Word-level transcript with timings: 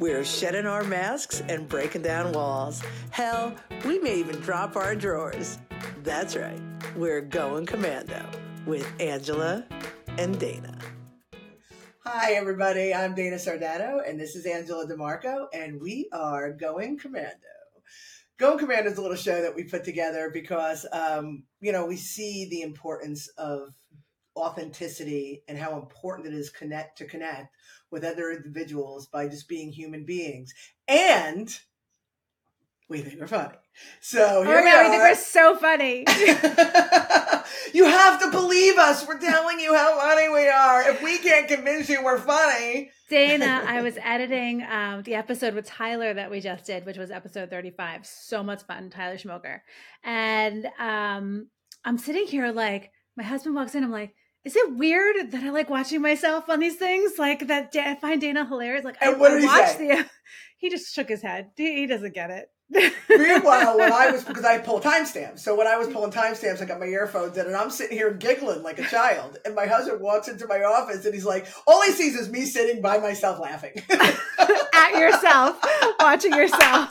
We're 0.00 0.24
shedding 0.24 0.66
our 0.66 0.82
masks 0.82 1.40
and 1.48 1.68
breaking 1.68 2.02
down 2.02 2.32
walls. 2.32 2.82
Hell, 3.10 3.54
we 3.86 4.00
may 4.00 4.16
even 4.18 4.40
drop 4.40 4.74
our 4.74 4.96
drawers. 4.96 5.58
That's 6.02 6.34
right, 6.34 6.60
we're 6.96 7.20
going 7.20 7.64
commando 7.64 8.26
with 8.66 8.90
Angela 9.00 9.64
and 10.18 10.36
Dana. 10.38 10.76
Hi, 12.00 12.32
everybody. 12.32 12.92
I'm 12.92 13.14
Dana 13.14 13.36
Sardano, 13.36 14.00
and 14.08 14.18
this 14.18 14.34
is 14.34 14.46
Angela 14.46 14.84
DiMarco, 14.84 15.46
and 15.54 15.80
we 15.80 16.08
are 16.12 16.52
going 16.52 16.98
commando. 16.98 17.38
Going 18.36 18.58
Commando 18.58 18.90
is 18.90 18.98
a 18.98 19.00
little 19.00 19.16
show 19.16 19.42
that 19.42 19.54
we 19.54 19.62
put 19.62 19.84
together 19.84 20.28
because, 20.32 20.84
um, 20.90 21.44
you 21.60 21.70
know, 21.70 21.86
we 21.86 21.96
see 21.96 22.48
the 22.50 22.62
importance 22.62 23.28
of 23.38 23.68
authenticity 24.36 25.44
and 25.46 25.56
how 25.56 25.78
important 25.78 26.26
it 26.26 26.34
is 26.34 26.50
connect 26.50 26.98
to 26.98 27.04
connect 27.04 27.54
with 27.94 28.04
other 28.04 28.30
individuals 28.30 29.06
by 29.06 29.28
just 29.28 29.48
being 29.48 29.72
human 29.72 30.04
beings. 30.04 30.52
And 30.88 31.48
we 32.88 33.00
think 33.00 33.20
we're 33.20 33.28
funny. 33.28 33.54
So 34.00 34.42
here 34.42 34.58
oh, 34.58 34.62
we 34.62 34.70
no, 34.70 34.76
are. 34.76 34.84
we 34.84 34.90
think 34.90 35.02
we're 35.02 35.14
so 35.14 35.56
funny. 35.56 36.04
you 37.72 37.84
have 37.86 38.20
to 38.20 38.30
believe 38.30 38.76
us. 38.76 39.06
We're 39.06 39.20
telling 39.20 39.60
you 39.60 39.74
how 39.74 39.98
funny 39.98 40.28
we 40.28 40.48
are. 40.48 40.90
If 40.90 41.02
we 41.02 41.18
can't 41.18 41.48
convince 41.48 41.88
you 41.88 42.04
we're 42.04 42.18
funny. 42.18 42.90
Dana, 43.08 43.64
I 43.66 43.80
was 43.80 43.96
editing 44.02 44.64
um, 44.64 45.02
the 45.04 45.14
episode 45.14 45.54
with 45.54 45.66
Tyler 45.66 46.12
that 46.12 46.30
we 46.30 46.40
just 46.40 46.66
did, 46.66 46.84
which 46.84 46.98
was 46.98 47.10
episode 47.10 47.48
35. 47.48 48.04
So 48.04 48.42
much 48.42 48.64
fun, 48.64 48.90
Tyler 48.90 49.16
Schmoker. 49.16 49.60
And 50.02 50.66
um, 50.78 51.48
I'm 51.84 51.98
sitting 51.98 52.26
here 52.26 52.50
like, 52.50 52.90
my 53.16 53.22
husband 53.22 53.54
walks 53.54 53.76
in, 53.76 53.84
I'm 53.84 53.92
like, 53.92 54.14
is 54.44 54.56
it 54.56 54.76
weird 54.76 55.30
that 55.30 55.42
I 55.42 55.50
like 55.50 55.70
watching 55.70 56.00
myself 56.02 56.48
on 56.48 56.60
these 56.60 56.76
things? 56.76 57.12
Like 57.18 57.46
that 57.48 57.74
I 57.76 57.94
find 57.94 58.20
Dana 58.20 58.44
hilarious. 58.46 58.84
Like 58.84 58.96
And 59.00 59.16
I, 59.16 59.18
what 59.18 59.30
I 59.32 59.34
did 59.34 59.40
he 59.40 59.46
watched 59.46 59.78
say? 59.78 59.88
the 59.88 60.06
he 60.58 60.70
just 60.70 60.94
shook 60.94 61.08
his 61.08 61.22
head. 61.22 61.50
He, 61.56 61.80
he 61.80 61.86
doesn't 61.86 62.14
get 62.14 62.30
it. 62.30 62.48
Meanwhile, 63.08 63.78
when 63.78 63.92
I 63.92 64.10
was 64.10 64.24
because 64.28 64.44
I 64.44 64.58
pull 64.58 64.80
timestamps, 64.80 65.40
so 65.40 65.54
when 65.54 65.66
I 65.66 65.76
was 65.76 65.88
pulling 65.88 66.10
timestamps, 66.10 66.62
I 66.62 66.64
got 66.64 66.80
my 66.80 66.86
earphones 66.86 67.36
in, 67.36 67.46
and 67.46 67.54
I'm 67.54 67.70
sitting 67.70 67.96
here 67.96 68.12
giggling 68.12 68.62
like 68.62 68.78
a 68.78 68.84
child. 68.84 69.36
And 69.44 69.54
my 69.54 69.66
husband 69.66 70.00
walks 70.00 70.28
into 70.28 70.46
my 70.46 70.62
office, 70.62 71.04
and 71.04 71.14
he's 71.14 71.26
like, 71.26 71.46
"All 71.66 71.82
he 71.82 71.92
sees 71.92 72.16
is 72.16 72.30
me 72.30 72.46
sitting 72.46 72.80
by 72.80 72.98
myself 72.98 73.38
laughing 73.38 73.74
at 73.90 74.98
yourself, 74.98 75.58
watching 76.00 76.32
yourself. 76.32 76.88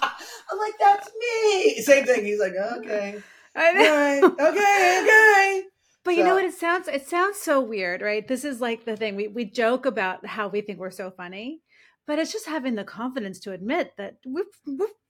I'm 0.51 0.57
like, 0.59 0.73
"That's 0.79 1.09
me." 1.19 1.81
Same 1.81 2.05
thing. 2.05 2.23
He's 2.23 2.39
like, 2.39 2.53
"Okay, 2.77 3.21
I 3.55 3.71
know. 3.73 3.79
right, 3.81 4.23
okay, 4.23 5.01
okay." 5.03 5.63
But 6.03 6.15
you 6.15 6.23
know 6.23 6.35
what? 6.35 6.43
It 6.43 6.53
sounds 6.53 6.87
it 6.87 7.07
sounds 7.07 7.37
so 7.37 7.61
weird, 7.61 8.01
right? 8.01 8.27
This 8.27 8.43
is 8.43 8.59
like 8.59 8.85
the 8.85 8.97
thing 8.97 9.15
we 9.15 9.27
we 9.27 9.45
joke 9.45 9.85
about 9.85 10.25
how 10.25 10.47
we 10.49 10.61
think 10.61 10.79
we're 10.79 10.91
so 10.91 11.11
funny, 11.11 11.61
but 12.05 12.19
it's 12.19 12.33
just 12.33 12.47
having 12.47 12.75
the 12.75 12.83
confidence 12.83 13.39
to 13.41 13.51
admit 13.53 13.93
that 13.97 14.17
we 14.25 14.43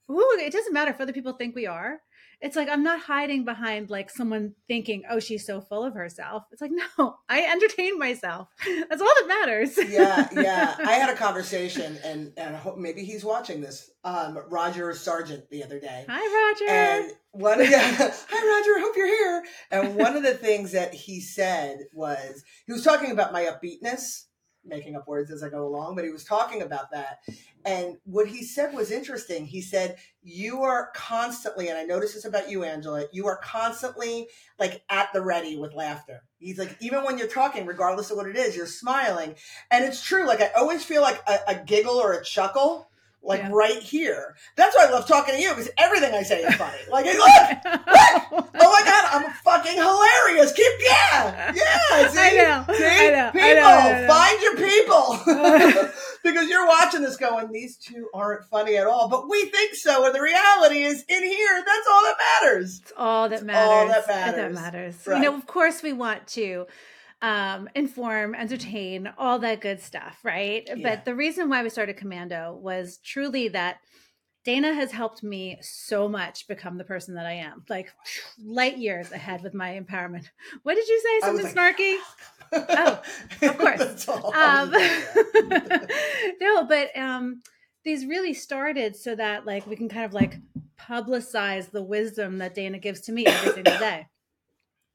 it 0.10 0.54
doesn't 0.54 0.74
matter 0.74 0.92
if 0.92 1.02
other 1.02 1.14
people 1.14 1.34
think 1.34 1.56
we 1.56 1.66
are. 1.66 2.02
It's 2.44 2.58
like 2.58 2.68
I'm 2.68 2.84
not 2.84 3.00
hiding 3.00 3.46
behind 3.46 3.90
like 3.90 4.10
someone 4.10 4.54
thinking, 4.68 5.04
"Oh, 5.10 5.20
she's 5.20 5.46
so 5.46 5.62
full 5.62 5.86
of 5.86 5.94
herself." 5.94 6.44
It's 6.52 6.62
like, 6.62 6.72
no, 7.00 7.16
I 7.30 7.44
entertain 7.44 7.98
myself. 7.98 8.50
That's 8.90 9.02
all 9.02 9.08
that 9.08 9.28
matters. 9.28 9.78
yeah, 9.90 10.28
yeah. 10.34 10.76
I 10.86 10.96
had 10.96 11.10
a 11.10 11.16
conversation, 11.16 11.98
and 12.04 12.34
and 12.36 12.54
I 12.54 12.60
hope 12.60 12.78
maybe 12.78 13.06
he's 13.06 13.24
watching 13.24 13.62
this. 13.62 13.90
Um, 14.04 14.38
Roger 14.50 14.94
Sargent 14.94 15.50
the 15.50 15.64
other 15.64 15.80
day, 15.80 16.06
Hi, 16.10 16.52
Roger. 16.52 16.70
And 16.70 17.12
one 17.32 17.62
of 17.62 17.68
hi 17.72 18.58
Roger, 18.60 18.80
hope 18.82 18.98
you're 18.98 19.08
here. 19.08 19.44
And 19.72 19.96
one 19.96 20.18
of 20.18 20.24
the 20.24 20.34
things 20.34 20.74
that 20.74 20.94
he 20.94 21.22
said 21.22 21.78
was 21.94 22.44
he 22.68 22.74
was 22.74 22.84
talking 22.84 23.12
about 23.12 23.32
my 23.32 23.46
upbeatness, 23.46 24.26
making 24.66 24.96
up 24.96 25.08
words 25.08 25.32
as 25.32 25.44
I 25.44 25.50
go 25.50 25.66
along, 25.68 25.96
but 25.96 26.06
he 26.06 26.12
was 26.12 26.24
talking 26.24 26.62
about 26.62 26.92
that. 26.92 27.20
And 27.66 27.98
what 28.04 28.28
he 28.28 28.44
said 28.44 28.74
was 28.74 28.92
interesting. 28.92 29.46
He 29.46 29.62
said, 29.62 29.98
You 30.22 30.64
are 30.64 30.90
constantly, 30.94 31.70
and 31.70 31.78
I 31.78 31.84
notice 31.84 32.14
this 32.14 32.26
about 32.26 32.50
you, 32.50 32.64
Angela, 32.64 33.06
you 33.12 33.28
are 33.28 33.38
constantly 33.38 34.28
like 34.60 34.84
at 34.90 35.12
the 35.14 35.22
ready 35.22 35.58
with 35.58 35.74
laughter. 35.74 36.24
He's 36.40 36.60
like, 36.60 36.76
even 36.82 37.04
when 37.04 37.18
you're 37.18 37.28
talking, 37.28 37.66
regardless 37.66 38.12
of 38.12 38.18
what 38.18 38.28
it 38.28 38.36
is, 38.36 38.56
you're 38.56 38.66
smiling. 38.68 39.36
And 39.72 39.86
it's 39.86 40.04
true. 40.04 40.28
Like 40.28 40.42
I 40.42 40.52
always 40.58 40.84
feel 40.84 41.02
like 41.02 41.22
a, 41.28 41.40
a 41.48 41.56
giggle 41.64 41.96
or 41.96 42.14
a 42.14 42.24
chuckle. 42.24 42.90
Like 43.26 43.40
Yeah. 43.40 43.52
right 43.54 43.82
here. 43.82 44.36
That's 44.58 44.76
why 44.76 44.86
I 44.86 44.92
love 44.92 45.08
talking 45.08 45.34
to 45.36 45.40
you 45.42 45.52
because 45.52 45.70
everything 45.78 46.14
I 46.14 46.24
say 46.24 46.42
is 46.42 46.56
funny. 46.56 46.78
Like, 46.92 47.06
look, 47.06 47.16
oh 47.26 48.50
my 48.52 48.82
god, 48.84 49.06
I'm 49.14 49.32
fucking 49.46 49.76
hilarious. 49.76 50.13
Keep 50.54 50.74
yeah, 50.80 51.54
yeah. 51.56 52.08
See, 52.10 52.20
I 52.20 52.32
know, 52.68 52.74
see, 52.74 52.86
I 52.86 53.10
know, 53.12 53.28
I 53.28 53.32
people, 53.32 53.62
know, 53.62 53.68
I 53.68 54.02
know. 54.02 54.08
find 54.08 54.42
your 54.42 54.56
people 54.58 55.92
because 56.24 56.50
you're 56.50 56.68
watching 56.68 57.02
this 57.02 57.18
going. 57.18 57.52
These 57.52 57.78
two 57.78 58.10
aren't 58.14 58.46
funny 58.46 58.78
at 58.78 58.88
all, 58.88 59.08
but 59.10 59.30
we 59.30 59.46
think 59.46 59.76
so. 59.76 60.06
And 60.06 60.14
the 60.16 60.22
reality 60.22 60.84
is, 60.84 61.04
in 61.08 61.24
here, 61.24 61.64
that's 61.66 61.88
all 61.92 62.04
that 62.04 62.16
matters. 62.42 62.80
It's 62.82 62.94
all 62.98 63.30
that 63.30 63.44
matters. 63.44 63.70
all 63.70 63.88
that 63.88 64.08
That 64.08 64.36
matters. 64.38 64.56
matters. 64.56 65.08
Right. 65.08 65.18
You 65.18 65.32
know, 65.32 65.38
of 65.38 65.46
course, 65.48 65.82
we 65.84 65.94
want 65.94 66.28
to 66.30 66.66
um, 67.22 67.70
inform, 67.76 68.36
entertain, 68.36 69.10
all 69.18 69.40
that 69.40 69.62
good 69.62 69.80
stuff, 69.82 70.20
right? 70.24 70.64
Yeah. 70.68 70.76
But 70.82 71.06
the 71.06 71.16
reason 71.16 71.50
why 71.50 71.64
we 71.64 71.70
started 71.70 71.98
Commando 71.98 72.54
was 72.62 72.98
truly 72.98 73.48
that 73.50 73.78
Dana 74.44 74.74
has 74.74 74.92
helped 74.92 75.24
me 75.24 75.58
so 75.62 76.10
much 76.10 76.48
become 76.48 76.78
the 76.78 76.84
person 76.84 77.16
that 77.16 77.26
I 77.26 77.34
am, 77.34 77.64
like 77.70 77.94
light 78.44 78.78
years 78.78 79.12
ahead 79.12 79.42
with 79.42 79.54
my 79.54 79.80
empowerment. 79.80 80.26
What 80.64 80.76
did 80.76 80.88
you 80.88 81.02
say? 81.02 81.20
Something 81.22 81.46
like, 81.46 81.78
snarky? 81.78 81.98
Oh, 82.52 83.02
of 83.42 83.58
course. 83.58 84.08
Um, 84.10 84.72
no, 86.42 86.66
but 86.66 86.96
um, 86.98 87.42
these 87.86 88.06
really 88.06 88.34
started 88.34 88.96
so 88.96 89.16
that 89.16 89.46
like 89.46 89.66
we 89.66 89.78
can 89.78 89.88
kind 89.88 90.06
of 90.06 90.14
like 90.14 90.38
publicize 90.78 91.72
the 91.72 91.84
wisdom 91.84 92.40
that 92.40 92.54
Dana 92.54 92.80
gives 92.80 93.02
to 93.02 93.12
me 93.12 93.26
every 93.26 93.54
single 93.54 93.78
day. 93.80 94.08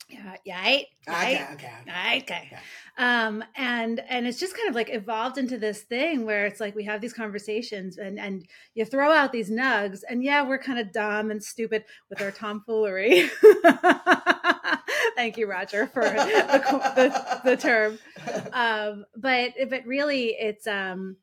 Yeah, 0.08 0.36
yeah, 0.44 0.62
right, 0.62 0.86
Okay, 1.06 1.14
right, 1.14 1.48
okay, 1.52 1.72
okay. 1.82 1.92
right, 1.92 2.22
okay. 2.22 2.50
Um, 2.96 3.44
and 3.56 4.00
and 4.08 4.26
it's 4.26 4.40
just 4.40 4.56
kind 4.56 4.68
of 4.68 4.74
like 4.74 4.88
evolved 4.90 5.36
into 5.36 5.58
this 5.58 5.82
thing 5.82 6.24
where 6.24 6.46
it's 6.46 6.60
like 6.60 6.74
we 6.74 6.84
have 6.84 7.02
these 7.02 7.12
conversations 7.12 7.98
and 7.98 8.18
and 8.18 8.46
you 8.74 8.86
throw 8.86 9.12
out 9.12 9.32
these 9.32 9.50
nugs, 9.50 10.00
and 10.08 10.24
yeah, 10.24 10.42
we're 10.48 10.58
kind 10.58 10.78
of 10.78 10.92
dumb 10.92 11.30
and 11.30 11.42
stupid 11.44 11.84
with 12.08 12.22
our 12.22 12.30
tomfoolery. 12.30 13.28
Thank 15.16 15.36
you, 15.36 15.46
Roger, 15.46 15.86
for 15.88 16.02
the, 16.02 16.82
the, 16.96 17.40
the 17.50 17.56
term 17.56 17.98
um 18.52 19.04
but 19.16 19.52
but 19.68 19.84
really 19.86 20.28
it's 20.38 20.66
um 20.66 21.16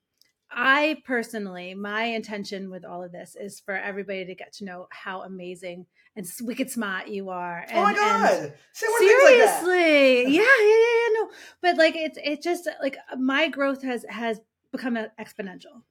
i 0.55 0.97
personally 1.05 1.73
my 1.73 2.03
intention 2.03 2.69
with 2.71 2.83
all 2.85 3.03
of 3.03 3.11
this 3.11 3.35
is 3.39 3.59
for 3.59 3.75
everybody 3.75 4.25
to 4.25 4.33
get 4.33 4.53
to 4.53 4.65
know 4.65 4.87
how 4.89 5.21
amazing 5.21 5.85
and 6.15 6.25
wicked 6.41 6.71
smart 6.71 7.07
you 7.07 7.29
are 7.29 7.65
and, 7.69 7.77
oh 7.77 7.83
my 7.83 7.93
god! 7.93 8.53
Say 8.71 8.87
things 8.99 9.23
like 9.23 9.37
that. 9.37 9.59
seriously 9.61 10.21
yeah 10.35 10.41
yeah 10.41 10.67
yeah 10.69 10.95
yeah 11.01 11.13
no 11.13 11.29
but 11.61 11.77
like 11.77 11.95
it's 11.95 12.17
it's 12.23 12.43
just 12.43 12.69
like 12.81 12.97
my 13.17 13.47
growth 13.49 13.83
has 13.83 14.05
has 14.09 14.39
become 14.71 14.97
exponential 15.19 15.83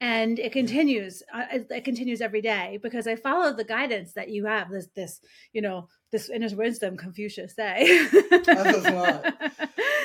and 0.00 0.38
it 0.38 0.52
continues 0.52 1.22
uh, 1.32 1.44
it 1.52 1.66
it 1.70 1.84
continues 1.84 2.20
every 2.20 2.42
day 2.42 2.78
because 2.82 3.06
i 3.06 3.16
follow 3.16 3.52
the 3.52 3.64
guidance 3.64 4.12
that 4.12 4.28
you 4.28 4.44
have 4.44 4.70
this 4.70 4.88
this 4.94 5.20
you 5.52 5.62
know 5.62 5.88
this 6.12 6.28
inner 6.28 6.54
wisdom 6.54 6.96
confucius 6.96 7.54
say 7.54 8.06
That's 8.30 8.48
a 8.48 8.92
lot. 8.92 9.34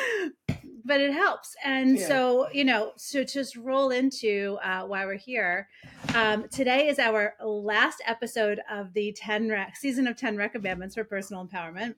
but 0.91 0.99
it 0.99 1.13
helps. 1.13 1.55
And 1.63 1.97
Yeah. 1.97 2.07
so 2.09 2.49
you 2.51 2.65
know 2.65 2.91
so 2.97 3.23
just 3.23 3.55
roll 3.55 3.91
into 3.91 4.57
uh, 4.61 4.83
why 4.91 5.05
we're 5.05 5.15
here 5.31 5.69
um, 6.13 6.49
today 6.49 6.89
is 6.89 6.99
our 6.99 7.33
last 7.41 7.99
episode 8.05 8.59
of 8.69 8.91
the 8.93 9.13
10 9.13 9.47
rec- 9.47 9.77
season 9.77 10.05
of 10.07 10.17
10 10.17 10.35
recommandments 10.35 10.95
for 10.95 11.05
personal 11.05 11.47
empowerment. 11.47 11.95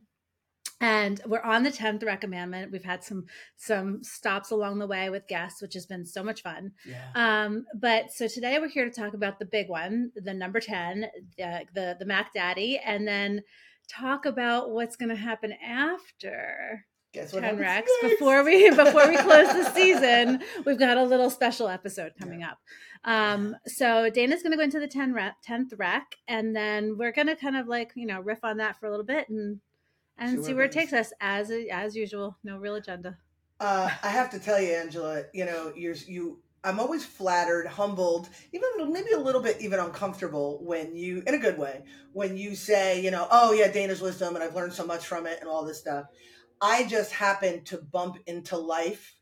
And 0.79 1.19
we're 1.25 1.41
on 1.41 1.63
the 1.63 1.71
10th 1.71 2.03
recommandment. 2.03 2.71
We've 2.71 2.83
had 2.83 3.03
some 3.03 3.25
some 3.57 4.03
stops 4.03 4.51
along 4.51 4.77
the 4.77 4.85
way 4.95 5.09
with 5.09 5.27
guests 5.27 5.59
which 5.61 5.73
has 5.73 5.87
been 5.87 6.05
so 6.05 6.21
much 6.23 6.43
fun. 6.43 6.73
Yeah. 6.85 7.07
um, 7.15 7.65
but 7.73 8.11
so 8.11 8.27
today 8.27 8.59
we're 8.59 8.67
here 8.77 8.85
to 8.87 9.01
talk 9.01 9.15
about 9.15 9.39
the 9.39 9.45
big 9.57 9.69
one, 9.69 10.11
the 10.15 10.35
number 10.35 10.59
10, 10.59 11.07
the 11.39 11.65
the, 11.73 11.95
the 11.97 12.05
Mac 12.05 12.31
Daddy, 12.33 12.77
and 12.77 13.07
then 13.07 13.41
talk 13.89 14.25
about 14.27 14.69
what's 14.69 14.95
going 14.95 15.09
to 15.09 15.15
happen 15.29 15.51
after 15.65 16.85
Guess 17.13 17.31
what 17.31 17.41
10 17.41 17.43
happens 17.43 17.61
Rex. 17.61 17.91
next? 18.01 18.13
Before 18.13 18.43
we 18.43 18.69
before 18.71 19.07
we 19.07 19.17
close 19.17 19.47
the 19.47 19.69
season, 19.75 20.41
we've 20.65 20.79
got 20.79 20.97
a 20.97 21.03
little 21.03 21.29
special 21.29 21.67
episode 21.67 22.13
coming 22.19 22.43
up. 22.43 22.57
Um, 23.05 23.55
so 23.67 24.09
Dana's 24.09 24.41
going 24.41 24.51
to 24.51 24.57
go 24.57 24.63
into 24.63 24.79
the 24.79 24.87
10 24.87 25.13
rec, 25.13 25.35
10th 25.47 25.77
rec, 25.77 26.15
and 26.27 26.55
then 26.55 26.97
we're 26.97 27.11
going 27.11 27.27
to 27.27 27.35
kind 27.35 27.55
of 27.55 27.67
like 27.67 27.91
you 27.95 28.07
know 28.07 28.19
riff 28.19 28.39
on 28.43 28.57
that 28.57 28.79
for 28.79 28.87
a 28.87 28.89
little 28.89 29.05
bit 29.05 29.29
and 29.29 29.59
and 30.17 30.39
See 30.39 30.45
see, 30.45 30.53
where 30.53 30.65
it 30.65 30.71
takes 30.71 30.93
us 30.93 31.13
as 31.21 31.51
as 31.71 31.95
usual. 31.95 32.37
No 32.43 32.57
real 32.57 32.75
agenda. 32.75 33.17
Uh, 33.59 33.89
I 34.01 34.09
have 34.09 34.29
to 34.31 34.39
tell 34.39 34.59
you, 34.59 34.73
Angela, 34.73 35.23
you 35.33 35.45
know, 35.45 35.71
you're 35.75 35.95
you. 36.07 36.39
I'm 36.65 36.79
always 36.79 37.05
flattered, 37.05 37.67
humbled, 37.67 38.29
even 38.53 38.91
maybe 38.91 39.11
a 39.11 39.19
little 39.19 39.41
bit 39.41 39.57
even 39.59 39.79
uncomfortable 39.79 40.59
when 40.63 40.95
you, 40.95 41.21
in 41.27 41.33
a 41.33 41.37
good 41.37 41.57
way, 41.57 41.83
when 42.13 42.37
you 42.37 42.55
say, 42.55 43.01
you 43.03 43.11
know, 43.11 43.27
oh 43.29 43.51
yeah, 43.51 43.69
Dana's 43.69 44.01
wisdom, 44.01 44.35
and 44.35 44.43
I've 44.43 44.55
learned 44.55 44.71
so 44.71 44.85
much 44.85 45.05
from 45.05 45.27
it, 45.27 45.39
and 45.41 45.49
all 45.49 45.65
this 45.65 45.79
stuff. 45.79 46.05
I 46.63 46.85
just 46.85 47.11
happened 47.11 47.65
to 47.67 47.77
bump 47.77 48.19
into 48.25 48.57
life 48.57 49.17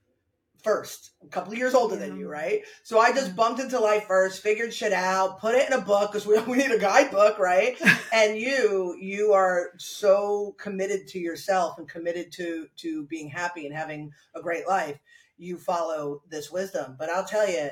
first, 0.62 1.14
a 1.24 1.28
couple 1.28 1.52
of 1.52 1.58
years 1.58 1.74
older 1.74 1.96
than 1.96 2.20
you, 2.20 2.30
right? 2.30 2.62
So 2.84 3.00
I 3.00 3.12
just 3.14 3.36
bumped 3.36 3.60
into 3.60 3.80
life 3.80 4.06
first, 4.06 4.44
figured 4.44 4.72
shit 4.72 4.94
out, 4.94 5.40
put 5.40 5.56
it 5.56 5.68
in 5.68 5.74
a 5.74 5.82
book 5.82 6.12
because 6.12 6.28
we, 6.28 6.38
we 6.48 6.58
need 6.58 6.70
a 6.70 6.78
guidebook, 6.78 7.40
right? 7.40 7.82
and 8.14 8.38
you, 8.38 8.96
you 9.02 9.34
are 9.34 9.72
so 9.80 10.56
committed 10.60 11.08
to 11.08 11.20
yourself 11.20 11.80
and 11.80 11.90
committed 11.90 12.32
to 12.34 12.68
to 12.78 13.06
being 13.08 13.28
happy 13.28 13.66
and 13.66 13.76
having 13.76 14.12
a 14.36 14.42
great 14.42 14.68
life. 14.68 15.00
You 15.40 15.58
follow 15.58 16.22
this 16.30 16.52
wisdom, 16.52 16.96
but 17.00 17.10
I'll 17.10 17.26
tell 17.26 17.50
you, 17.50 17.70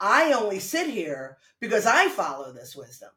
I 0.00 0.32
only 0.32 0.60
sit 0.60 0.88
here 0.88 1.36
because 1.60 1.84
I 1.84 2.08
follow 2.08 2.54
this 2.54 2.74
wisdom. 2.74 3.10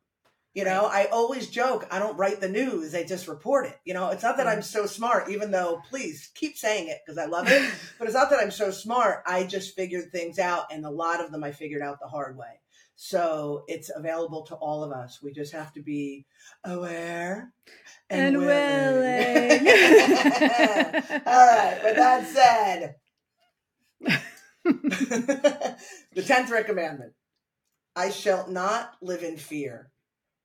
You 0.55 0.63
know, 0.63 0.85
I 0.85 1.07
always 1.11 1.49
joke, 1.49 1.85
I 1.91 1.99
don't 1.99 2.17
write 2.17 2.39
the 2.39 2.47
news, 2.47 2.95
I 2.95 3.03
just 3.03 3.27
report 3.27 3.65
it. 3.65 3.77
You 3.83 3.93
know, 3.93 4.09
it's 4.09 4.23
not 4.23 4.37
that 4.37 4.47
I'm 4.47 4.59
mm-hmm. 4.59 4.61
so 4.61 4.85
smart, 4.85 5.29
even 5.29 5.51
though 5.51 5.81
please 5.89 6.31
keep 6.33 6.57
saying 6.57 6.87
it 6.87 6.99
because 7.05 7.17
I 7.17 7.25
love 7.25 7.49
it, 7.49 7.69
but 7.99 8.07
it's 8.07 8.15
not 8.15 8.29
that 8.29 8.39
I'm 8.39 8.51
so 8.51 8.71
smart. 8.71 9.21
I 9.27 9.43
just 9.43 9.75
figured 9.75 10.13
things 10.13 10.39
out, 10.39 10.71
and 10.71 10.85
a 10.85 10.89
lot 10.89 11.21
of 11.23 11.33
them 11.33 11.43
I 11.43 11.51
figured 11.51 11.81
out 11.81 11.99
the 11.99 12.07
hard 12.07 12.37
way. 12.37 12.61
So 12.95 13.65
it's 13.67 13.91
available 13.93 14.43
to 14.43 14.55
all 14.55 14.81
of 14.81 14.93
us. 14.93 15.21
We 15.21 15.33
just 15.33 15.51
have 15.51 15.73
to 15.73 15.81
be 15.81 16.25
aware 16.63 17.51
and, 18.09 18.37
And 18.37 18.45
willing. 18.45 19.65
willing. 19.65 19.67
all 21.25 21.47
right, 21.47 21.79
with 21.83 21.97
that 21.97 22.27
said, 22.27 22.95
the 24.63 26.21
10th 26.21 26.65
commandment 26.65 27.11
I 27.93 28.09
shall 28.09 28.47
not 28.49 28.93
live 29.01 29.23
in 29.23 29.35
fear. 29.37 29.91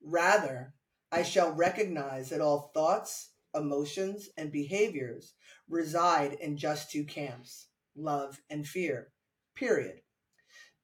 Rather, 0.03 0.75
I 1.13 1.23
shall 1.23 1.53
recognize 1.53 2.31
that 2.31 2.41
all 2.41 2.71
thoughts, 2.75 3.31
emotions, 3.55 4.29
and 4.37 4.53
behaviors 4.53 5.35
reside 5.69 6.35
in 6.35 6.57
just 6.57 6.91
two 6.91 7.05
camps 7.05 7.69
love 7.97 8.41
and 8.49 8.67
fear. 8.67 9.09
Period. 9.57 10.01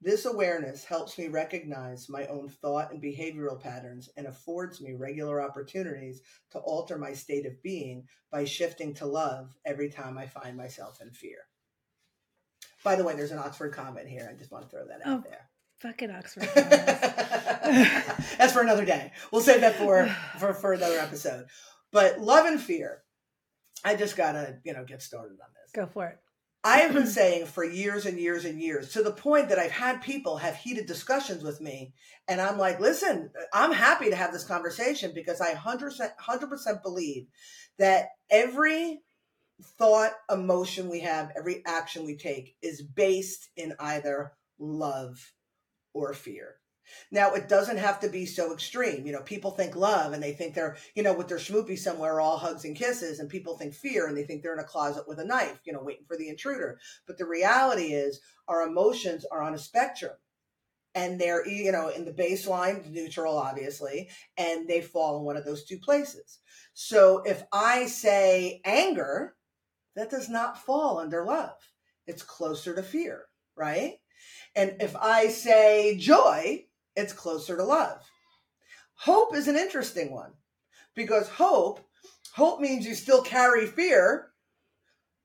This 0.02 0.26
awareness 0.26 0.84
helps 0.84 1.16
me 1.16 1.28
recognize 1.28 2.08
my 2.08 2.26
own 2.26 2.48
thought 2.48 2.92
and 2.92 3.02
behavioral 3.02 3.60
patterns 3.60 4.10
and 4.16 4.26
affords 4.26 4.80
me 4.80 4.92
regular 4.92 5.40
opportunities 5.40 6.20
to 6.50 6.58
alter 6.58 6.98
my 6.98 7.14
state 7.14 7.46
of 7.46 7.62
being 7.62 8.04
by 8.30 8.44
shifting 8.44 8.92
to 8.94 9.06
love 9.06 9.56
every 9.64 9.88
time 9.88 10.18
I 10.18 10.26
find 10.26 10.56
myself 10.56 11.00
in 11.00 11.10
fear. 11.12 11.38
By 12.84 12.96
the 12.96 13.04
way, 13.04 13.14
there's 13.16 13.32
an 13.32 13.38
Oxford 13.38 13.72
comma 13.72 14.00
here. 14.04 14.28
I 14.30 14.36
just 14.38 14.52
want 14.52 14.64
to 14.64 14.70
throw 14.70 14.86
that 14.86 15.06
out 15.06 15.20
Oh, 15.20 15.28
there. 15.28 15.48
Fucking 15.80 16.10
Oxford. 16.10 16.48
That's 18.38 18.52
for 18.52 18.62
another 18.62 18.84
day. 18.84 19.12
We'll 19.32 19.42
save 19.42 19.60
that 19.60 19.76
for, 19.76 20.06
for 20.38 20.54
for 20.54 20.72
another 20.72 20.98
episode. 20.98 21.46
But 21.92 22.20
love 22.20 22.46
and 22.46 22.60
fear. 22.60 23.02
I 23.84 23.94
just 23.96 24.16
gotta, 24.16 24.58
you 24.64 24.72
know, 24.72 24.84
get 24.84 25.02
started 25.02 25.32
on 25.32 25.48
this. 25.54 25.72
Go 25.72 25.86
for 25.86 26.06
it. 26.06 26.18
I 26.64 26.78
have 26.78 26.94
been 26.94 27.06
saying 27.06 27.46
for 27.46 27.64
years 27.64 28.06
and 28.06 28.18
years 28.18 28.44
and 28.44 28.60
years 28.60 28.92
to 28.92 29.02
the 29.02 29.12
point 29.12 29.50
that 29.50 29.58
I've 29.58 29.70
had 29.70 30.02
people 30.02 30.38
have 30.38 30.56
heated 30.56 30.86
discussions 30.86 31.44
with 31.44 31.60
me. 31.60 31.92
And 32.26 32.40
I'm 32.40 32.58
like, 32.58 32.80
listen, 32.80 33.30
I'm 33.52 33.70
happy 33.70 34.10
to 34.10 34.16
have 34.16 34.32
this 34.32 34.42
conversation 34.42 35.12
because 35.14 35.40
I 35.40 35.54
100%, 35.54 36.10
100% 36.20 36.82
believe 36.82 37.26
that 37.78 38.08
every 38.30 39.00
thought, 39.78 40.12
emotion 40.28 40.88
we 40.88 41.00
have, 41.00 41.30
every 41.36 41.62
action 41.66 42.04
we 42.04 42.16
take 42.16 42.56
is 42.62 42.82
based 42.82 43.48
in 43.56 43.74
either 43.78 44.32
love 44.58 45.34
or 45.96 46.12
fear. 46.12 46.56
Now, 47.10 47.34
it 47.34 47.48
doesn't 47.48 47.78
have 47.78 47.98
to 48.00 48.08
be 48.08 48.26
so 48.26 48.52
extreme. 48.52 49.06
You 49.06 49.12
know, 49.12 49.22
people 49.22 49.50
think 49.50 49.74
love 49.74 50.12
and 50.12 50.22
they 50.22 50.32
think 50.32 50.54
they're, 50.54 50.76
you 50.94 51.02
know, 51.02 51.12
with 51.12 51.28
their 51.28 51.38
schmoopy 51.38 51.78
somewhere, 51.78 52.20
all 52.20 52.36
hugs 52.36 52.64
and 52.64 52.76
kisses, 52.76 53.18
and 53.18 53.28
people 53.28 53.56
think 53.56 53.74
fear 53.74 54.06
and 54.06 54.16
they 54.16 54.24
think 54.24 54.42
they're 54.42 54.52
in 54.52 54.60
a 54.60 54.64
closet 54.64 55.08
with 55.08 55.18
a 55.18 55.24
knife, 55.24 55.60
you 55.64 55.72
know, 55.72 55.82
waiting 55.82 56.04
for 56.06 56.16
the 56.16 56.28
intruder. 56.28 56.78
But 57.06 57.18
the 57.18 57.26
reality 57.26 57.92
is, 57.92 58.20
our 58.46 58.62
emotions 58.62 59.24
are 59.32 59.42
on 59.42 59.54
a 59.54 59.58
spectrum 59.58 60.12
and 60.94 61.20
they're, 61.20 61.46
you 61.46 61.72
know, 61.72 61.88
in 61.88 62.04
the 62.04 62.12
baseline, 62.12 62.88
neutral, 62.90 63.36
obviously, 63.36 64.08
and 64.36 64.68
they 64.68 64.80
fall 64.80 65.18
in 65.18 65.24
one 65.24 65.36
of 65.36 65.44
those 65.44 65.64
two 65.64 65.78
places. 65.78 66.38
So 66.72 67.22
if 67.24 67.42
I 67.52 67.86
say 67.86 68.60
anger, 68.64 69.34
that 69.96 70.10
does 70.10 70.28
not 70.28 70.64
fall 70.64 70.98
under 70.98 71.24
love, 71.24 71.56
it's 72.06 72.22
closer 72.22 72.74
to 72.74 72.82
fear, 72.82 73.24
right? 73.56 73.94
And 74.54 74.76
if 74.80 74.96
I 74.96 75.28
say 75.28 75.96
joy, 75.96 76.64
it's 76.94 77.12
closer 77.12 77.56
to 77.56 77.64
love. 77.64 78.02
Hope 78.94 79.34
is 79.34 79.48
an 79.48 79.56
interesting 79.56 80.12
one 80.12 80.32
because 80.94 81.28
hope, 81.28 81.80
hope 82.32 82.60
means 82.60 82.86
you 82.86 82.94
still 82.94 83.22
carry 83.22 83.66
fear, 83.66 84.28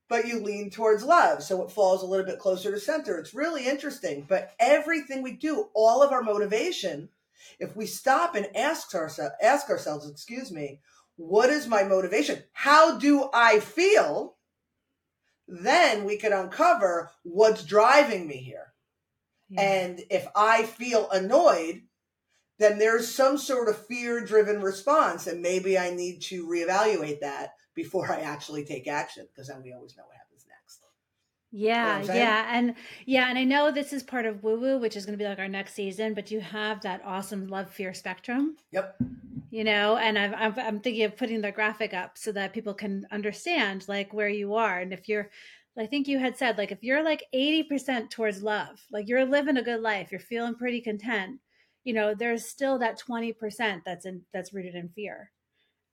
but 0.09 0.27
you 0.27 0.42
lean 0.42 0.69
towards 0.69 1.06
love. 1.06 1.42
So 1.42 1.63
it 1.63 1.71
falls 1.71 2.03
a 2.03 2.06
little 2.06 2.25
bit 2.25 2.39
closer 2.39 2.71
to 2.71 2.80
center. 2.80 3.18
It's 3.18 3.33
really 3.33 3.65
interesting. 3.65 4.25
But 4.27 4.53
everything 4.59 5.21
we 5.21 5.31
do, 5.31 5.69
all 5.74 6.03
of 6.03 6.12
our 6.12 6.21
motivation, 6.21 7.07
if 7.59 7.75
we 7.77 7.86
stop 7.86 8.36
and 8.36 8.53
ask 8.56 8.94
ourselves, 8.94 9.36
ask 9.42 9.69
ourselves, 9.69 10.09
excuse 10.09 10.51
me, 10.51 10.81
what 11.15 11.50
is 11.50 11.68
my 11.68 11.83
motivation? 11.83 12.44
How 12.51 12.98
do 12.98 13.30
I 13.33 13.62
feel? 13.62 14.36
Then 15.48 16.03
we 16.03 16.18
can 16.18 16.33
uncover 16.33 17.12
what's 17.24 17.63
driving 17.63 18.27
me 18.27 18.38
here. 18.38 18.71
Yeah. 19.51 19.62
And 19.62 20.01
if 20.09 20.27
I 20.36 20.63
feel 20.63 21.09
annoyed, 21.12 21.81
then 22.57 22.80
there's 22.80 23.13
some 23.13 23.38
sort 23.38 23.69
of 23.69 23.86
fear 23.88 24.24
driven 24.25 24.62
response. 24.62 25.27
And 25.27 25.42
maybe 25.42 25.77
I 25.77 25.92
need 25.92 26.21
to 26.24 26.48
reevaluate 26.48 27.19
that 27.19 27.51
before 27.75 28.12
I 28.12 28.21
actually 28.21 28.63
take 28.65 28.88
action 28.88 29.27
because 29.27 29.48
then 29.50 29.62
we 29.63 29.74
always 29.74 29.95
know 29.98 30.03
what 30.06 30.15
happens 30.15 30.45
next. 30.48 30.81
Yeah, 31.53 31.95
I'm 31.98 32.06
saying? 32.06 32.19
yeah, 32.19 32.57
and 32.57 32.75
yeah, 33.06 33.27
and 33.27 33.38
I 33.38 33.44
know 33.44 33.71
this 33.71 33.92
is 33.92 34.03
part 34.03 34.25
of 34.25 34.42
Woo 34.42 34.57
Woo, 34.59 34.77
which 34.80 34.95
is 34.95 35.06
going 35.06 35.18
to 35.18 35.21
be 35.21 35.27
like 35.27 35.39
our 35.39 35.50
next 35.50 35.74
season. 35.74 36.13
But 36.13 36.31
you 36.31 36.39
have 36.39 36.81
that 36.81 37.01
awesome 37.06 37.48
love 37.48 37.69
fear 37.69 37.94
spectrum, 37.94 38.56
Yep. 38.71 38.95
you 39.50 39.65
know. 39.65 39.98
And 39.98 40.18
I've, 40.18 40.33
I've, 40.33 40.57
I'm 40.57 40.80
thinking 40.80 41.03
of 41.03 41.18
putting 41.18 41.42
the 41.42 41.51
graphic 41.51 41.94
up 41.94 42.18
so 42.18 42.31
that 42.31 42.53
people 42.53 42.74
can 42.74 43.06
understand 43.12 43.86
like 43.89 44.13
where 44.13 44.30
you 44.30 44.56
are, 44.56 44.80
and 44.80 44.94
if 44.94 45.09
you're, 45.09 45.30
I 45.78 45.86
think 45.88 46.08
you 46.08 46.20
had 46.20 46.38
said 46.38 46.58
like 46.58 46.72
if 46.72 46.84
you're 46.84 47.04
like 47.04 47.24
eighty 47.34 47.64
percent 47.64 48.12
towards 48.12 48.44
love, 48.44 48.82
like 48.92 49.08
you're 49.08 49.26
living 49.26 49.58
a 49.58 49.64
good 49.64 49.82
life, 49.82 50.12
you're 50.12 50.20
feeling 50.20 50.56
pretty 50.56 50.82
content, 50.82 51.40
you 51.84 51.94
know. 51.94 52.14
There's 52.14 52.46
still 52.46 52.78
that 52.80 52.98
twenty 52.98 53.32
percent 53.34 53.84
that's 53.86 54.06
in 54.06 54.22
that's 54.34 54.54
rooted 54.54 54.76
in 54.76 54.90
fear. 54.90 55.32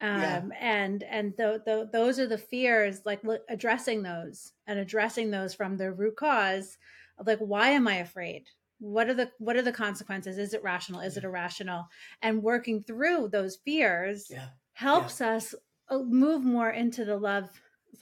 Um, 0.00 0.20
Yeah. 0.20 0.42
and 0.60 1.02
and 1.04 1.36
th- 1.36 1.60
th- 1.64 1.88
those 1.92 2.18
are 2.20 2.26
the 2.28 2.38
fears 2.38 3.02
like 3.04 3.22
look, 3.24 3.42
addressing 3.48 4.02
those 4.02 4.52
and 4.66 4.78
addressing 4.78 5.30
those 5.30 5.54
from 5.54 5.76
the 5.76 5.92
root 5.92 6.16
cause 6.16 6.78
of 7.18 7.26
like 7.26 7.40
why 7.40 7.70
am 7.70 7.88
i 7.88 7.96
afraid 7.96 8.46
what 8.78 9.08
are 9.08 9.14
the 9.14 9.28
what 9.38 9.56
are 9.56 9.62
the 9.62 9.72
consequences 9.72 10.38
is 10.38 10.54
it 10.54 10.62
rational 10.62 11.00
is 11.00 11.16
it 11.16 11.24
irrational 11.24 11.84
and 12.22 12.40
working 12.40 12.80
through 12.80 13.26
those 13.32 13.56
fears 13.64 14.28
Yeah. 14.30 14.50
helps 14.74 15.20
us 15.20 15.52
uh, 15.88 15.98
move 15.98 16.44
more 16.44 16.70
into 16.70 17.04
the 17.04 17.16
love 17.16 17.50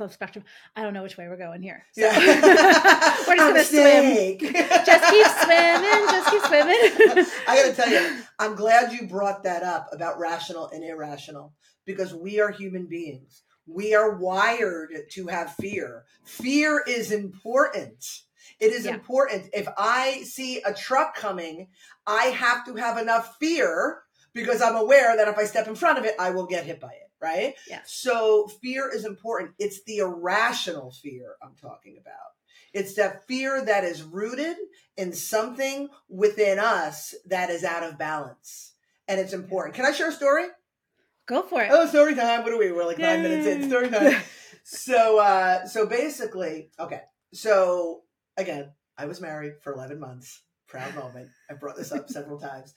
spectrum 0.09 0.45
i 0.77 0.83
don't 0.83 0.93
know 0.95 1.03
which 1.03 1.17
way 1.17 1.27
we're 1.29 1.37
going 1.37 1.63
here 1.63 1.85
so 1.93 2.03
Yeah. 2.03 2.19
we're 3.27 3.37
just 3.37 3.73
gonna 3.73 4.39
swim 4.39 4.39
just 4.85 5.11
keep 5.11 5.27
swimming 5.27 6.07
just 6.11 6.31
keep 6.31 6.43
swimming 6.43 7.27
I 7.49 7.57
got 7.57 7.67
to 7.71 7.73
tell 7.75 7.89
you, 7.91 8.19
I'm 8.39 8.55
glad 8.55 8.93
you 8.93 9.07
brought 9.09 9.43
that 9.45 9.63
up 9.63 9.89
about 9.93 10.19
rational 10.19 10.69
and 10.69 10.85
irrational 10.85 11.55
because 11.85 12.13
we 12.15 12.41
are 12.41 12.51
human 12.51 12.87
beings. 12.87 13.43
We 13.67 13.95
are 13.95 14.17
wired 14.17 14.91
to 15.13 15.27
have 15.29 15.55
fear. 15.55 16.05
Fear 16.25 16.85
is 16.87 17.11
important. 17.13 18.05
It 18.61 18.73
is 18.73 18.85
Yeah. 18.85 18.95
important. 18.95 19.49
If 19.53 19.67
I 19.77 20.23
see 20.25 20.61
a 20.63 20.73
truck 20.75 21.15
coming, 21.17 21.69
I 22.07 22.27
have 22.27 22.65
to 22.67 22.75
have 22.77 22.99
enough 22.99 23.37
fear 23.41 24.03
because 24.33 24.61
I'm 24.63 24.77
aware 24.77 25.17
that 25.17 25.29
if 25.29 25.37
I 25.39 25.45
step 25.45 25.67
in 25.69 25.75
front 25.75 25.99
of 25.99 26.05
it, 26.05 26.15
I 26.19 26.31
will 26.31 26.47
get 26.47 26.65
hit 26.65 26.81
by 26.81 26.89
it, 26.93 27.06
right? 27.21 27.55
Yes. 27.69 27.93
So 27.93 28.49
fear 28.63 28.91
is 28.93 29.05
important. 29.05 29.53
It's 29.59 29.83
the 29.85 29.99
irrational 29.99 30.91
fear 30.91 31.37
I'm 31.43 31.55
talking 31.61 31.99
about. 32.01 32.15
It's 32.73 32.95
that 32.95 33.27
fear 33.27 33.65
that 33.65 33.85
is 33.85 34.03
rooted 34.03 34.57
in 34.97 35.13
something 35.13 35.89
within 36.09 36.59
us 36.59 37.15
that 37.27 37.49
is 37.51 37.65
out 37.65 37.83
of 37.83 37.99
balance. 37.99 38.73
And 39.09 39.21
it's 39.21 39.33
important. 39.33 39.75
Can 39.77 39.87
I 39.87 39.93
share 39.93 40.11
a 40.11 40.13
story? 40.13 40.47
go 41.27 41.43
for 41.43 41.61
it 41.61 41.71
Oh, 41.73 41.87
story 41.87 42.15
time. 42.15 42.45
What 42.45 42.53
are 42.53 42.59
we? 42.59 42.71
We're 42.73 42.85
like 42.87 42.99
nine 42.99 43.23
minutes 43.23 43.47
in. 43.47 43.69
Story 43.69 43.89
time. 43.89 44.23
So 44.69 45.21
uh 45.21 45.67
so 45.67 45.87
basically, 45.87 46.71
okay. 46.81 47.03
So 47.33 48.03
again, 48.37 48.73
I 48.99 49.07
was 49.07 49.21
married 49.21 49.55
for 49.63 49.73
11 49.73 50.01
months. 50.01 50.43
Proud 50.67 50.93
moment. 50.97 51.29
I 51.49 51.55
brought 51.55 51.77
this 51.77 51.93
up 51.93 52.11
several 52.11 52.41
times. 52.41 52.75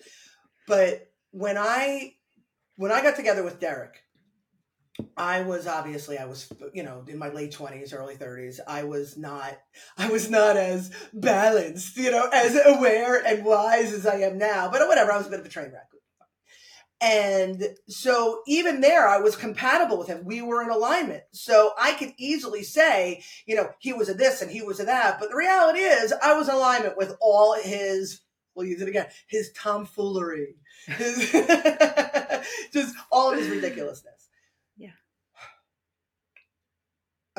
But 0.68 1.12
when 1.32 1.58
I 1.58 2.14
when 2.76 2.92
I 2.92 3.02
got 3.02 3.16
together 3.16 3.44
with 3.44 3.60
Derek, 3.60 4.04
I 5.18 5.42
was 5.42 5.68
obviously 5.68 6.18
I 6.18 6.26
was 6.26 6.52
you 6.74 6.84
know 6.84 7.04
in 7.08 7.18
my 7.18 7.30
late 7.30 7.52
20s, 7.52 7.94
early 7.94 8.16
30s. 8.16 8.60
I 8.68 8.84
was 8.84 9.18
not 9.18 9.58
I 9.98 10.10
was 10.10 10.30
not 10.30 10.58
as 10.58 10.92
balanced, 11.14 11.98
you 11.98 12.12
know, 12.12 12.30
as 12.34 12.58
aware 12.66 13.26
and 13.26 13.46
wise 13.46 13.94
as 13.94 14.06
I 14.06 14.18
am 14.18 14.38
now. 14.38 14.70
But 14.72 14.88
whatever, 14.88 15.12
I 15.12 15.18
was 15.18 15.28
a 15.28 15.30
bit 15.30 15.40
of 15.40 15.46
a 15.46 15.50
train 15.50 15.72
wreck. 15.72 15.90
And 17.02 17.76
so 17.88 18.42
even 18.46 18.82
there, 18.82 19.08
I 19.08 19.20
was 19.20 19.38
compatible 19.38 19.98
with 19.98 20.08
him. 20.08 20.26
We 20.26 20.42
were 20.42 20.62
in 20.62 20.70
alignment. 20.70 21.24
So 21.32 21.72
I 21.80 21.94
could 21.94 22.14
easily 22.18 22.64
say, 22.64 23.24
you 23.46 23.56
know, 23.56 23.70
he 23.80 23.94
was 23.94 24.10
a 24.10 24.14
this 24.14 24.42
and 24.42 24.52
he 24.52 24.62
was 24.62 24.82
a 24.82 24.86
that. 24.86 25.18
But 25.20 25.30
the 25.30 25.38
reality 25.38 25.80
is, 25.80 26.14
I 26.22 26.34
was 26.34 26.50
in 26.50 26.56
alignment 26.56 26.98
with 26.98 27.16
all 27.22 27.56
his, 27.56 28.22
we'll 28.54 28.68
use 28.68 28.82
it 28.82 28.90
again, 28.90 29.08
his 29.28 29.50
tomfoolery, 29.54 30.56
his, 30.88 31.32
just 32.74 32.96
all 33.12 33.32
of 33.32 33.40
his 33.40 33.48
ridiculousness. 33.48 34.28
Yeah. 34.78 34.90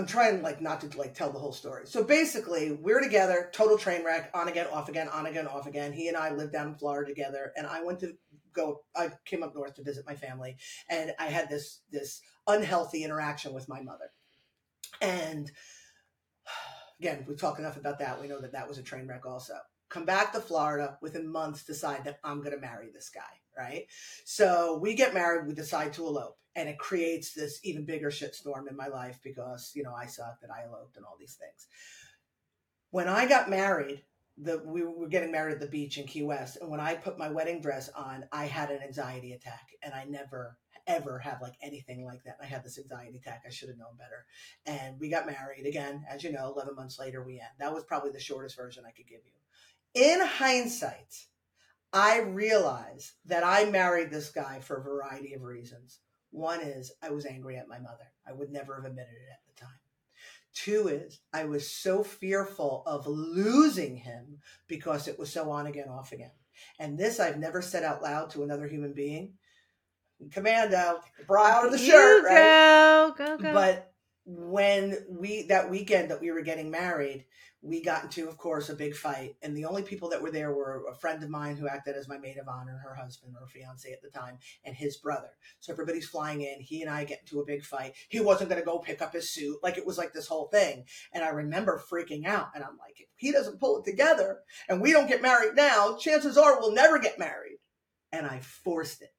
I'm 0.00 0.06
trying 0.06 0.40
like 0.40 0.62
not 0.62 0.80
to 0.80 0.98
like 0.98 1.12
tell 1.12 1.30
the 1.30 1.38
whole 1.38 1.52
story. 1.52 1.86
So 1.86 2.02
basically, 2.02 2.72
we're 2.72 3.02
together, 3.02 3.50
total 3.52 3.76
train 3.76 4.02
wreck, 4.02 4.30
on 4.32 4.48
again, 4.48 4.66
off 4.72 4.88
again, 4.88 5.08
on 5.08 5.26
again, 5.26 5.46
off 5.46 5.66
again. 5.66 5.92
He 5.92 6.08
and 6.08 6.16
I 6.16 6.30
lived 6.30 6.52
down 6.54 6.68
in 6.68 6.74
Florida 6.74 7.10
together, 7.10 7.52
and 7.54 7.66
I 7.66 7.82
went 7.84 8.00
to 8.00 8.14
go 8.52 8.80
I 8.96 9.10
came 9.24 9.42
up 9.42 9.54
north 9.54 9.74
to 9.74 9.82
visit 9.82 10.06
my 10.06 10.14
family 10.14 10.56
and 10.88 11.12
I 11.18 11.26
had 11.26 11.48
this 11.48 11.80
this 11.90 12.20
unhealthy 12.46 13.04
interaction 13.04 13.52
with 13.52 13.68
my 13.68 13.82
mother. 13.82 14.10
And 15.00 15.50
again, 17.00 17.24
we 17.28 17.34
talk 17.34 17.58
enough 17.58 17.76
about 17.76 17.98
that. 17.98 18.20
We 18.20 18.28
know 18.28 18.40
that 18.40 18.52
that 18.52 18.68
was 18.68 18.78
a 18.78 18.82
train 18.82 19.06
wreck 19.06 19.26
also. 19.26 19.54
Come 19.90 20.06
back 20.06 20.32
to 20.32 20.40
Florida 20.40 20.98
within 21.02 21.30
months, 21.30 21.64
decide 21.64 22.04
that 22.04 22.20
I'm 22.22 22.38
going 22.38 22.54
to 22.54 22.60
marry 22.60 22.90
this 22.92 23.10
guy, 23.10 23.20
right? 23.56 23.86
So 24.24 24.78
we 24.78 24.94
get 24.94 25.14
married, 25.14 25.46
we 25.46 25.54
decide 25.54 25.92
to 25.94 26.06
elope, 26.06 26.38
and 26.56 26.68
it 26.68 26.78
creates 26.78 27.32
this 27.32 27.60
even 27.64 27.84
bigger 27.84 28.10
shitstorm 28.10 28.68
in 28.68 28.76
my 28.76 28.88
life 28.88 29.18
because, 29.22 29.72
you 29.74 29.82
know, 29.82 29.94
I 29.94 30.06
sucked 30.06 30.42
that 30.42 30.50
I 30.50 30.64
eloped 30.64 30.96
and 30.96 31.04
all 31.04 31.16
these 31.18 31.34
things. 31.34 31.66
When 32.90 33.08
I 33.08 33.26
got 33.26 33.50
married, 33.50 34.02
the 34.36 34.62
we 34.64 34.82
were 34.82 35.08
getting 35.08 35.32
married 35.32 35.54
at 35.54 35.60
the 35.60 35.66
beach 35.66 35.98
in 35.98 36.06
Key 36.06 36.22
West, 36.22 36.58
and 36.60 36.70
when 36.70 36.80
I 36.80 36.94
put 36.94 37.18
my 37.18 37.28
wedding 37.28 37.60
dress 37.60 37.90
on, 37.90 38.24
I 38.32 38.46
had 38.46 38.70
an 38.70 38.82
anxiety 38.82 39.32
attack, 39.32 39.68
and 39.82 39.92
I 39.92 40.04
never 40.04 40.56
ever 40.86 41.18
have 41.18 41.40
like 41.40 41.54
anything 41.62 42.04
like 42.04 42.24
that. 42.24 42.36
I 42.42 42.46
had 42.46 42.64
this 42.64 42.78
anxiety 42.78 43.16
attack. 43.16 43.44
I 43.46 43.50
should 43.50 43.68
have 43.68 43.78
known 43.78 43.96
better. 43.96 44.26
And 44.66 44.98
we 44.98 45.08
got 45.08 45.26
married 45.26 45.66
again, 45.66 46.04
as 46.08 46.24
you 46.24 46.32
know, 46.32 46.52
11 46.52 46.74
months 46.74 46.98
later 46.98 47.22
we 47.22 47.34
end. 47.34 47.50
That 47.58 47.72
was 47.72 47.84
probably 47.84 48.10
the 48.10 48.20
shortest 48.20 48.56
version 48.56 48.84
I 48.86 48.90
could 48.90 49.06
give 49.06 49.20
you. 49.24 49.32
In 49.94 50.20
hindsight, 50.24 51.26
I 51.92 52.20
realize 52.20 53.14
that 53.26 53.44
I 53.44 53.64
married 53.64 54.10
this 54.10 54.30
guy 54.30 54.60
for 54.60 54.76
a 54.76 54.82
variety 54.82 55.34
of 55.34 55.42
reasons. 55.42 55.98
One 56.30 56.60
is 56.60 56.92
I 57.02 57.10
was 57.10 57.26
angry 57.26 57.56
at 57.56 57.68
my 57.68 57.78
mother. 57.78 58.12
I 58.26 58.32
would 58.32 58.50
never 58.50 58.76
have 58.76 58.84
admitted 58.84 59.12
it 59.12 59.32
at 59.32 59.40
the 59.46 59.60
time. 59.60 59.78
Two 60.54 60.88
is 60.88 61.20
I 61.32 61.44
was 61.44 61.70
so 61.70 62.02
fearful 62.02 62.82
of 62.86 63.06
losing 63.06 63.96
him 63.96 64.38
because 64.68 65.08
it 65.08 65.18
was 65.18 65.32
so 65.32 65.50
on 65.50 65.66
again, 65.66 65.88
off 65.88 66.12
again. 66.12 66.30
And 66.78 66.98
this 66.98 67.18
I've 67.20 67.38
never 67.38 67.62
said 67.62 67.84
out 67.84 68.02
loud 68.02 68.30
to 68.30 68.42
another 68.42 68.66
human 68.66 68.92
being. 68.92 69.34
Commando, 70.32 71.00
bra 71.26 71.44
out 71.44 71.66
of 71.66 71.72
the 71.72 71.78
You 71.78 71.90
shirt, 71.90 72.24
go, 72.24 72.28
right? 72.28 73.14
go, 73.16 73.38
go. 73.38 73.52
But 73.52 73.92
when 74.26 74.98
we 75.08 75.44
that 75.44 75.70
weekend 75.70 76.10
that 76.10 76.20
we 76.20 76.30
were 76.30 76.42
getting 76.42 76.70
married, 76.70 77.24
we 77.62 77.82
got 77.82 78.04
into, 78.04 78.26
of 78.26 78.38
course, 78.38 78.70
a 78.70 78.74
big 78.74 78.94
fight. 78.94 79.36
And 79.42 79.54
the 79.54 79.66
only 79.66 79.82
people 79.82 80.08
that 80.10 80.22
were 80.22 80.30
there 80.30 80.52
were 80.52 80.82
a 80.90 80.94
friend 80.94 81.22
of 81.22 81.28
mine 81.28 81.56
who 81.56 81.68
acted 81.68 81.94
as 81.94 82.08
my 82.08 82.16
maid 82.16 82.38
of 82.38 82.48
honor, 82.48 82.80
her 82.82 82.94
husband 82.94 83.34
or 83.38 83.46
fiance 83.46 83.90
at 83.90 84.00
the 84.00 84.08
time, 84.08 84.38
and 84.64 84.74
his 84.74 84.96
brother. 84.96 85.30
So 85.60 85.72
everybody's 85.72 86.08
flying 86.08 86.40
in. 86.40 86.60
He 86.60 86.80
and 86.80 86.90
I 86.90 87.04
get 87.04 87.20
into 87.20 87.40
a 87.40 87.46
big 87.46 87.62
fight. 87.62 87.92
He 88.08 88.20
wasn't 88.20 88.48
going 88.48 88.60
to 88.60 88.66
go 88.66 88.78
pick 88.78 89.02
up 89.02 89.12
his 89.12 89.30
suit. 89.30 89.58
Like 89.62 89.76
it 89.76 89.86
was 89.86 89.98
like 89.98 90.14
this 90.14 90.26
whole 90.26 90.48
thing. 90.48 90.84
And 91.12 91.22
I 91.22 91.28
remember 91.28 91.82
freaking 91.90 92.24
out. 92.24 92.48
And 92.54 92.64
I'm 92.64 92.78
like, 92.78 92.98
if 92.98 93.08
he 93.16 93.30
doesn't 93.30 93.60
pull 93.60 93.78
it 93.78 93.84
together 93.84 94.38
and 94.68 94.80
we 94.80 94.92
don't 94.92 95.08
get 95.08 95.22
married 95.22 95.54
now, 95.54 95.96
chances 95.98 96.38
are 96.38 96.58
we'll 96.58 96.72
never 96.72 96.98
get 96.98 97.18
married. 97.18 97.58
And 98.10 98.26
I 98.26 98.40
forced 98.40 99.02
it. 99.02 99.12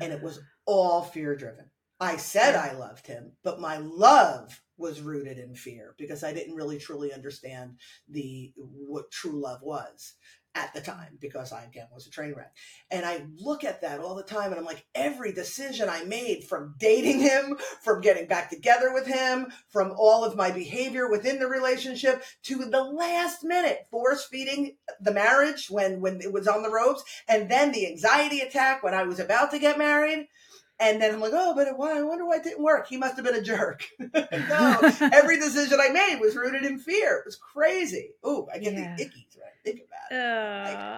And 0.00 0.12
it 0.12 0.22
was 0.22 0.38
ah. 0.38 0.42
all 0.66 1.02
fear 1.02 1.34
driven. 1.34 1.70
I 2.00 2.16
said 2.18 2.54
I 2.54 2.72
loved 2.74 3.08
him, 3.08 3.32
but 3.42 3.60
my 3.60 3.78
love 3.78 4.60
was 4.78 5.00
rooted 5.00 5.38
in 5.38 5.54
fear 5.54 5.94
because 5.98 6.24
I 6.24 6.32
didn't 6.32 6.54
really 6.54 6.78
truly 6.78 7.12
understand 7.12 7.78
the 8.08 8.52
what 8.56 9.10
true 9.10 9.40
love 9.40 9.60
was 9.62 10.14
at 10.54 10.74
the 10.74 10.80
time 10.80 11.18
because 11.20 11.52
I 11.52 11.64
again 11.64 11.86
was 11.92 12.06
a 12.06 12.10
train 12.10 12.34
wreck. 12.34 12.52
And 12.90 13.04
I 13.04 13.26
look 13.36 13.64
at 13.64 13.82
that 13.82 14.00
all 14.00 14.14
the 14.14 14.22
time 14.22 14.50
and 14.50 14.58
I'm 14.58 14.64
like 14.64 14.84
every 14.94 15.32
decision 15.32 15.88
I 15.88 16.04
made 16.04 16.44
from 16.44 16.74
dating 16.78 17.20
him, 17.20 17.58
from 17.82 18.00
getting 18.00 18.26
back 18.26 18.50
together 18.50 18.92
with 18.92 19.06
him, 19.06 19.48
from 19.68 19.92
all 19.96 20.24
of 20.24 20.36
my 20.36 20.50
behavior 20.50 21.08
within 21.08 21.38
the 21.38 21.46
relationship 21.46 22.22
to 22.44 22.64
the 22.64 22.82
last 22.82 23.44
minute 23.44 23.86
force 23.90 24.24
feeding 24.24 24.76
the 25.00 25.12
marriage 25.12 25.68
when 25.70 26.00
when 26.00 26.20
it 26.20 26.32
was 26.32 26.48
on 26.48 26.62
the 26.62 26.70
ropes 26.70 27.04
and 27.28 27.50
then 27.50 27.70
the 27.72 27.86
anxiety 27.86 28.40
attack 28.40 28.82
when 28.82 28.94
I 28.94 29.04
was 29.04 29.20
about 29.20 29.50
to 29.52 29.58
get 29.58 29.78
married 29.78 30.28
and 30.80 31.00
then 31.02 31.14
I'm 31.14 31.20
like, 31.20 31.32
oh, 31.34 31.54
but 31.54 31.76
why? 31.76 31.98
I 31.98 32.02
wonder 32.02 32.24
why 32.26 32.36
it 32.36 32.44
didn't 32.44 32.62
work. 32.62 32.86
He 32.88 32.96
must 32.96 33.16
have 33.16 33.24
been 33.24 33.34
a 33.34 33.42
jerk. 33.42 33.84
no, 33.98 34.78
every 35.12 35.38
decision 35.38 35.78
I 35.80 35.88
made 35.90 36.18
was 36.20 36.36
rooted 36.36 36.64
in 36.64 36.78
fear. 36.78 37.16
It 37.18 37.24
was 37.26 37.36
crazy. 37.36 38.10
Ooh, 38.26 38.46
I 38.52 38.58
get 38.58 38.74
Yeah. 38.74 38.94
the 38.96 39.04
ickies 39.04 39.36
when 39.36 39.46
I 39.46 39.50
think 39.64 39.80
about 39.80 39.88
Oh, 40.10 40.14
it. 40.14 40.18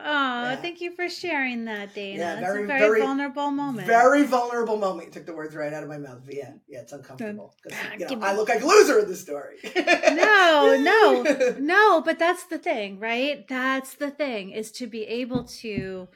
oh, 0.06 0.50
yeah. 0.50 0.56
thank 0.56 0.80
you 0.80 0.94
for 0.94 1.08
sharing 1.08 1.64
that, 1.64 1.94
Dana. 1.94 2.18
Yeah, 2.18 2.34
That's 2.36 2.46
very, 2.46 2.64
a 2.64 2.66
very, 2.66 2.80
very- 2.80 3.00
vulnerable 3.00 3.50
moment. 3.50 3.86
Very 3.86 4.22
vulnerable 4.24 4.76
moment. 4.76 5.08
You 5.08 5.14
took 5.14 5.26
the 5.26 5.34
words 5.34 5.56
right 5.56 5.72
out 5.72 5.82
of 5.82 5.88
my 5.88 5.98
mouth. 5.98 6.20
But 6.24 6.34
yeah, 6.36 6.52
yeah, 6.68 6.80
it's 6.82 6.92
uncomfortable. 6.92 7.54
Ah, 7.72 7.92
you 7.98 8.06
know, 8.16 8.24
I 8.26 8.34
look 8.36 8.48
like 8.48 8.62
a 8.62 8.66
loser 8.66 9.00
in 9.00 9.08
this 9.08 9.20
story. 9.20 9.56
no, 9.74 10.76
no, 10.80 11.56
no, 11.58 12.02
but 12.02 12.18
that's 12.18 12.44
the 12.44 12.58
thing, 12.58 12.98
right? 13.00 13.46
That's 13.48 13.94
the 13.94 14.10
thing 14.10 14.50
is 14.50 14.70
to 14.72 14.86
be 14.86 15.04
able 15.04 15.44
to 15.60 16.08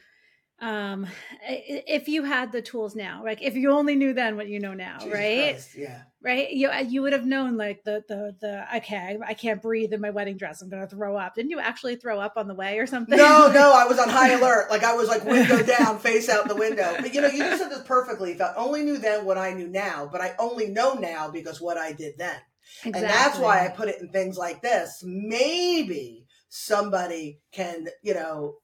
um 0.64 1.06
if 1.46 2.08
you 2.08 2.22
had 2.24 2.50
the 2.50 2.62
tools 2.62 2.96
now 2.96 3.22
like 3.22 3.42
if 3.42 3.54
you 3.54 3.70
only 3.70 3.94
knew 3.94 4.14
then 4.14 4.34
what 4.36 4.48
you 4.48 4.58
know 4.58 4.72
now 4.72 4.98
Jesus 4.98 5.12
right 5.12 5.50
Christ, 5.52 5.76
Yeah. 5.76 6.02
right 6.22 6.50
you 6.50 6.70
you 6.88 7.02
would 7.02 7.12
have 7.12 7.26
known 7.26 7.58
like 7.58 7.84
the 7.84 8.02
the 8.08 8.34
the 8.40 8.76
okay 8.76 9.18
I 9.26 9.34
can't 9.34 9.60
breathe 9.60 9.92
in 9.92 10.00
my 10.00 10.08
wedding 10.08 10.38
dress 10.38 10.62
I'm 10.62 10.70
gonna 10.70 10.86
throw 10.88 11.16
up 11.16 11.34
didn't 11.34 11.50
you 11.50 11.60
actually 11.60 11.96
throw 11.96 12.18
up 12.18 12.34
on 12.36 12.48
the 12.48 12.54
way 12.54 12.78
or 12.78 12.86
something 12.86 13.18
No, 13.18 13.50
no, 13.52 13.72
I 13.76 13.84
was 13.86 13.98
on 13.98 14.08
high 14.08 14.30
alert. 14.32 14.70
Like 14.70 14.84
I 14.84 14.94
was 14.94 15.08
like 15.08 15.24
window 15.24 15.62
down, 15.62 15.98
face 15.98 16.28
out 16.30 16.48
the 16.48 16.54
window. 16.56 16.96
But 16.98 17.12
you 17.14 17.20
know, 17.20 17.28
you 17.28 17.38
just 17.38 17.60
said 17.60 17.70
this 17.70 17.82
perfectly. 17.82 18.32
If 18.32 18.40
I 18.40 18.54
only 18.56 18.82
knew 18.84 18.96
then 18.96 19.26
what 19.26 19.36
I 19.36 19.52
knew 19.52 19.68
now, 19.68 20.08
but 20.10 20.22
I 20.22 20.34
only 20.38 20.68
know 20.70 20.94
now 20.94 21.30
because 21.30 21.60
what 21.60 21.76
I 21.76 21.92
did 21.92 22.14
then. 22.16 22.36
exactly. 22.84 22.92
And 23.02 23.04
that's 23.04 23.38
why 23.38 23.64
I 23.64 23.68
put 23.68 23.88
it 23.88 24.00
in 24.00 24.08
things 24.08 24.38
like 24.38 24.62
this. 24.62 25.02
Maybe 25.04 26.24
somebody 26.48 27.40
can, 27.52 27.88
you 28.02 28.14
know, 28.14 28.54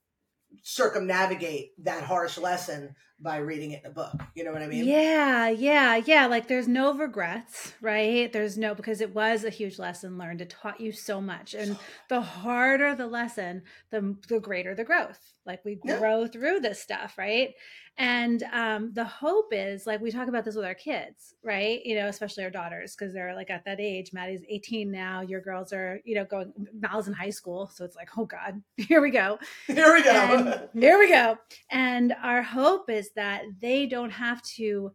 circumnavigate 0.62 1.72
that 1.84 2.04
harsh 2.04 2.38
lesson 2.38 2.94
by 3.22 3.36
reading 3.38 3.72
it 3.72 3.82
in 3.84 3.90
a 3.90 3.94
book. 3.94 4.12
You 4.34 4.44
know 4.44 4.52
what 4.52 4.62
I 4.62 4.66
mean? 4.66 4.84
Yeah, 4.84 5.48
yeah, 5.48 5.96
yeah. 5.96 6.26
Like 6.26 6.48
there's 6.48 6.68
no 6.68 6.94
regrets, 6.94 7.74
right? 7.80 8.32
There's 8.32 8.56
no 8.56 8.74
because 8.74 9.00
it 9.00 9.14
was 9.14 9.44
a 9.44 9.50
huge 9.50 9.78
lesson 9.78 10.18
learned. 10.18 10.40
It 10.40 10.50
taught 10.50 10.80
you 10.80 10.92
so 10.92 11.20
much. 11.20 11.54
And 11.54 11.76
the 12.08 12.20
harder 12.20 12.94
the 12.94 13.06
lesson, 13.06 13.62
the 13.90 14.16
the 14.28 14.40
greater 14.40 14.74
the 14.74 14.84
growth. 14.84 15.34
Like 15.46 15.64
we 15.64 15.78
Yeah. 15.84 15.98
grow 15.98 16.26
through 16.26 16.60
this 16.60 16.80
stuff, 16.80 17.16
right? 17.18 17.50
And 17.98 18.42
um 18.52 18.92
the 18.94 19.04
hope 19.04 19.48
is 19.52 19.86
like 19.86 20.00
we 20.00 20.10
talk 20.10 20.28
about 20.28 20.44
this 20.44 20.54
with 20.54 20.64
our 20.64 20.74
kids, 20.74 21.34
right? 21.42 21.84
You 21.84 21.96
know, 21.96 22.06
especially 22.06 22.44
our 22.44 22.50
daughters, 22.50 22.94
because 22.96 23.12
they're 23.12 23.34
like 23.34 23.50
at 23.50 23.64
that 23.66 23.80
age. 23.80 24.12
Maddie's 24.12 24.42
18 24.48 24.90
now, 24.90 25.20
your 25.20 25.40
girls 25.40 25.72
are, 25.72 26.00
you 26.04 26.14
know, 26.14 26.24
going 26.24 26.52
Mal's 26.72 27.08
in 27.08 27.14
high 27.14 27.30
school. 27.30 27.70
So 27.74 27.84
it's 27.84 27.96
like, 27.96 28.08
oh 28.16 28.24
God, 28.24 28.62
here 28.76 29.00
we 29.02 29.10
go 29.10 29.38
Here 29.66 29.92
we 29.92 30.02
go. 30.02 30.10
and 30.10 30.68
here 30.82 30.98
we 30.98 31.08
go. 31.08 31.36
And 31.70 32.14
our 32.22 32.42
hope 32.42 32.88
is 32.88 33.09
that 33.16 33.42
they 33.60 33.86
don't 33.86 34.10
have 34.10 34.42
to, 34.42 34.92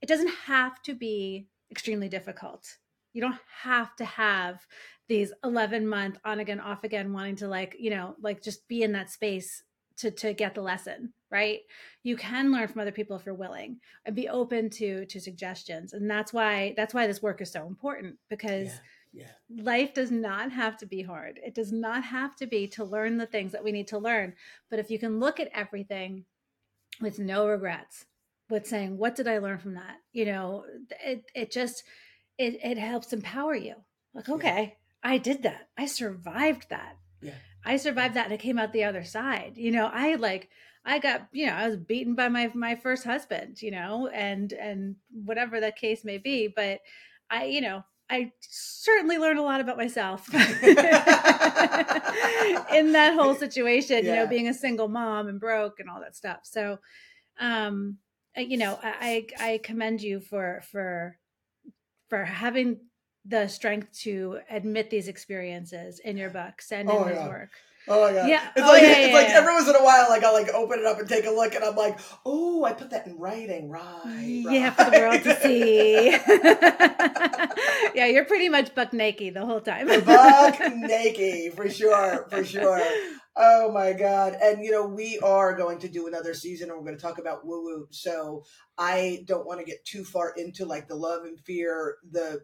it 0.00 0.06
doesn't 0.06 0.32
have 0.46 0.82
to 0.82 0.94
be 0.94 1.46
extremely 1.70 2.08
difficult. 2.08 2.66
You 3.12 3.22
don't 3.22 3.38
have 3.62 3.96
to 3.96 4.04
have 4.04 4.66
these 5.08 5.32
11 5.44 5.86
month 5.86 6.18
on 6.24 6.40
again, 6.40 6.60
off 6.60 6.84
again, 6.84 7.12
wanting 7.12 7.36
to 7.36 7.48
like, 7.48 7.76
you 7.78 7.90
know, 7.90 8.16
like 8.20 8.42
just 8.42 8.66
be 8.68 8.82
in 8.82 8.92
that 8.92 9.10
space 9.10 9.62
to, 9.98 10.10
to 10.10 10.34
get 10.34 10.54
the 10.54 10.62
lesson, 10.62 11.12
right? 11.30 11.60
You 12.02 12.16
can 12.16 12.52
learn 12.52 12.68
from 12.68 12.80
other 12.80 12.92
people 12.92 13.16
if 13.16 13.24
you're 13.24 13.34
willing 13.34 13.78
and 14.04 14.14
be 14.14 14.28
open 14.28 14.68
to, 14.70 15.06
to 15.06 15.20
suggestions. 15.20 15.92
And 15.92 16.10
that's 16.10 16.32
why, 16.32 16.74
that's 16.76 16.92
why 16.92 17.06
this 17.06 17.22
work 17.22 17.40
is 17.40 17.50
so 17.50 17.66
important 17.66 18.16
because 18.28 18.68
yeah, 19.12 19.24
yeah. 19.48 19.62
life 19.62 19.94
does 19.94 20.10
not 20.10 20.52
have 20.52 20.76
to 20.78 20.86
be 20.86 21.02
hard. 21.02 21.40
It 21.44 21.54
does 21.54 21.72
not 21.72 22.04
have 22.04 22.36
to 22.36 22.46
be 22.46 22.66
to 22.68 22.84
learn 22.84 23.16
the 23.16 23.26
things 23.26 23.52
that 23.52 23.64
we 23.64 23.72
need 23.72 23.88
to 23.88 23.98
learn. 23.98 24.34
But 24.70 24.78
if 24.78 24.90
you 24.90 24.98
can 24.98 25.18
look 25.18 25.40
at 25.40 25.50
everything 25.54 26.24
with 27.00 27.18
no 27.18 27.46
regrets, 27.48 28.06
with 28.48 28.66
saying, 28.66 28.96
what 28.98 29.14
did 29.14 29.28
I 29.28 29.38
learn 29.38 29.58
from 29.58 29.74
that? 29.74 29.96
You 30.12 30.26
know, 30.26 30.64
it 31.04 31.24
it 31.34 31.50
just 31.50 31.84
it 32.38 32.58
it 32.62 32.78
helps 32.78 33.12
empower 33.12 33.54
you. 33.54 33.74
Like, 34.14 34.28
Yeah. 34.28 34.34
okay, 34.34 34.76
I 35.02 35.18
did 35.18 35.42
that. 35.42 35.68
I 35.76 35.86
survived 35.86 36.66
that. 36.70 36.96
Yeah. 37.20 37.34
I 37.64 37.76
survived 37.76 38.14
that 38.14 38.26
and 38.26 38.34
I 38.34 38.38
came 38.38 38.58
out 38.58 38.72
the 38.72 38.84
other 38.84 39.04
side. 39.04 39.54
You 39.56 39.72
know, 39.72 39.90
I 39.92 40.14
like 40.14 40.48
I 40.84 41.00
got, 41.00 41.26
you 41.32 41.46
know, 41.46 41.52
I 41.52 41.66
was 41.68 41.76
beaten 41.76 42.14
by 42.14 42.28
my 42.28 42.50
my 42.54 42.76
first 42.76 43.04
husband, 43.04 43.60
you 43.60 43.70
know, 43.72 44.08
and 44.08 44.52
and 44.52 44.96
whatever 45.12 45.60
the 45.60 45.72
case 45.72 46.04
may 46.04 46.18
be, 46.18 46.46
but 46.48 46.80
I, 47.28 47.46
you 47.46 47.60
know, 47.60 47.84
I 48.08 48.32
certainly 48.40 49.18
learned 49.18 49.38
a 49.38 49.42
lot 49.42 49.60
about 49.60 49.76
myself 49.76 50.32
in 50.34 50.44
that 52.92 53.14
whole 53.14 53.34
situation, 53.34 54.04
you 54.04 54.12
know, 54.12 54.26
being 54.26 54.48
a 54.48 54.54
single 54.54 54.88
mom 54.88 55.28
and 55.28 55.40
broke 55.40 55.80
and 55.80 55.90
all 55.90 56.00
that 56.00 56.14
stuff. 56.16 56.40
So, 56.44 56.78
um, 57.40 57.98
you 58.36 58.58
know, 58.58 58.78
I 58.82 59.26
I 59.40 59.60
commend 59.62 60.02
you 60.02 60.20
for 60.20 60.62
for 60.70 61.18
for 62.08 62.24
having 62.24 62.78
the 63.24 63.48
strength 63.48 63.92
to 64.00 64.38
admit 64.50 64.88
these 64.90 65.08
experiences 65.08 65.98
in 65.98 66.16
your 66.16 66.30
books 66.30 66.70
and 66.70 66.88
in 66.88 66.96
Oh, 66.96 67.04
his 67.04 67.18
yeah. 67.18 67.28
work. 67.28 67.50
Oh 67.88 68.00
my 68.00 68.12
god! 68.12 68.28
Yeah. 68.28 68.42
It's 68.56 68.66
Oh, 68.66 68.68
like 68.68 68.82
yeah, 68.82 68.98
it's 68.98 69.08
yeah, 69.08 69.14
like 69.14 69.28
yeah. 69.28 69.36
every 69.38 69.52
once 69.54 69.68
in 69.68 69.76
a 69.76 69.82
while, 69.84 70.08
like 70.08 70.24
I'll 70.24 70.32
like 70.32 70.48
open 70.52 70.80
it 70.80 70.86
up 70.86 70.98
and 70.98 71.08
take 71.08 71.24
a 71.26 71.30
look, 71.30 71.54
and 71.54 71.64
I'm 71.64 71.76
like, 71.76 71.98
oh, 72.24 72.64
I 72.64 72.72
put 72.72 72.90
that 72.90 73.06
in 73.06 73.16
writing, 73.18 73.68
right? 73.70 74.44
yeah, 74.48 74.70
for 74.70 74.90
the 74.90 74.98
world 74.98 75.22
to 75.22 75.40
see. 75.40 76.10
yeah, 77.94 78.06
you're 78.06 78.24
pretty 78.24 78.48
much 78.48 78.74
buck 78.74 78.92
naked 78.92 79.34
the 79.34 79.46
whole 79.46 79.60
time. 79.60 79.86
Buck 80.04 80.58
naked 80.74 81.54
for 81.54 81.68
sure, 81.70 82.26
for 82.30 82.44
sure. 82.44 82.82
Oh 83.36 83.70
my 83.70 83.92
god! 83.92 84.36
And 84.42 84.64
you 84.64 84.70
know 84.72 84.86
we 84.86 85.18
are 85.20 85.54
going 85.54 85.78
to 85.80 85.88
do 85.88 86.06
another 86.06 86.34
season, 86.34 86.70
and 86.70 86.78
we're 86.78 86.84
going 86.86 86.96
to 86.96 87.02
talk 87.02 87.18
about 87.18 87.46
woo 87.46 87.62
woo. 87.62 87.88
So 87.90 88.44
I 88.78 89.22
don't 89.26 89.46
want 89.46 89.60
to 89.60 89.66
get 89.66 89.84
too 89.84 90.04
far 90.04 90.32
into 90.36 90.64
like 90.64 90.88
the 90.88 90.96
love 90.96 91.24
and 91.24 91.38
fear. 91.40 91.96
The 92.10 92.40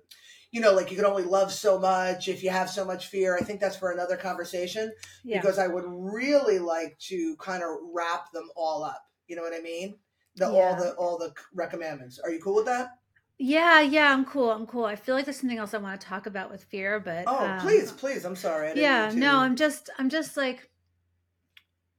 you 0.53 0.61
know, 0.61 0.73
like 0.75 0.91
you 0.91 0.97
can 0.97 1.07
only 1.07 1.25
love 1.25 1.51
so 1.51 1.79
much 1.79 2.29
if 2.29 2.43
you 2.45 2.51
have 2.51 2.69
so 2.71 2.85
much 2.85 3.07
fear. 3.09 3.37
I 3.37 3.41
think 3.43 3.59
that's 3.59 3.77
for 3.77 3.91
another 3.91 4.17
conversation 4.17 4.93
Yeah. 5.25 5.41
because 5.41 5.59
I 5.59 5.67
would 5.67 5.85
really 5.87 6.59
like 6.59 6.97
to 7.09 7.35
kind 7.37 7.63
of 7.63 7.71
wrap 7.93 8.31
them 8.33 8.49
all 8.55 8.85
up. 8.85 9.03
You 9.27 9.37
know 9.37 9.43
what 9.43 9.55
I 9.55 9.61
mean? 9.61 9.97
The 10.37 10.47
all 10.49 10.77
the 10.77 10.93
all 10.95 11.19
the 11.19 11.33
recommandments. 11.55 12.19
Are 12.23 12.31
you 12.31 12.41
cool 12.41 12.55
with 12.57 12.67
that? 12.67 12.91
Yeah, 13.39 13.81
yeah, 13.81 14.13
I'm 14.13 14.25
cool. 14.27 14.51
I'm 14.51 14.67
cool. 14.67 14.85
I 14.85 14.95
feel 14.95 15.15
like 15.15 15.25
there's 15.25 15.41
something 15.41 15.59
else 15.59 15.75
I 15.75 15.79
want 15.79 16.01
to 16.01 16.07
talk 16.07 16.27
about 16.27 16.51
with 16.51 16.65
fear, 16.65 17.01
but 17.01 17.25
Oh, 17.27 17.45
um, 17.47 17.59
please, 17.61 17.91
please. 17.91 18.25
I'm 18.25 18.37
sorry. 18.37 18.73
Yeah, 18.77 19.09
to- 19.09 19.17
no, 19.17 19.39
I'm 19.39 19.57
just, 19.57 19.91
I'm 19.99 20.11
just 20.11 20.37
like, 20.37 20.71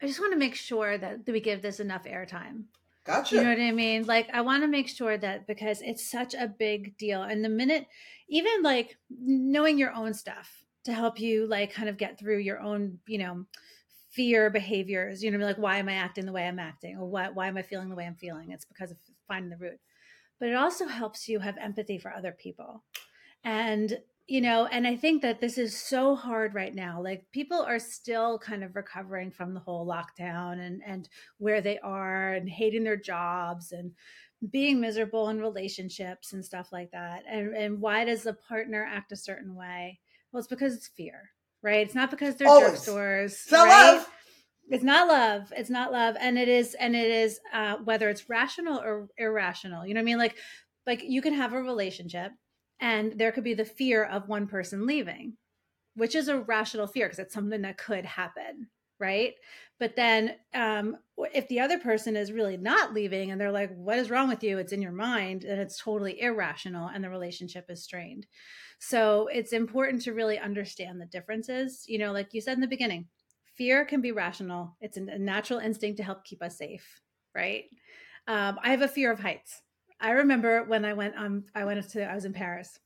I 0.02 0.06
just 0.08 0.20
want 0.20 0.32
to 0.34 0.40
make 0.40 0.56
sure 0.56 0.98
that, 0.98 1.26
that 1.26 1.32
we 1.32 1.42
give 1.42 1.62
this 1.62 1.80
enough 1.80 2.04
airtime. 2.06 2.66
Gotcha. 3.04 3.36
You 3.36 3.44
know 3.44 3.50
what 3.50 3.60
I 3.60 3.72
mean? 3.72 4.06
Like, 4.06 4.30
I 4.34 4.42
want 4.42 4.64
to 4.64 4.68
make 4.68 4.88
sure 4.88 5.18
that 5.18 5.48
because 5.48 5.82
it's 5.82 6.10
such 6.10 6.34
a 6.34 6.48
big 6.48 6.98
deal, 6.98 7.24
and 7.24 7.44
the 7.44 7.50
minute, 7.50 7.88
even 8.30 8.62
like 8.64 8.98
knowing 9.10 9.78
your 9.78 9.94
own 9.94 10.14
stuff 10.14 10.66
to 10.86 10.94
help 10.94 11.20
you, 11.20 11.48
like, 11.48 11.74
kind 11.74 11.90
of 11.90 11.98
get 11.98 12.20
through 12.20 12.40
your 12.40 12.60
own, 12.60 13.00
you 13.08 13.18
know, 13.18 13.46
fear 14.12 14.50
behaviors. 14.50 15.24
You 15.24 15.32
know, 15.32 15.46
like, 15.46 15.58
why 15.58 15.78
am 15.78 15.90
I 15.90 15.94
acting 15.94 16.26
the 16.26 16.32
way 16.32 16.48
I'm 16.48 16.60
acting, 16.60 16.98
or 16.98 17.06
why 17.06 17.30
why 17.30 17.48
am 17.48 17.58
I 17.58 17.62
feeling 17.62 17.90
the 17.90 17.96
way 17.96 18.06
I'm 18.06 18.16
feeling? 18.16 18.52
It's 18.52 18.66
because 18.66 18.92
of 18.92 18.98
finding 19.28 19.50
the 19.50 19.58
root. 19.58 19.80
But 20.40 20.50
it 20.50 20.56
also 20.56 20.88
helps 20.88 21.30
you 21.30 21.40
have 21.40 21.58
empathy 21.58 21.98
for 21.98 22.14
other 22.14 22.32
people, 22.32 22.84
and 23.44 23.98
you 24.28 24.40
know, 24.40 24.68
and 24.68 24.88
I 24.88 24.96
think 24.96 25.22
that 25.22 25.42
this 25.42 25.58
is 25.58 25.78
so 25.78 26.16
hard 26.16 26.54
right 26.54 26.74
now. 26.74 27.02
Like, 27.02 27.26
people 27.32 27.62
are 27.62 27.80
still 27.80 28.40
kind 28.40 28.64
of 28.64 28.76
recovering 28.76 29.32
from 29.32 29.54
the 29.54 29.60
whole 29.60 29.86
lockdown 29.86 30.60
and 30.66 30.82
and 30.86 31.10
where 31.40 31.62
they 31.62 31.80
are 31.80 32.34
and 32.34 32.50
hating 32.50 32.84
their 32.84 32.98
jobs 32.98 33.72
and 33.74 33.92
being 34.52 34.80
miserable 34.80 35.30
in 35.30 35.40
relationships 35.40 36.34
and 36.34 36.44
stuff 36.44 36.70
like 36.72 36.92
that. 36.92 37.24
And 37.30 37.56
and 37.56 37.82
why 37.82 38.06
does 38.06 38.24
the 38.24 38.34
partner 38.34 38.88
act 38.90 39.12
a 39.12 39.18
certain 39.18 39.56
way? 39.56 40.00
Well, 40.32 40.40
it's 40.40 40.48
because 40.48 40.74
it's 40.74 40.88
fear, 40.88 41.32
right? 41.62 41.86
It's 41.86 41.96
not 41.96 42.10
because 42.10 42.36
they're 42.36 42.48
Always. 42.48 42.82
stores. 42.82 43.34
It's 43.34 43.52
not 43.52 43.68
right? 43.68 43.94
love. 43.96 44.10
It's 44.70 44.84
not 44.84 45.08
love. 45.10 45.54
It's 45.56 45.70
not 45.70 45.92
love, 45.92 46.16
and 46.20 46.38
it 46.38 46.48
is, 46.48 46.74
and 46.76 46.96
it 46.96 47.12
is 47.12 47.40
uh, 47.54 47.76
whether 47.84 48.10
it's 48.10 48.30
rational 48.30 48.80
or 48.80 49.10
irrational. 49.18 49.86
You 49.86 49.94
know 49.94 50.00
what 50.00 50.04
I 50.04 50.06
mean? 50.06 50.18
Like, 50.18 50.38
like 50.88 51.04
you 51.04 51.22
can 51.22 51.34
have 51.34 51.52
a 51.54 51.62
relationship, 51.62 52.32
and 52.80 53.14
there 53.20 53.32
could 53.32 53.44
be 53.44 53.54
the 53.54 53.66
fear 53.66 54.04
of 54.04 54.28
one 54.28 54.48
person 54.48 54.86
leaving, 54.86 55.38
which 55.96 56.16
is 56.16 56.28
a 56.28 56.40
rational 56.40 56.88
fear 56.88 57.08
because 57.08 57.20
it's 57.20 57.34
something 57.34 57.62
that 57.62 57.78
could 57.78 58.06
happen, 58.06 58.70
right? 59.00 59.36
But 59.80 59.96
then, 59.96 60.36
um, 60.54 60.98
if 61.34 61.48
the 61.48 61.60
other 61.60 61.80
person 61.80 62.16
is 62.16 62.32
really 62.32 62.58
not 62.58 62.94
leaving, 62.94 63.32
and 63.32 63.40
they're 63.42 63.52
like, 63.52 63.74
"What 63.76 64.00
is 64.00 64.10
wrong 64.10 64.30
with 64.30 64.44
you?" 64.44 64.58
It's 64.60 64.74
in 64.74 64.82
your 64.82 64.92
mind, 64.92 65.44
and 65.44 65.60
it's 65.60 65.80
totally 65.80 66.22
irrational, 66.22 66.88
and 66.90 67.04
the 67.04 67.10
relationship 67.10 67.70
is 67.70 67.84
strained. 67.84 68.28
So 68.80 69.28
it's 69.28 69.54
important 69.54 70.02
to 70.04 70.14
really 70.14 70.40
understand 70.40 71.02
the 71.02 71.06
differences. 71.06 71.86
You 71.88 72.00
know, 72.00 72.12
like 72.12 72.34
you 72.34 72.42
said 72.42 72.54
in 72.54 72.62
the 72.62 72.68
beginning, 72.68 73.08
fear 73.56 73.86
can 73.86 74.02
be 74.02 74.12
rational. 74.12 74.78
It's 74.82 74.98
a 74.98 75.02
natural 75.02 75.60
instinct 75.60 75.98
to 75.98 76.04
help 76.04 76.24
keep 76.24 76.42
us 76.44 76.58
safe, 76.58 77.02
right? 77.34 77.66
Um, 78.28 78.60
I 78.62 78.70
have 78.72 78.82
a 78.82 78.88
fear 78.88 79.12
of 79.12 79.20
heights. 79.20 79.63
I 80.04 80.12
remember 80.12 80.64
when 80.66 80.86
I 80.86 80.94
went 80.94 81.16
um 81.18 81.46
I 81.56 81.66
went 81.66 81.90
to 81.90 82.04
I 82.04 82.14
was 82.14 82.26
in 82.26 82.34
Paris 82.34 82.80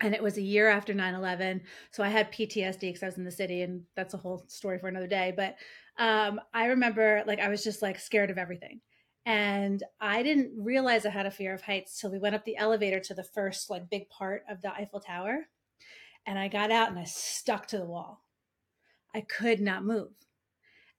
and 0.00 0.14
it 0.14 0.22
was 0.22 0.36
a 0.36 0.42
year 0.42 0.68
after 0.68 0.94
9-11 0.94 1.60
so 1.90 2.02
i 2.02 2.08
had 2.08 2.32
ptsd 2.32 2.80
because 2.80 3.02
i 3.02 3.06
was 3.06 3.18
in 3.18 3.24
the 3.24 3.30
city 3.30 3.62
and 3.62 3.82
that's 3.94 4.14
a 4.14 4.18
whole 4.18 4.42
story 4.48 4.78
for 4.78 4.88
another 4.88 5.06
day 5.06 5.32
but 5.36 5.56
um, 5.98 6.40
i 6.54 6.64
remember 6.64 7.22
like 7.26 7.38
i 7.38 7.48
was 7.48 7.62
just 7.62 7.82
like 7.82 8.00
scared 8.00 8.30
of 8.30 8.38
everything 8.38 8.80
and 9.26 9.82
i 10.00 10.22
didn't 10.22 10.50
realize 10.56 11.04
i 11.04 11.10
had 11.10 11.26
a 11.26 11.30
fear 11.30 11.52
of 11.54 11.62
heights 11.62 12.00
till 12.00 12.10
we 12.10 12.18
went 12.18 12.34
up 12.34 12.44
the 12.44 12.56
elevator 12.56 12.98
to 12.98 13.14
the 13.14 13.22
first 13.22 13.68
like 13.68 13.90
big 13.90 14.08
part 14.08 14.42
of 14.48 14.62
the 14.62 14.72
eiffel 14.72 14.98
tower 14.98 15.46
and 16.26 16.38
i 16.38 16.48
got 16.48 16.70
out 16.70 16.88
and 16.88 16.98
i 16.98 17.04
stuck 17.04 17.66
to 17.66 17.78
the 17.78 17.84
wall. 17.84 18.22
I 19.14 19.20
could 19.20 19.60
not 19.60 19.84
move 19.84 20.12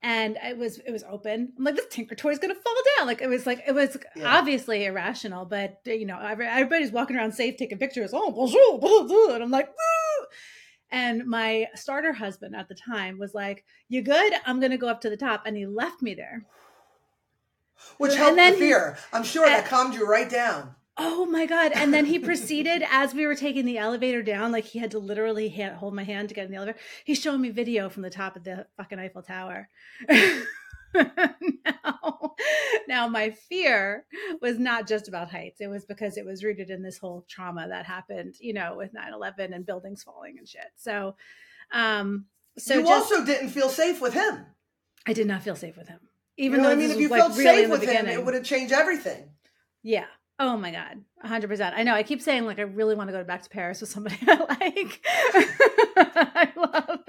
and 0.03 0.37
it 0.43 0.57
was 0.57 0.77
it 0.79 0.91
was 0.91 1.03
open. 1.09 1.53
I'm 1.57 1.63
like, 1.63 1.75
this 1.75 1.87
Tinker 1.89 2.13
Toy 2.15 2.31
is 2.31 2.39
gonna 2.39 2.53
fall 2.55 2.75
down. 2.97 3.07
Like 3.07 3.21
it 3.21 3.27
was 3.27 3.45
like 3.45 3.63
it 3.65 3.71
was 3.73 3.97
Yeah. 4.15 4.37
obviously 4.37 4.85
irrational, 4.85 5.45
but 5.45 5.79
you 5.85 6.05
know, 6.05 6.19
everybody's 6.19 6.91
walking 6.91 7.15
around 7.15 7.31
safe, 7.33 7.57
taking 7.57 7.77
pictures. 7.79 8.11
Oh, 8.13 8.31
bonjour, 8.31 8.79
bonjour. 8.79 9.33
and 9.33 9.43
I'm 9.43 9.51
like, 9.51 9.67
Woo! 9.69 10.25
and 10.91 11.25
my 11.25 11.67
starter 11.73 12.13
husband 12.13 12.55
at 12.55 12.67
the 12.67 12.75
time 12.75 13.17
was 13.17 13.33
like, 13.33 13.65
"You 13.89 14.01
good? 14.03 14.33
I'm 14.45 14.59
gonna 14.59 14.77
go 14.77 14.87
up 14.89 15.01
to 15.01 15.09
the 15.09 15.17
top," 15.17 15.43
and 15.47 15.57
he 15.57 15.65
left 15.65 16.01
me 16.01 16.13
there. 16.13 16.45
Which 17.97 18.15
helped 18.15 18.37
the 18.37 18.51
he- 18.51 18.57
fear. 18.59 18.97
I'm 19.11 19.23
sure 19.23 19.45
that 19.47 19.65
calmed 19.65 19.93
you 19.95 20.07
right 20.07 20.29
down. 20.29 20.75
Oh 20.97 21.25
my 21.25 21.45
god! 21.45 21.71
And 21.73 21.93
then 21.93 22.05
he 22.05 22.19
proceeded 22.29 22.83
as 22.89 23.13
we 23.13 23.25
were 23.25 23.35
taking 23.35 23.65
the 23.65 23.77
elevator 23.77 24.21
down, 24.21 24.51
like 24.51 24.65
he 24.65 24.79
had 24.79 24.91
to 24.91 24.99
literally 24.99 25.49
hand, 25.49 25.77
hold 25.77 25.95
my 25.95 26.03
hand 26.03 26.29
to 26.29 26.35
get 26.35 26.45
in 26.45 26.51
the 26.51 26.57
elevator. 26.57 26.77
He's 27.03 27.19
showing 27.19 27.41
me 27.41 27.49
video 27.49 27.89
from 27.89 28.03
the 28.03 28.09
top 28.09 28.35
of 28.35 28.43
the 28.43 28.67
fucking 28.77 28.99
Eiffel 28.99 29.23
Tower. 29.23 29.69
now, 30.93 32.35
now 32.87 33.07
my 33.07 33.31
fear 33.31 34.05
was 34.41 34.59
not 34.59 34.87
just 34.87 35.07
about 35.07 35.31
heights. 35.31 35.61
It 35.61 35.67
was 35.67 35.85
because 35.85 36.17
it 36.17 36.25
was 36.25 36.43
rooted 36.43 36.69
in 36.69 36.83
this 36.83 36.97
whole 36.97 37.25
trauma 37.27 37.67
that 37.67 37.85
happened, 37.85 38.35
you 38.39 38.53
know, 38.53 38.75
with 38.77 38.91
9-11 38.93 39.55
and 39.55 39.65
buildings 39.65 40.03
falling 40.03 40.37
and 40.37 40.47
shit. 40.47 40.71
So, 40.75 41.15
um, 41.71 42.25
so 42.57 42.75
you 42.75 42.81
just, 42.81 43.11
also 43.11 43.25
didn't 43.25 43.49
feel 43.49 43.69
safe 43.69 43.99
with 44.01 44.13
him. 44.13 44.45
I 45.07 45.13
did 45.13 45.27
not 45.27 45.41
feel 45.41 45.55
safe 45.55 45.75
with 45.75 45.87
him. 45.87 45.99
You 46.37 46.45
Even 46.45 46.61
know 46.61 46.69
though 46.69 46.73
I 46.73 46.75
mean? 46.75 46.91
If 46.91 46.99
you 46.99 47.09
like, 47.09 47.19
felt 47.19 47.37
really 47.37 47.63
safe 47.63 47.69
with 47.69 47.83
him, 47.83 48.05
it 48.07 48.23
would 48.23 48.33
have 48.33 48.43
changed 48.43 48.73
everything. 48.73 49.29
Yeah. 49.81 50.05
Oh 50.39 50.57
my 50.57 50.71
god, 50.71 51.03
hundred 51.21 51.47
percent. 51.47 51.75
I 51.77 51.83
know. 51.83 51.93
I 51.93 52.01
keep 52.01 52.21
saying 52.21 52.45
like 52.45 52.57
I 52.57 52.63
really 52.63 52.95
want 52.95 53.09
to 53.09 53.11
go 53.11 53.23
back 53.23 53.43
to 53.43 53.49
Paris 53.49 53.81
with 53.81 53.91
somebody 53.91 54.17
I 54.27 54.35
like. 54.35 55.01
I 55.95 56.51
love. 56.55 56.99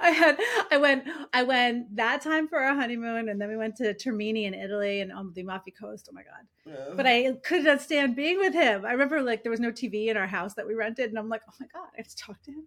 I 0.00 0.10
had. 0.10 0.38
I 0.70 0.76
went. 0.76 1.04
I 1.32 1.42
went 1.42 1.96
that 1.96 2.20
time 2.20 2.48
for 2.48 2.58
our 2.58 2.74
honeymoon, 2.74 3.30
and 3.30 3.40
then 3.40 3.48
we 3.48 3.56
went 3.56 3.76
to 3.76 3.94
Termini 3.94 4.44
in 4.44 4.52
Italy 4.52 5.00
and 5.00 5.10
on 5.10 5.32
the 5.34 5.40
Amalfi 5.40 5.70
Coast. 5.70 6.08
Oh 6.10 6.14
my 6.14 6.22
god! 6.22 6.46
Yeah. 6.66 6.94
But 6.94 7.06
I 7.06 7.32
could 7.42 7.64
not 7.64 7.80
stand 7.80 8.14
being 8.14 8.38
with 8.38 8.52
him. 8.52 8.84
I 8.84 8.92
remember 8.92 9.22
like 9.22 9.42
there 9.42 9.50
was 9.50 9.60
no 9.60 9.72
TV 9.72 10.08
in 10.08 10.18
our 10.18 10.26
house 10.26 10.52
that 10.54 10.66
we 10.66 10.74
rented, 10.74 11.08
and 11.08 11.18
I'm 11.18 11.30
like, 11.30 11.42
oh 11.48 11.54
my 11.58 11.66
god, 11.72 11.88
I 11.94 11.96
have 11.96 12.08
to 12.08 12.16
talk 12.16 12.42
to 12.42 12.50
him. 12.50 12.66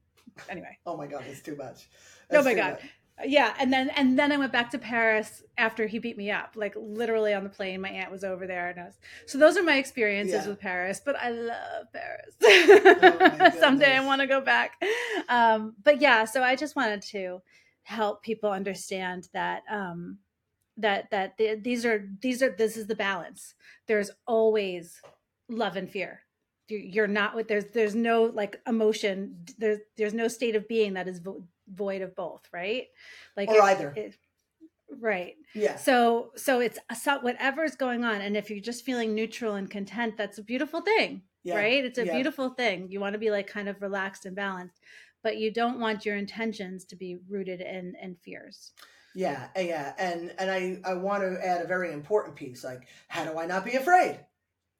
Anyway, 0.50 0.78
oh 0.88 0.98
my 0.98 1.06
god, 1.06 1.24
it's 1.30 1.42
too 1.42 1.56
much. 1.56 1.88
Oh 2.32 2.44
my 2.44 2.54
God. 2.56 2.74
much. 2.74 2.82
Yeah, 3.26 3.54
and 3.60 3.72
then 3.74 3.90
and 3.92 4.18
then 4.18 4.32
I 4.32 4.38
went 4.38 4.52
back 4.52 4.72
to 4.72 4.78
Paris 4.80 5.44
after 5.58 5.88
he 5.88 6.00
beat 6.00 6.18
me 6.18 6.32
up, 6.32 6.54
like 6.56 6.74
literally 6.78 7.34
on 7.34 7.44
the 7.44 7.50
plane. 7.50 7.82
My 7.82 7.90
aunt 7.90 8.12
was 8.12 8.24
over 8.24 8.48
there, 8.48 8.70
and 8.70 8.80
I 8.80 8.86
was 8.86 8.98
so 9.26 9.38
those 9.38 9.58
are 9.58 9.64
my 9.64 9.78
experiences 9.78 10.44
Yeah. 10.44 10.48
with 10.50 10.60
Paris. 10.60 11.02
But 11.04 11.16
I 11.18 11.30
love 11.32 11.88
Paris. 11.94 12.36
my 13.42 13.52
Someday 13.60 13.96
I 13.96 14.06
want 14.06 14.22
to 14.22 14.28
go 14.28 14.42
back. 14.42 14.82
Um, 15.28 15.76
but 15.84 16.02
yeah, 16.02 16.26
so 16.26 16.44
I 16.44 16.56
just 16.56 16.76
wanted 16.76 17.02
to 17.04 17.42
help 17.84 18.22
people 18.24 18.52
understand 18.52 19.28
that 19.34 19.64
um, 19.70 20.18
that 20.78 21.10
that 21.12 21.38
th- 21.38 21.64
these 21.64 21.86
are 21.86 22.08
these 22.22 22.42
are 22.44 22.50
this 22.58 22.78
is 22.78 22.88
the 22.88 22.96
balance. 22.96 23.54
There's 23.88 24.12
always 24.28 25.02
love 25.50 25.76
and 25.76 25.90
fear. 25.90 26.22
You- 26.70 26.78
You're 26.78 27.08
not 27.08 27.36
with 27.36 27.48
there's 27.48 27.66
there's 27.74 27.96
no 27.96 28.24
like 28.24 28.62
emotion. 28.68 29.44
There's 29.58 29.80
there's 29.98 30.14
no 30.14 30.28
state 30.28 30.56
of 30.56 30.68
being 30.68 30.94
that 30.94 31.08
is 31.08 31.20
vo- 31.20 31.44
void 31.74 32.02
of 32.02 32.16
both, 32.16 32.48
right? 32.52 32.88
Like 33.38 33.50
Or 33.50 33.56
it- 33.58 33.64
either. 33.64 33.94
it- 33.96 34.16
right. 35.00 35.36
Yeah. 35.54 35.76
So 35.78 36.32
so 36.36 36.60
it's 36.60 36.80
so 37.00 37.20
whatever's 37.20 37.76
going 37.76 38.04
on, 38.04 38.22
and 38.22 38.36
if 38.36 38.50
you're 38.50 38.60
just 38.60 38.84
feeling 38.86 39.14
neutral 39.16 39.56
and 39.56 39.70
content, 39.70 40.18
that's 40.18 40.38
a 40.38 40.44
beautiful 40.44 40.82
thing, 40.82 41.24
Yeah. 41.44 41.58
right? 41.58 41.86
It's 41.86 42.00
a 42.00 42.06
Yeah. 42.06 42.14
beautiful 42.16 42.50
thing. 42.50 42.90
You 42.92 43.00
want 43.00 43.14
to 43.14 43.20
be 43.20 43.32
like 43.32 43.48
kind 43.48 43.70
of 43.70 43.82
relaxed 43.82 44.26
and 44.26 44.36
balanced, 44.36 44.82
but 45.22 45.38
you 45.38 45.52
don't 45.52 45.80
want 45.80 46.06
your 46.06 46.16
intentions 46.16 46.86
to 46.86 46.96
be 46.96 47.18
rooted 47.28 47.62
in 47.62 47.96
in 48.02 48.16
fears. 48.16 48.74
Yeah, 49.16 49.50
yeah, 49.56 49.94
and 49.98 50.34
and 50.40 50.50
I 50.52 50.80
I 50.84 50.94
want 50.96 51.24
to 51.24 51.46
add 51.46 51.62
a 51.62 51.68
very 51.68 51.92
important 51.92 52.36
piece. 52.36 52.64
Like, 52.64 52.88
how 53.08 53.26
do 53.26 53.38
I 53.40 53.46
not 53.46 53.66
be 53.66 53.74
afraid? 53.76 54.26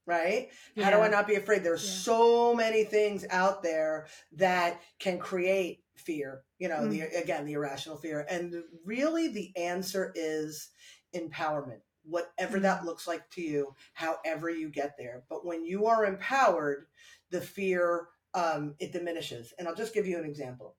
Right? 0.06 0.50
How 0.76 0.90
do 0.90 0.98
I 1.02 1.08
not 1.08 1.28
be 1.28 1.36
afraid? 1.36 1.64
There's 1.64 1.84
Yeah. 1.84 2.02
so 2.02 2.56
many 2.56 2.84
things 2.84 3.26
out 3.30 3.62
there 3.62 4.08
that 4.34 4.82
can 4.98 5.20
create 5.20 5.84
fear. 6.00 6.44
You 6.58 6.70
know, 6.70 6.88
the 6.88 7.02
Mm. 7.02 7.22
again 7.22 7.46
the 7.46 7.54
irrational 7.54 7.98
fear, 7.98 8.26
and 8.30 8.64
really 8.86 9.28
the 9.28 9.56
answer 9.58 10.12
is 10.16 10.70
empowerment. 11.16 11.82
whatever 12.04 12.60
that 12.62 12.86
looks 12.86 13.06
like 13.08 13.30
to 13.30 13.42
you, 13.42 13.76
however 13.94 14.50
you 14.50 14.70
get 14.70 14.96
there. 14.98 15.24
But 15.30 15.46
when 15.46 15.64
you 15.66 15.86
are 15.88 16.06
empowered, 16.06 16.88
the 17.30 17.42
fear 17.42 18.08
um, 18.34 18.76
it 18.80 18.92
diminishes. 18.94 19.54
And 19.60 19.68
I'll 19.68 19.76
just 19.76 19.94
give 19.94 20.08
you 20.08 20.18
an 20.18 20.26
example. 20.26 20.76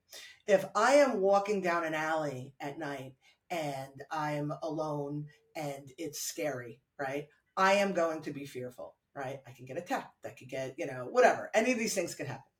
If 0.47 0.65
I 0.75 0.95
am 0.95 1.21
walking 1.21 1.61
down 1.61 1.85
an 1.85 1.93
alley 1.93 2.53
at 2.59 2.79
night 2.79 3.13
and 3.49 4.03
I 4.09 4.33
am 4.33 4.51
alone 4.63 5.27
and 5.55 5.91
it's 5.97 6.19
scary, 6.21 6.81
right? 6.99 7.27
I 7.55 7.73
am 7.73 7.93
going 7.93 8.21
to 8.23 8.31
be 8.33 8.45
fearful, 8.45 8.95
right? 9.15 9.39
I 9.47 9.51
can 9.51 9.65
get 9.65 9.77
attacked. 9.77 10.25
I 10.25 10.29
could 10.29 10.49
get, 10.49 10.75
you 10.77 10.87
know, 10.87 11.07
whatever. 11.11 11.49
Any 11.53 11.71
of 11.71 11.77
these 11.79 11.93
things 11.93 12.15
could 12.15 12.27
happen. 12.27 12.50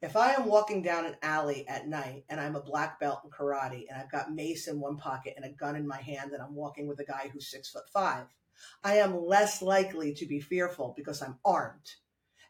If 0.00 0.16
I 0.16 0.32
am 0.32 0.46
walking 0.46 0.80
down 0.82 1.06
an 1.06 1.16
alley 1.22 1.66
at 1.66 1.88
night 1.88 2.24
and 2.28 2.40
I'm 2.40 2.54
a 2.54 2.62
black 2.62 3.00
belt 3.00 3.20
in 3.24 3.30
karate 3.30 3.86
and 3.88 4.00
I've 4.00 4.10
got 4.10 4.32
mace 4.32 4.68
in 4.68 4.78
one 4.78 4.96
pocket 4.96 5.34
and 5.36 5.44
a 5.44 5.56
gun 5.56 5.74
in 5.74 5.88
my 5.88 6.00
hand 6.00 6.32
and 6.32 6.42
I'm 6.42 6.54
walking 6.54 6.86
with 6.86 7.00
a 7.00 7.04
guy 7.04 7.30
who's 7.32 7.50
six 7.50 7.70
foot 7.70 7.88
five, 7.92 8.26
I 8.84 8.98
am 8.98 9.26
less 9.26 9.60
likely 9.60 10.14
to 10.14 10.26
be 10.26 10.40
fearful 10.40 10.94
because 10.96 11.20
I'm 11.20 11.38
armed 11.44 11.94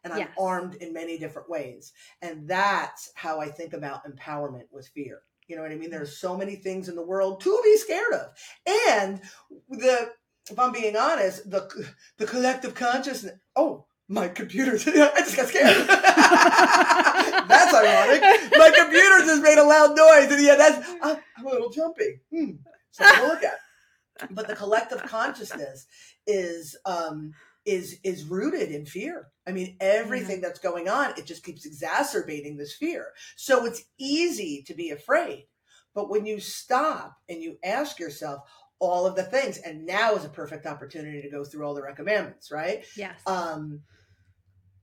and 0.04 0.12
I'm 0.12 0.20
yes. 0.20 0.30
armed 0.38 0.74
in 0.76 0.92
many 0.92 1.18
different 1.18 1.48
ways. 1.48 1.92
And 2.20 2.46
that's 2.46 3.10
how 3.14 3.40
I 3.40 3.48
think 3.48 3.72
about 3.72 4.04
empowerment 4.04 4.66
with 4.70 4.88
fear. 4.88 5.22
You 5.46 5.56
know 5.56 5.62
what 5.62 5.72
I 5.72 5.76
mean? 5.76 5.90
There's 5.90 6.18
so 6.18 6.36
many 6.36 6.56
things 6.56 6.90
in 6.90 6.96
the 6.96 7.06
world 7.06 7.40
to 7.40 7.60
be 7.64 7.76
scared 7.78 8.12
of. 8.12 8.34
And 8.90 9.22
the 9.70 10.12
if 10.50 10.58
I'm 10.58 10.72
being 10.72 10.96
honest, 10.96 11.50
the 11.50 11.68
the 12.18 12.26
collective 12.26 12.74
consciousness. 12.74 13.38
Oh, 13.56 13.86
my 14.08 14.28
computer! 14.28 14.72
I 14.76 15.20
just 15.20 15.36
got 15.36 15.48
scared. 15.48 15.86
that's 17.48 17.74
ironic. 17.74 18.22
My 18.56 18.70
computer 18.74 19.24
just 19.24 19.42
made 19.42 19.58
a 19.58 19.64
loud 19.64 19.96
noise, 19.96 20.32
and 20.32 20.42
yeah, 20.42 20.56
that's 20.56 20.88
uh, 21.02 21.16
I'm 21.36 21.46
a 21.46 21.50
little 21.50 21.70
jumpy. 21.70 22.20
Hmm. 22.34 22.52
So 22.90 23.04
look 23.26 23.42
at. 23.44 23.58
But 24.30 24.48
the 24.48 24.56
collective 24.56 25.02
consciousness 25.04 25.86
is 26.26 26.76
um, 26.84 27.32
is 27.64 27.98
is 28.02 28.24
rooted 28.24 28.70
in 28.70 28.86
fear. 28.86 29.28
I 29.46 29.52
mean, 29.52 29.76
everything 29.80 30.36
mm-hmm. 30.36 30.42
that's 30.42 30.58
going 30.58 30.88
on, 30.88 31.12
it 31.16 31.26
just 31.26 31.44
keeps 31.44 31.66
exacerbating 31.66 32.56
this 32.56 32.74
fear. 32.74 33.08
So 33.36 33.64
it's 33.66 33.84
easy 33.98 34.64
to 34.66 34.74
be 34.74 34.90
afraid. 34.90 35.46
But 35.94 36.10
when 36.10 36.26
you 36.26 36.40
stop 36.40 37.16
and 37.28 37.42
you 37.42 37.58
ask 37.64 37.98
yourself, 37.98 38.42
all 38.80 39.06
of 39.06 39.16
the 39.16 39.22
things. 39.22 39.58
And 39.58 39.86
now 39.86 40.14
is 40.14 40.24
a 40.24 40.28
perfect 40.28 40.66
opportunity 40.66 41.22
to 41.22 41.30
go 41.30 41.44
through 41.44 41.66
all 41.66 41.74
the 41.74 41.82
recommandments, 41.82 42.50
right? 42.50 42.84
Yes. 42.96 43.20
Um, 43.26 43.80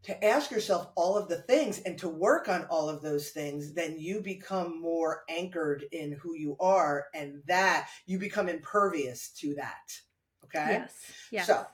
to 0.06 0.26
ask 0.26 0.52
yourself 0.52 0.89
all 0.96 1.18
of 1.18 1.28
the 1.28 1.41
things 1.41 1.80
and 1.80 1.98
to 1.98 2.08
work 2.08 2.48
on 2.48 2.65
all 2.65 2.89
of 2.89 3.02
those 3.02 3.30
things, 3.30 3.74
then 3.74 3.98
you 3.98 4.22
become 4.22 4.82
more 4.82 5.24
anchored 5.30 5.84
in 5.91 6.13
who 6.13 6.36
you 6.36 6.56
are, 6.60 7.06
and 7.13 7.41
that 7.48 7.89
you 8.06 8.20
become 8.20 8.48
impervious 8.48 9.30
to 9.39 9.56
that. 9.56 10.00
Okay. 10.46 10.74
Yes. 10.74 11.12
Yes. 11.32 11.48
So 11.48 11.65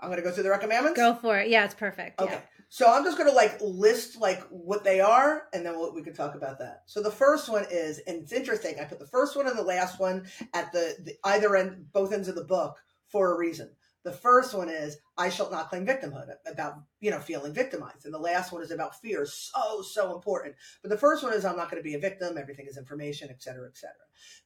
I'm 0.00 0.08
going 0.08 0.20
to 0.20 0.26
go 0.26 0.32
through 0.32 0.44
the 0.44 0.50
recommandments. 0.50 0.98
Go 0.98 1.14
for 1.14 1.38
it. 1.38 1.48
Yeah, 1.48 1.64
it's 1.64 1.74
perfect. 1.74 2.20
Okay. 2.20 2.32
Yeah. 2.32 2.40
So 2.70 2.90
I'm 2.90 3.04
just 3.04 3.16
going 3.16 3.30
to 3.30 3.36
like 3.36 3.58
list 3.60 4.16
like 4.16 4.42
what 4.48 4.82
they 4.82 5.00
are, 5.00 5.44
and 5.52 5.64
then 5.64 5.78
we'll, 5.78 5.94
we 5.94 6.02
can 6.02 6.14
talk 6.14 6.34
about 6.34 6.58
that. 6.58 6.82
So 6.86 7.02
the 7.02 7.10
first 7.10 7.48
one 7.48 7.66
is, 7.70 8.00
and 8.06 8.22
it's 8.22 8.32
interesting. 8.32 8.80
I 8.80 8.84
put 8.84 8.98
the 8.98 9.06
first 9.06 9.36
one 9.36 9.46
and 9.46 9.56
the 9.56 9.62
last 9.62 10.00
one 10.00 10.26
at 10.54 10.72
the, 10.72 10.96
the 11.04 11.14
either 11.24 11.54
end, 11.54 11.92
both 11.92 12.12
ends 12.12 12.26
of 12.28 12.34
the 12.34 12.44
book 12.44 12.76
for 13.08 13.32
a 13.32 13.38
reason. 13.38 13.70
The 14.04 14.12
first 14.12 14.54
one 14.54 14.68
is 14.68 14.98
I 15.16 15.30
shall 15.30 15.50
not 15.50 15.70
claim 15.70 15.86
victimhood 15.86 16.28
about 16.46 16.82
you 17.00 17.10
know 17.10 17.20
feeling 17.20 17.54
victimized, 17.54 18.04
and 18.04 18.12
the 18.12 18.18
last 18.18 18.52
one 18.52 18.62
is 18.62 18.70
about 18.70 19.00
fear. 19.00 19.26
So 19.26 19.82
so 19.82 20.14
important. 20.14 20.56
But 20.82 20.90
the 20.90 20.98
first 20.98 21.22
one 21.22 21.32
is 21.32 21.44
I'm 21.44 21.56
not 21.56 21.70
going 21.70 21.82
to 21.82 21.88
be 21.88 21.94
a 21.94 21.98
victim. 21.98 22.36
Everything 22.36 22.66
is 22.68 22.76
information, 22.76 23.30
et 23.30 23.42
cetera, 23.42 23.66
et 23.66 23.76
cetera. 23.76 23.94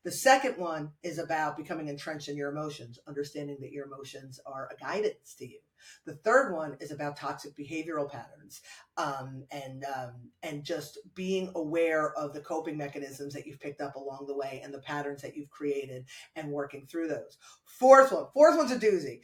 The 0.04 0.12
second 0.12 0.56
one 0.56 0.92
is 1.02 1.18
about 1.18 1.56
becoming 1.56 1.88
entrenched 1.88 2.28
in 2.28 2.36
your 2.36 2.50
emotions, 2.50 2.98
understanding 3.06 3.58
that 3.60 3.72
your 3.72 3.86
emotions 3.86 4.40
are 4.46 4.68
a 4.72 4.76
guidance 4.76 5.34
to 5.38 5.46
you. 5.46 5.58
The 6.06 6.16
third 6.16 6.52
one 6.54 6.76
is 6.80 6.90
about 6.90 7.16
toxic 7.16 7.56
behavioral 7.56 8.10
patterns 8.10 8.60
um, 8.96 9.44
and 9.50 9.84
um, 9.84 10.14
and 10.42 10.64
just 10.64 10.98
being 11.14 11.50
aware 11.54 12.12
of 12.14 12.34
the 12.34 12.40
coping 12.40 12.76
mechanisms 12.76 13.32
that 13.34 13.46
you've 13.46 13.60
picked 13.60 13.80
up 13.80 13.94
along 13.94 14.26
the 14.26 14.36
way 14.36 14.60
and 14.64 14.74
the 14.74 14.80
patterns 14.80 15.22
that 15.22 15.36
you've 15.36 15.50
created 15.50 16.04
and 16.36 16.50
working 16.50 16.86
through 16.86 17.08
those. 17.08 17.38
Fourth 17.64 18.10
one, 18.10 18.26
fourth 18.34 18.56
one's 18.56 18.72
a 18.72 18.78
doozy. 18.78 19.20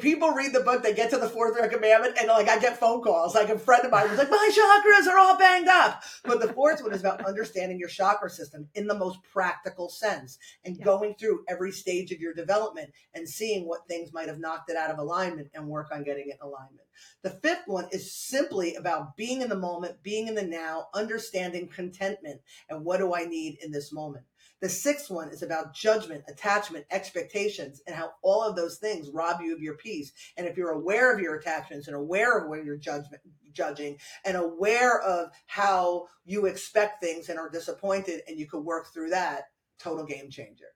People 0.00 0.32
read 0.32 0.54
the 0.54 0.60
book, 0.60 0.82
they 0.82 0.94
get 0.94 1.10
to 1.10 1.18
the 1.18 1.28
fourth 1.28 1.56
commandment, 1.70 2.16
and 2.18 2.28
like 2.28 2.48
I 2.48 2.58
get 2.58 2.78
phone 2.78 3.02
calls. 3.02 3.34
Like 3.34 3.50
a 3.50 3.58
friend 3.58 3.84
of 3.84 3.90
mine 3.90 4.08
was 4.08 4.18
like, 4.18 4.30
"My 4.30 4.50
chakras 4.50 5.06
are 5.06 5.18
all 5.18 5.36
banged 5.36 5.68
up." 5.68 6.02
But 6.24 6.40
the 6.40 6.52
fourth 6.52 6.82
one 6.82 6.94
is 6.94 7.00
about 7.00 7.26
understanding 7.26 7.78
your 7.78 7.88
chakra 7.88 8.30
system 8.30 8.68
in 8.74 8.86
the 8.86 8.94
most 8.94 9.18
practical 9.32 9.90
sense 9.90 10.38
and 10.64 10.76
yeah. 10.76 10.84
going 10.84 11.14
through 11.16 11.44
every 11.48 11.72
stage 11.72 12.12
of 12.12 12.20
your 12.20 12.32
development 12.32 12.90
and 13.14 13.28
seeing 13.28 13.66
what 13.66 13.86
things 13.86 14.12
might 14.12 14.28
have 14.28 14.38
knocked 14.38 14.70
it 14.70 14.76
out 14.76 14.90
of 14.90 14.98
alignment 14.98 15.48
and 15.54 15.66
work 15.66 15.89
on 15.92 16.04
getting 16.04 16.30
in 16.30 16.36
alignment. 16.40 16.86
The 17.22 17.30
fifth 17.30 17.66
one 17.66 17.88
is 17.92 18.14
simply 18.14 18.74
about 18.74 19.16
being 19.16 19.42
in 19.42 19.48
the 19.48 19.56
moment, 19.56 20.02
being 20.02 20.28
in 20.28 20.34
the 20.34 20.42
now, 20.42 20.88
understanding 20.94 21.68
contentment 21.68 22.40
and 22.68 22.84
what 22.84 22.98
do 22.98 23.14
I 23.14 23.24
need 23.24 23.58
in 23.62 23.70
this 23.70 23.92
moment. 23.92 24.24
The 24.60 24.68
sixth 24.68 25.10
one 25.10 25.30
is 25.30 25.42
about 25.42 25.74
judgment, 25.74 26.24
attachment, 26.28 26.84
expectations, 26.90 27.80
and 27.86 27.96
how 27.96 28.12
all 28.22 28.42
of 28.42 28.56
those 28.56 28.76
things 28.78 29.08
rob 29.10 29.40
you 29.40 29.54
of 29.54 29.62
your 29.62 29.76
peace. 29.76 30.12
And 30.36 30.46
if 30.46 30.56
you're 30.56 30.72
aware 30.72 31.14
of 31.14 31.20
your 31.20 31.36
attachments 31.36 31.86
and 31.86 31.96
aware 31.96 32.38
of 32.38 32.48
where 32.48 32.62
you're 32.62 32.76
judgment, 32.76 33.22
judging 33.52 33.96
and 34.24 34.36
aware 34.36 35.00
of 35.00 35.30
how 35.46 36.06
you 36.24 36.46
expect 36.46 37.02
things 37.02 37.28
and 37.28 37.38
are 37.38 37.50
disappointed 37.50 38.22
and 38.28 38.38
you 38.38 38.46
could 38.46 38.64
work 38.64 38.92
through 38.92 39.10
that, 39.10 39.44
total 39.78 40.04
game 40.04 40.28
changer 40.30 40.66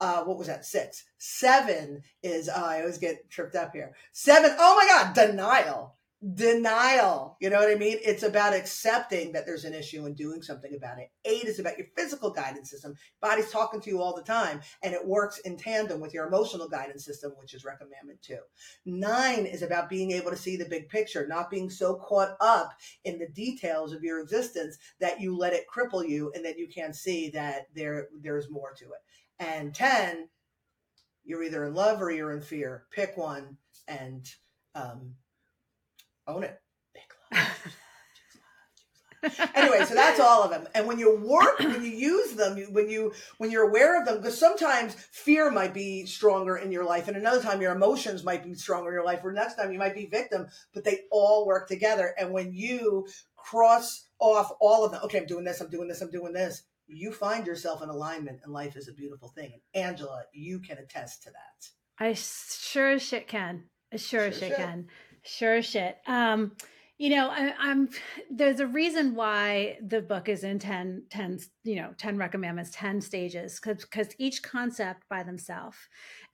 uh, 0.00 0.22
what 0.24 0.38
was 0.38 0.46
that? 0.46 0.64
Six. 0.64 1.04
Seven 1.18 2.02
is, 2.22 2.48
uh, 2.48 2.54
I 2.54 2.80
always 2.80 2.98
get 2.98 3.28
tripped 3.30 3.56
up 3.56 3.72
here. 3.72 3.92
Seven, 4.12 4.52
oh 4.58 4.76
my 4.76 4.86
God, 4.86 5.14
denial. 5.14 5.94
Denial. 6.34 7.36
You 7.40 7.48
know 7.48 7.60
what 7.60 7.70
I 7.70 7.76
mean? 7.76 7.98
It's 8.04 8.24
about 8.24 8.52
accepting 8.52 9.30
that 9.32 9.46
there's 9.46 9.64
an 9.64 9.72
issue 9.72 10.04
and 10.04 10.16
doing 10.16 10.42
something 10.42 10.74
about 10.74 10.98
it. 10.98 11.12
Eight 11.24 11.44
is 11.44 11.60
about 11.60 11.78
your 11.78 11.86
physical 11.96 12.30
guidance 12.30 12.70
system. 12.70 12.94
Body's 13.22 13.52
talking 13.52 13.80
to 13.80 13.88
you 13.88 14.02
all 14.02 14.16
the 14.16 14.22
time, 14.22 14.60
and 14.82 14.92
it 14.92 15.06
works 15.06 15.38
in 15.38 15.56
tandem 15.56 16.00
with 16.00 16.12
your 16.12 16.26
emotional 16.26 16.68
guidance 16.68 17.04
system, 17.04 17.34
which 17.36 17.54
is 17.54 17.64
recommandment 17.64 18.20
two. 18.20 18.40
Nine 18.84 19.46
is 19.46 19.62
about 19.62 19.88
being 19.88 20.10
able 20.10 20.32
to 20.32 20.36
see 20.36 20.56
the 20.56 20.64
big 20.64 20.88
picture, 20.88 21.24
not 21.28 21.50
being 21.50 21.70
so 21.70 21.94
caught 21.94 22.36
up 22.40 22.72
in 23.04 23.20
the 23.20 23.28
details 23.28 23.92
of 23.92 24.02
your 24.02 24.18
existence 24.20 24.76
that 24.98 25.20
you 25.20 25.36
let 25.36 25.52
it 25.52 25.66
cripple 25.72 26.04
you 26.06 26.32
and 26.34 26.44
that 26.44 26.58
you 26.58 26.66
can't 26.66 26.96
see 26.96 27.30
that 27.30 27.68
there 27.76 28.08
there's 28.20 28.50
more 28.50 28.74
to 28.76 28.86
it. 28.86 29.00
And 29.40 29.74
10, 29.74 30.28
you're 31.24 31.42
either 31.42 31.64
in 31.64 31.74
love 31.74 32.00
or 32.02 32.10
you're 32.10 32.32
in 32.32 32.40
fear. 32.40 32.84
Pick 32.90 33.16
one 33.16 33.56
and 33.86 34.26
um, 34.74 35.14
own 36.26 36.44
it. 36.44 36.60
anyway, 39.54 39.84
so 39.84 39.94
that's 39.94 40.20
all 40.20 40.42
of 40.42 40.50
them. 40.50 40.66
And 40.74 40.86
when 40.86 40.98
you 40.98 41.16
work, 41.16 41.58
when 41.58 41.82
you 41.82 41.90
use 41.90 42.32
them, 42.32 42.56
when 42.72 42.88
you 42.88 43.12
when 43.38 43.50
you're 43.50 43.68
aware 43.68 44.00
of 44.00 44.06
them, 44.06 44.18
because 44.18 44.38
sometimes 44.38 44.94
fear 44.94 45.50
might 45.50 45.74
be 45.74 46.06
stronger 46.06 46.56
in 46.56 46.70
your 46.72 46.84
life, 46.84 47.08
and 47.08 47.16
another 47.16 47.42
time 47.42 47.60
your 47.60 47.74
emotions 47.74 48.24
might 48.24 48.44
be 48.44 48.54
stronger 48.54 48.90
in 48.90 48.94
your 48.94 49.04
life, 49.04 49.20
or 49.24 49.32
next 49.32 49.56
time 49.56 49.72
you 49.72 49.78
might 49.78 49.94
be 49.94 50.06
victim. 50.06 50.46
But 50.72 50.84
they 50.84 51.00
all 51.10 51.46
work 51.46 51.68
together. 51.68 52.14
And 52.18 52.32
when 52.32 52.52
you 52.52 53.06
cross 53.36 54.06
off 54.18 54.52
all 54.60 54.84
of 54.84 54.92
them, 54.92 55.00
okay, 55.04 55.18
I'm 55.18 55.26
doing 55.26 55.44
this, 55.44 55.60
I'm 55.60 55.70
doing 55.70 55.88
this, 55.88 56.00
I'm 56.00 56.10
doing 56.10 56.32
this 56.32 56.62
you 56.88 57.12
find 57.12 57.46
yourself 57.46 57.82
in 57.82 57.88
alignment 57.88 58.40
and 58.42 58.52
life 58.52 58.76
is 58.76 58.88
a 58.88 58.92
beautiful 58.92 59.28
thing. 59.28 59.52
And 59.74 59.84
Angela, 59.84 60.22
you 60.32 60.58
can 60.58 60.78
attest 60.78 61.22
to 61.24 61.30
that. 61.30 61.68
I 61.98 62.14
sure 62.14 62.92
as 62.92 63.02
shit 63.02 63.28
can. 63.28 63.64
Sure, 63.92 64.00
sure 64.00 64.24
as 64.24 64.38
shit, 64.38 64.48
shit 64.48 64.56
can. 64.56 64.86
Sure 65.22 65.56
as 65.56 65.66
shit. 65.66 65.96
Um, 66.06 66.52
you 66.98 67.10
know, 67.10 67.28
I, 67.30 67.70
am 67.70 67.88
there's 68.30 68.60
a 68.60 68.66
reason 68.66 69.14
why 69.14 69.78
the 69.86 70.00
book 70.00 70.28
is 70.28 70.42
in 70.42 70.58
10, 70.58 71.04
10 71.10 71.38
you 71.64 71.76
know, 71.76 71.90
10 71.96 72.18
recommandments, 72.18 72.70
10 72.74 73.00
stages, 73.00 73.60
because 73.60 74.14
each 74.18 74.42
concept 74.42 75.04
by 75.08 75.22
themselves 75.22 75.76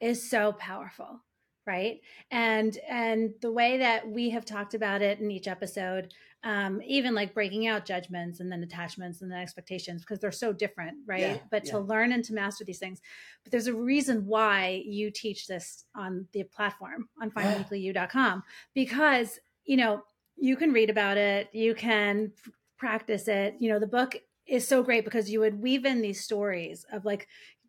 is 0.01 0.29
so 0.29 0.53
powerful 0.53 1.21
right 1.67 2.01
and 2.31 2.79
and 2.88 3.31
the 3.40 3.51
way 3.51 3.79
that 3.79 4.07
we 4.07 4.31
have 4.31 4.45
talked 4.45 4.75
about 4.75 5.01
it 5.01 5.19
in 5.19 5.31
each 5.31 5.49
episode 5.49 6.12
um, 6.44 6.80
even 6.85 7.14
like 7.14 7.33
breaking 7.33 7.66
out 7.66 7.87
judgments 7.87 8.40
and 8.40 8.52
then 8.52 8.62
attachments 8.62 9.22
and 9.22 9.33
then 9.33 9.40
expectations 9.40 10.02
because 10.02 10.18
they're 10.18 10.30
so 10.30 10.52
different, 10.52 10.98
right? 11.07 11.20
Yeah, 11.20 11.38
but 11.50 11.64
yeah. 11.64 11.72
to 11.72 11.78
learn 11.78 12.12
and 12.12 12.22
to 12.24 12.35
master 12.35 12.64
these 12.64 12.78
things. 12.78 13.00
But 13.42 13.50
there's 13.50 13.66
a 13.66 13.74
reason 13.74 14.26
why 14.26 14.83
you 14.85 15.11
teach 15.11 15.46
this 15.46 15.85
on 15.96 16.28
the 16.33 16.44
platform 16.44 17.09
on 17.20 17.30
finduniquelyu.com 17.30 18.42
because, 18.74 19.38
you 19.64 19.78
know, 19.78 20.02
you 20.37 20.57
can 20.57 20.72
read 20.72 20.90
about 20.90 21.16
it, 21.16 21.48
you 21.52 21.74
can 21.74 22.33
practice 22.78 23.26
it. 23.26 23.54
You 23.59 23.70
know, 23.70 23.78
the 23.78 23.87
book 23.87 24.14
is 24.46 24.68
so 24.68 24.83
great 24.83 25.04
because 25.04 25.30
you 25.30 25.40
would 25.40 25.62
weave 25.62 25.87
in 25.87 26.02
these 26.02 26.22
stories 26.22 26.85
of 26.92 27.07
like 27.07 27.26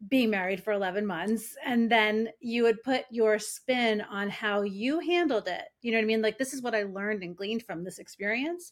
being 0.10 0.30
married 0.30 0.64
for 0.64 0.74
11 0.74 1.06
months 1.06 1.56
and 1.66 1.90
then 1.92 2.30
you 2.40 2.64
would 2.64 2.82
put 2.84 3.04
your 3.10 3.40
spin 3.40 4.02
on 4.02 4.30
how 4.30 4.62
you 4.62 5.00
handled 5.00 5.48
it 5.48 5.64
you 5.82 5.92
know 5.92 5.98
what 5.98 6.04
i 6.04 6.06
mean 6.06 6.22
like 6.22 6.38
this 6.38 6.54
is 6.54 6.62
what 6.62 6.76
i 6.76 6.84
learned 6.84 7.24
and 7.24 7.36
gleaned 7.38 7.64
from 7.64 7.84
this 7.84 7.98
experience 8.00 8.72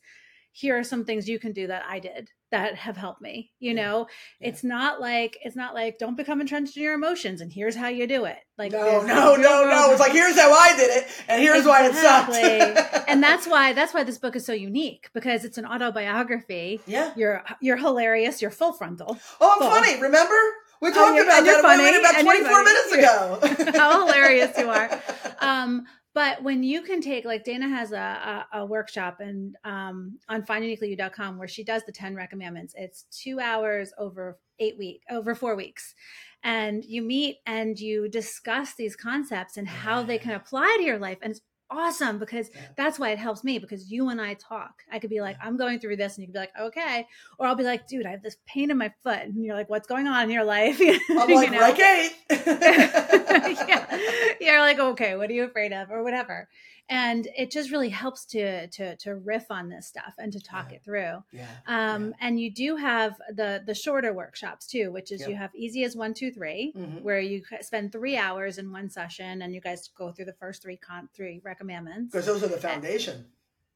here 0.55 0.77
are 0.77 0.83
some 0.83 1.03
things 1.03 1.27
you 1.27 1.39
can 1.39 1.51
do 1.51 1.65
that 1.65 1.81
I 1.89 1.97
did 1.97 2.29
that 2.51 2.75
have 2.75 2.95
helped 2.95 3.23
me. 3.23 3.49
You 3.59 3.71
Yeah. 3.73 3.81
know, 3.87 4.07
Yeah. 4.39 4.49
it's 4.49 4.63
not 4.63 5.01
like 5.01 5.35
it's 5.43 5.55
not 5.55 5.73
like 5.73 5.97
don't 5.97 6.15
become 6.15 6.41
entrenched 6.41 6.77
in 6.77 6.83
your 6.83 6.93
emotions 6.93 7.41
and 7.41 7.51
here's 7.51 7.75
how 7.75 7.87
you 7.87 8.05
do 8.05 8.25
it. 8.25 8.37
Like 8.55 8.71
no, 8.71 9.01
no, 9.01 9.35
no, 9.35 9.65
no. 9.67 9.89
It's 9.89 9.99
like 9.99 10.11
here's 10.11 10.35
how 10.39 10.51
I 10.53 10.75
did 10.77 10.91
it, 10.95 11.07
and 11.27 11.41
here's 11.41 11.65
why 11.65 11.87
it 11.87 11.95
sucked. 11.95 12.35
Exactly. 12.35 13.03
and 13.07 13.23
that's 13.27 13.47
why 13.47 13.73
that's 13.73 13.95
why 13.95 14.03
this 14.03 14.19
book 14.19 14.35
is 14.35 14.45
so 14.45 14.53
unique 14.53 15.09
because 15.15 15.43
it's 15.43 15.57
an 15.57 15.65
autobiography. 15.65 16.81
yeah. 16.85 17.13
You're 17.15 17.43
you're 17.59 17.77
hilarious. 17.77 18.39
You're 18.39 18.51
full 18.51 18.73
frontal. 18.73 19.17
Oh, 19.41 19.51
I'm 19.53 19.57
Full. 19.59 19.69
funny. 19.71 19.99
Remember 19.99 20.35
we 20.83 20.91
talked 20.91 21.19
about 21.19 21.37
and 21.39 21.47
that 21.47 21.59
about- 21.59 21.77
funny, 21.77 21.95
about 21.97 22.15
and 22.15 22.27
you're 22.27 22.43
24 22.43 22.63
minutes 22.63 22.91
ago. 22.93 23.71
How 23.79 24.05
hilarious 24.05 24.57
you 24.57 24.69
are. 24.69 25.01
Um, 25.39 25.85
but 26.13 26.41
when 26.41 26.63
you 26.63 26.83
can 26.83 27.01
take 27.01 27.25
like 27.25 27.43
Dana 27.43 27.67
has 27.67 27.91
a, 27.91 28.45
a, 28.53 28.59
a 28.59 28.65
workshop 28.65 29.19
and 29.19 29.57
um, 29.65 30.19
on 30.29 30.43
finduniquelyu.com 30.43 31.37
where 31.37 31.49
she 31.49 31.65
does 31.65 31.83
the 31.85 31.91
10 31.91 32.15
recommandments. 32.15 32.73
It's 32.77 33.03
two 33.11 33.41
hours 33.41 33.91
over 33.97 34.37
eight 34.59 34.77
week 34.77 35.01
over 35.09 35.35
four 35.35 35.55
weeks. 35.57 35.95
And 36.43 36.85
you 36.85 37.01
meet 37.01 37.37
and 37.45 37.77
you 37.77 38.07
discuss 38.07 38.75
these 38.75 38.95
concepts 38.95 39.57
and 39.57 39.67
how 39.67 40.03
they 40.03 40.17
can 40.17 40.31
apply 40.31 40.75
to 40.77 40.83
your 40.85 40.99
life. 40.99 41.17
And 41.21 41.31
it's 41.31 41.41
awesome 41.73 42.19
because 42.19 42.49
Yeah. 42.53 42.62
that's 42.77 42.97
why 42.99 43.09
it 43.09 43.17
helps 43.19 43.43
me 43.43 43.59
because 43.59 43.91
you 43.91 44.09
and 44.09 44.21
I 44.21 44.36
talk. 44.36 44.83
I 44.91 44.99
could 44.99 45.09
be 45.09 45.21
like, 45.21 45.38
Yeah. 45.41 45.47
I'm 45.47 45.57
going 45.57 45.79
through 45.79 45.97
this, 45.97 46.15
and 46.17 46.21
you 46.23 46.27
could 46.27 46.33
be 46.33 46.39
like, 46.39 46.51
okay. 46.59 47.07
Or 47.38 47.47
I'll 47.47 47.55
be 47.55 47.63
like, 47.63 47.88
dude, 47.88 48.05
I 48.05 48.12
have 48.12 48.21
this 48.23 48.38
pain 48.45 48.71
in 48.71 48.77
my 48.77 48.93
foot. 49.03 49.19
And 49.19 49.43
you're 49.43 49.55
like, 49.55 49.69
what's 49.69 49.88
going 49.88 50.07
on 50.07 50.23
in 50.25 50.29
your 50.29 50.43
life? 50.45 50.79
I'm 51.09 51.29
You 51.29 51.36
like, 51.36 51.51
know? 51.51 51.59
right, 51.59 51.75
Kate. 52.29 52.47
yeah. 53.67 53.99
You're 54.39 54.59
like, 54.59 54.79
okay, 54.79 55.15
what 55.15 55.29
are 55.29 55.33
you 55.33 55.43
afraid 55.45 55.73
of? 55.73 55.89
Or 55.91 56.03
whatever. 56.03 56.47
And 56.93 57.27
it 57.36 57.49
just 57.49 57.71
really 57.71 57.89
helps 57.89 58.23
to 58.27 58.67
to 58.67 58.95
to 58.97 59.15
riff 59.15 59.47
on 59.49 59.67
this 59.69 59.88
stuff 59.88 60.13
and 60.19 60.32
to 60.32 60.39
talk 60.39 60.67
Yeah. 60.69 60.75
it 60.75 60.84
through. 60.84 61.23
Yeah. 61.32 61.47
Um, 61.65 62.13
and 62.21 62.39
you 62.39 62.51
do 62.51 62.75
have 62.75 63.19
the 63.29 63.63
the 63.65 63.73
shorter 63.73 64.13
workshops 64.13 64.67
too, 64.67 64.91
which 64.91 65.12
is 65.12 65.21
Yep. 65.21 65.29
you 65.29 65.36
have 65.36 65.56
easy 65.56 65.84
as 65.84 65.95
one, 65.95 66.13
two, 66.13 66.32
three, 66.32 66.71
Mhm. 66.75 67.01
where 67.01 67.19
you 67.19 67.43
spend 67.62 67.91
three 67.91 68.15
hours 68.15 68.58
in 68.60 68.71
one 68.71 68.89
session 68.89 69.41
and 69.41 69.53
you 69.56 69.62
guys 69.62 69.88
go 69.89 70.12
through 70.12 70.25
the 70.25 70.34
first 70.34 70.62
three 70.62 70.77
con 70.77 71.10
three 71.15 71.39
recommandments. 71.43 72.12
Because 72.12 72.27
those 72.27 72.43
are 72.43 72.47
the 72.47 72.58
foundation. 72.58 73.25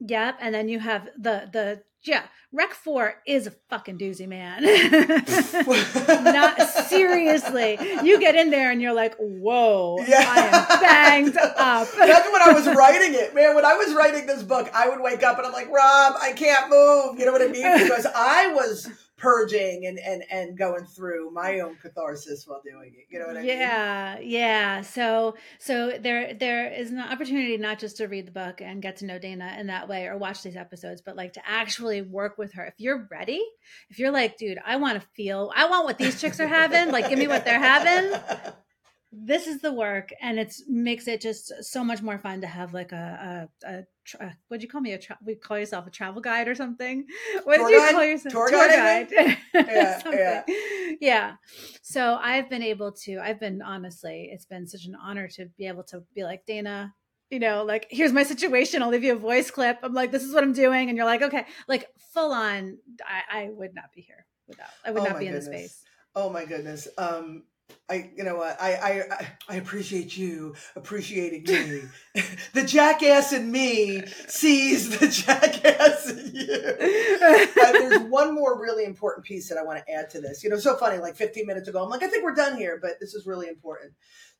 Yep, 0.00 0.36
and 0.40 0.54
then 0.54 0.68
you 0.68 0.78
have 0.78 1.06
the 1.16 1.48
the 1.52 1.82
yeah, 2.02 2.22
Rec 2.52 2.72
Four 2.72 3.14
is 3.26 3.46
a 3.46 3.50
fucking 3.68 3.98
doozy, 3.98 4.26
man. 4.26 4.62
Not 6.24 6.60
seriously. 6.88 7.78
You 8.02 8.18
get 8.18 8.34
in 8.36 8.50
there 8.50 8.70
and 8.70 8.80
you're 8.80 8.94
like, 8.94 9.14
whoa, 9.18 9.98
Yeah. 10.06 10.24
I 10.26 10.40
am 10.46 10.80
banged 10.80 11.36
up. 11.36 11.88
That's 11.98 12.32
when 12.32 12.42
I 12.42 12.52
was 12.52 12.66
writing 12.74 13.14
it, 13.14 13.34
man. 13.34 13.54
When 13.54 13.64
I 13.64 13.74
was 13.74 13.94
writing 13.94 14.26
this 14.26 14.42
book, 14.42 14.70
I 14.74 14.88
would 14.88 15.00
wake 15.00 15.22
up 15.22 15.38
and 15.38 15.46
I'm 15.46 15.52
like, 15.52 15.68
Rob, 15.70 16.14
I 16.20 16.32
can't 16.32 16.70
move. 16.70 17.18
You 17.18 17.26
know 17.26 17.32
what 17.32 17.42
I 17.42 17.48
mean? 17.48 17.82
Because 17.82 18.06
I 18.14 18.52
was 18.54 18.88
purging 19.18 19.86
and 19.86 19.98
and 19.98 20.22
and 20.30 20.56
going 20.56 20.84
through 20.84 21.30
my 21.32 21.60
own 21.60 21.76
catharsis 21.76 22.46
while 22.46 22.62
doing 22.64 22.94
it. 22.96 23.06
You 23.10 23.18
know 23.18 23.26
what 23.26 23.36
I 23.36 23.40
mean? 23.40 23.48
yeah, 23.48 24.18
yeah. 24.20 24.80
So 24.82 25.34
so 25.58 25.98
there 26.00 26.32
there 26.34 26.72
is 26.72 26.90
an 26.90 27.00
opportunity 27.00 27.56
not 27.58 27.78
just 27.78 27.98
to 27.98 28.06
read 28.06 28.26
the 28.26 28.32
book 28.32 28.60
and 28.60 28.80
get 28.80 28.96
to 28.98 29.06
know 29.06 29.18
Dana 29.18 29.56
in 29.58 29.66
that 29.66 29.88
way 29.88 30.06
or 30.06 30.16
watch 30.16 30.42
these 30.42 30.56
episodes, 30.56 31.02
but 31.04 31.16
like 31.16 31.34
to 31.34 31.42
actually 31.46 32.00
work 32.00 32.38
with 32.38 32.54
her. 32.54 32.64
If 32.64 32.74
you're 32.78 33.06
ready, 33.10 33.44
if 33.90 33.98
you're 33.98 34.12
like, 34.12 34.38
dude, 34.38 34.58
I 34.64 34.76
want 34.76 35.00
to 35.00 35.06
feel 35.14 35.52
I 35.54 35.68
want 35.68 35.84
what 35.84 35.98
these 35.98 36.20
chicks 36.20 36.40
are 36.40 36.48
having, 36.48 36.92
like 36.92 37.08
give 37.08 37.18
me 37.18 37.28
what 37.28 37.44
they're 37.44 37.60
having. 37.60 38.18
this 39.10 39.46
is 39.46 39.60
the 39.60 39.72
work 39.72 40.10
and 40.20 40.38
it's 40.38 40.62
makes 40.68 41.08
it 41.08 41.20
just 41.20 41.52
so 41.64 41.82
much 41.82 42.02
more 42.02 42.18
fun 42.18 42.42
to 42.42 42.46
have 42.46 42.74
like 42.74 42.92
a, 42.92 43.48
a, 43.64 43.68
a 43.68 43.84
tra- 44.08 44.36
what'd 44.48 44.62
you 44.62 44.68
call 44.68 44.80
me? 44.80 44.92
A 44.92 44.98
tra- 44.98 45.18
we 45.24 45.34
call 45.34 45.58
yourself 45.58 45.86
a 45.86 45.90
travel 45.90 46.20
guide 46.20 46.48
or 46.48 46.54
something? 46.54 47.04
What 47.44 47.58
Tour 47.58 47.68
did 47.68 47.74
you 47.74 47.80
guide? 47.80 47.92
call 47.92 48.04
yourself? 48.04 48.32
Tour 48.32 48.50
guide, 48.50 49.10
guide. 49.10 49.38
Yeah, 49.54 50.02
yeah. 50.10 50.42
yeah. 51.00 51.32
So 51.82 52.18
i've 52.20 52.48
been 52.50 52.62
able 52.62 52.92
to 53.04 53.18
i've 53.18 53.40
been 53.40 53.60
honestly 53.62 54.30
it's 54.32 54.44
been 54.46 54.66
such 54.66 54.84
an 54.86 54.94
honor 54.96 55.28
to 55.36 55.46
be 55.58 55.66
able 55.66 55.82
to 55.84 56.02
be 56.14 56.22
like 56.24 56.44
dana 56.46 56.94
you 57.30 57.38
know 57.38 57.62
like 57.64 57.86
here's 57.90 58.12
my 58.12 58.22
situation. 58.22 58.82
I'll 58.82 58.88
leave 58.88 59.04
you 59.04 59.12
a 59.12 59.18
voice 59.18 59.50
clip. 59.50 59.78
I'm 59.82 59.92
like 59.94 60.10
this 60.12 60.22
is 60.22 60.32
what 60.34 60.42
i'm 60.42 60.52
doing. 60.54 60.88
And 60.88 60.96
you're 60.96 61.06
like 61.06 61.22
okay. 61.22 61.44
Like 61.68 61.86
full 62.14 62.32
on 62.32 62.78
i, 63.06 63.42
I 63.44 63.48
would 63.50 63.74
not 63.74 63.92
be 63.94 64.00
here 64.00 64.24
without 64.46 64.70
i 64.84 64.90
would 64.90 65.02
Oh 65.02 65.06
not 65.10 65.18
be 65.20 65.26
in 65.26 65.34
this 65.34 65.44
goodness. 65.44 65.72
space. 65.72 65.84
Oh 66.14 66.30
my 66.30 66.44
goodness. 66.46 66.88
Um 66.96 67.44
I 67.90 68.10
you 68.16 68.24
know 68.24 68.36
what 68.36 68.56
I 68.60 68.74
I 68.74 69.26
I- 69.50 69.56
appreciate 69.56 70.16
you 70.16 70.54
appreciating 70.76 71.44
me. 71.44 71.82
the 72.54 72.64
jackass 72.64 73.32
in 73.32 73.50
me 73.50 74.02
sees 74.26 74.98
the 74.98 75.08
jackass 75.08 76.10
in 76.10 76.30
you. 76.34 76.54
Uh, 77.62 77.72
there's 77.72 78.00
one 78.10 78.34
more 78.34 78.60
really 78.60 78.84
important 78.84 79.26
piece 79.26 79.48
that 79.48 79.58
I 79.58 79.62
want 79.62 79.84
to 79.84 79.92
add 79.92 80.10
to 80.10 80.20
this. 80.20 80.44
You 80.44 80.50
know, 80.50 80.58
so 80.58 80.76
funny. 80.76 80.98
Like 80.98 81.16
15 81.16 81.46
minutes 81.46 81.68
ago, 81.68 81.82
I'm 81.82 81.90
like, 81.90 82.02
I 82.02 82.08
think 82.08 82.24
we're 82.24 82.34
done 82.34 82.56
here, 82.56 82.78
but 82.80 82.92
this 83.00 83.14
is 83.14 83.26
really 83.26 83.48
important. 83.48 83.92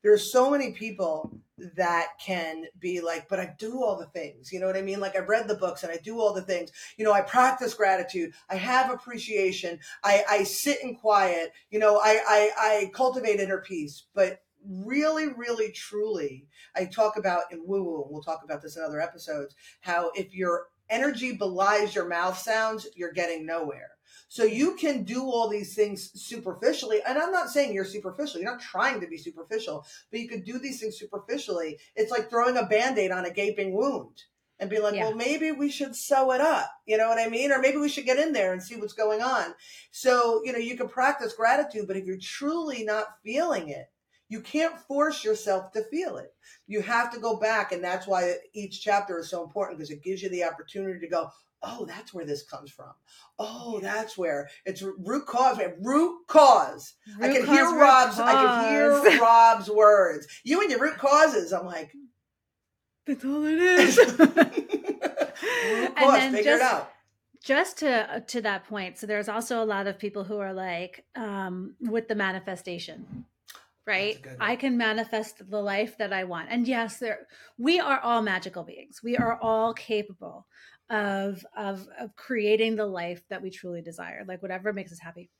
There 0.02 0.12
are 0.12 0.18
so 0.18 0.50
many 0.50 0.72
people 0.72 1.38
that 1.76 2.08
can 2.20 2.64
be 2.78 3.00
like, 3.00 3.28
but 3.28 3.40
I 3.40 3.54
do 3.58 3.82
all 3.82 3.98
the 3.98 4.06
things. 4.06 4.52
You 4.52 4.60
know 4.60 4.66
what 4.66 4.76
I 4.76 4.82
mean? 4.82 5.00
Like 5.00 5.16
I've 5.16 5.28
read 5.28 5.48
the 5.48 5.54
books 5.54 5.82
and 5.82 5.92
I 5.92 5.96
do 5.96 6.20
all 6.20 6.32
the 6.32 6.42
things. 6.42 6.70
You 6.96 7.04
know, 7.04 7.12
I 7.12 7.20
practice 7.20 7.74
gratitude. 7.74 8.32
I 8.48 8.56
have 8.56 8.90
appreciation. 8.90 9.80
I, 10.04 10.24
I 10.28 10.42
sit 10.44 10.82
in 10.82 10.96
quiet. 10.96 11.52
You 11.70 11.78
know, 11.78 11.96
I, 11.96 12.20
I, 12.26 12.50
I 12.58 12.90
cultivate 12.94 13.40
inner 13.40 13.60
peace. 13.60 14.04
But 14.14 14.40
really, 14.64 15.28
really, 15.28 15.72
truly, 15.72 16.46
I 16.76 16.86
talk 16.86 17.16
about 17.16 17.52
in 17.52 17.66
woo 17.66 17.82
woo, 17.82 18.06
we'll 18.08 18.22
talk 18.22 18.42
about 18.44 18.62
this 18.62 18.76
in 18.76 18.82
other 18.82 19.00
episodes, 19.00 19.54
how 19.80 20.10
if 20.14 20.34
your 20.34 20.66
energy 20.90 21.36
belies 21.36 21.94
your 21.94 22.08
mouth 22.08 22.38
sounds, 22.38 22.86
you're 22.94 23.12
getting 23.12 23.46
nowhere. 23.46 23.90
So 24.28 24.44
you 24.44 24.76
can 24.76 25.04
do 25.04 25.22
all 25.24 25.48
these 25.48 25.74
things 25.74 26.10
superficially. 26.20 27.00
And 27.06 27.18
I'm 27.18 27.32
not 27.32 27.48
saying 27.48 27.72
you're 27.72 27.84
superficial. 27.84 28.40
You're 28.40 28.50
not 28.50 28.60
trying 28.60 29.00
to 29.00 29.06
be 29.06 29.16
superficial, 29.16 29.86
but 30.10 30.20
you 30.20 30.28
could 30.28 30.44
do 30.44 30.58
these 30.58 30.80
things 30.80 30.98
superficially. 30.98 31.78
It's 31.96 32.10
like 32.10 32.28
throwing 32.28 32.56
a 32.56 32.66
band 32.66 32.98
aid 32.98 33.10
on 33.10 33.24
a 33.24 33.30
gaping 33.30 33.72
wound 33.72 34.22
and 34.60 34.68
be 34.68 34.80
like, 34.80 34.94
Yeah. 34.94 35.04
well, 35.04 35.14
maybe 35.14 35.52
we 35.52 35.70
should 35.70 35.94
sew 35.94 36.32
it 36.32 36.40
up. 36.40 36.70
You 36.86 36.98
know 36.98 37.08
what 37.08 37.18
I 37.18 37.28
mean? 37.28 37.52
Or 37.52 37.60
maybe 37.60 37.78
we 37.78 37.88
should 37.88 38.06
get 38.06 38.18
in 38.18 38.32
there 38.32 38.52
and 38.52 38.62
see 38.62 38.76
what's 38.76 38.92
going 38.92 39.22
on. 39.22 39.54
So, 39.92 40.42
you 40.44 40.52
know, 40.52 40.58
you 40.58 40.76
can 40.76 40.88
practice 40.88 41.32
gratitude, 41.32 41.86
but 41.86 41.96
if 41.96 42.04
you're 42.04 42.18
truly 42.20 42.84
not 42.84 43.06
feeling 43.24 43.68
it, 43.68 43.86
you 44.28 44.40
can't 44.40 44.78
force 44.80 45.24
yourself 45.24 45.72
to 45.72 45.84
feel 45.84 46.18
it. 46.18 46.34
You 46.66 46.82
have 46.82 47.10
to 47.12 47.20
go 47.20 47.36
back. 47.36 47.72
And 47.72 47.82
that's 47.82 48.06
why 48.06 48.34
each 48.52 48.82
chapter 48.82 49.18
is 49.20 49.30
so 49.30 49.42
important 49.42 49.78
because 49.78 49.90
it 49.90 50.02
gives 50.02 50.22
you 50.22 50.28
the 50.28 50.44
opportunity 50.44 51.00
to 51.00 51.08
go, 51.08 51.30
oh, 51.62 51.84
that's 51.86 52.12
where 52.14 52.24
this 52.24 52.42
comes 52.44 52.70
from. 52.70 52.92
Oh, 53.38 53.80
that's 53.80 54.16
where 54.16 54.48
it's 54.64 54.82
root 54.82 55.26
cause. 55.26 55.58
Root 55.80 56.26
cause. 56.26 56.94
I 57.20 57.28
can 57.32 57.44
cause, 57.44 57.54
hear 57.56 57.64
root 57.66 57.80
Rob's. 57.80 58.18
I 58.18 58.32
can 58.32 58.70
hear 59.10 59.20
Rob's 59.20 59.70
words. 59.70 60.26
You 60.44 60.60
and 60.60 60.70
your 60.70 60.80
root 60.80 60.98
causes. 60.98 61.52
I'm 61.52 61.66
like, 61.66 61.92
That's 63.06 63.24
all 63.24 63.44
it 63.44 63.58
is. 63.58 63.96
root 64.18 64.20
And 64.20 65.94
cause. 65.96 66.12
then 66.12 66.32
Figure 66.32 66.52
it 66.54 66.58
just- 66.58 66.72
out. 66.74 66.90
just 67.44 67.78
to 67.78 68.14
uh, 68.16 68.20
to 68.26 68.40
that 68.42 68.64
point 68.68 68.98
so 68.98 69.06
there's 69.06 69.28
also 69.28 69.62
a 69.62 69.64
lot 69.64 69.86
of 69.86 69.98
people 69.98 70.24
who 70.24 70.38
are 70.38 70.52
like 70.52 71.04
um 71.16 71.74
with 71.80 72.08
the 72.08 72.14
manifestation 72.14 73.24
right 73.86 74.16
a 74.18 74.20
good 74.22 74.38
one. 74.38 74.50
i 74.50 74.56
can 74.56 74.76
manifest 74.76 75.48
the 75.48 75.60
life 75.60 75.96
that 75.98 76.12
i 76.12 76.24
want 76.24 76.48
and 76.50 76.66
yes 76.66 76.98
there 76.98 77.26
we 77.56 77.78
are 77.80 78.00
all 78.00 78.20
magical 78.22 78.64
beings 78.64 79.00
we 79.04 79.16
are 79.16 79.38
all 79.40 79.72
capable 79.72 80.46
of 80.90 81.44
of 81.56 81.86
of 81.98 82.14
creating 82.16 82.76
the 82.76 82.86
life 82.86 83.22
that 83.28 83.42
we 83.42 83.50
truly 83.50 83.82
desire 83.82 84.24
like 84.26 84.40
whatever 84.42 84.72
makes 84.72 84.92
us 84.92 84.98
happy 84.98 85.30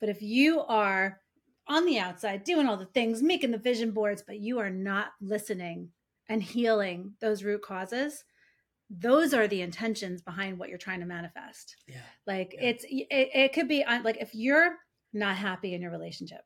but 0.00 0.08
if 0.08 0.22
you 0.22 0.60
are 0.60 1.20
on 1.66 1.86
the 1.86 1.98
outside 1.98 2.44
doing 2.44 2.68
all 2.68 2.76
the 2.76 2.86
things 2.86 3.22
making 3.22 3.50
the 3.50 3.58
vision 3.58 3.90
boards 3.90 4.22
but 4.24 4.38
you 4.38 4.58
are 4.58 4.70
not 4.70 5.08
listening 5.20 5.88
and 6.28 6.42
healing 6.42 7.12
those 7.20 7.42
root 7.42 7.62
causes 7.62 8.24
those 8.90 9.32
are 9.32 9.48
the 9.48 9.62
intentions 9.62 10.20
behind 10.22 10.58
what 10.58 10.68
you're 10.68 10.78
trying 10.78 11.00
to 11.00 11.06
manifest 11.06 11.76
Yeah. 11.88 11.96
like 12.26 12.54
Yeah. 12.54 12.68
it's 12.68 12.84
it, 12.84 13.06
it 13.10 13.52
could 13.52 13.68
be 13.68 13.82
uh, 13.82 14.02
like 14.02 14.18
if 14.20 14.34
you're 14.34 14.76
not 15.12 15.36
happy 15.36 15.74
in 15.74 15.82
your 15.82 15.90
relationship 15.90 16.42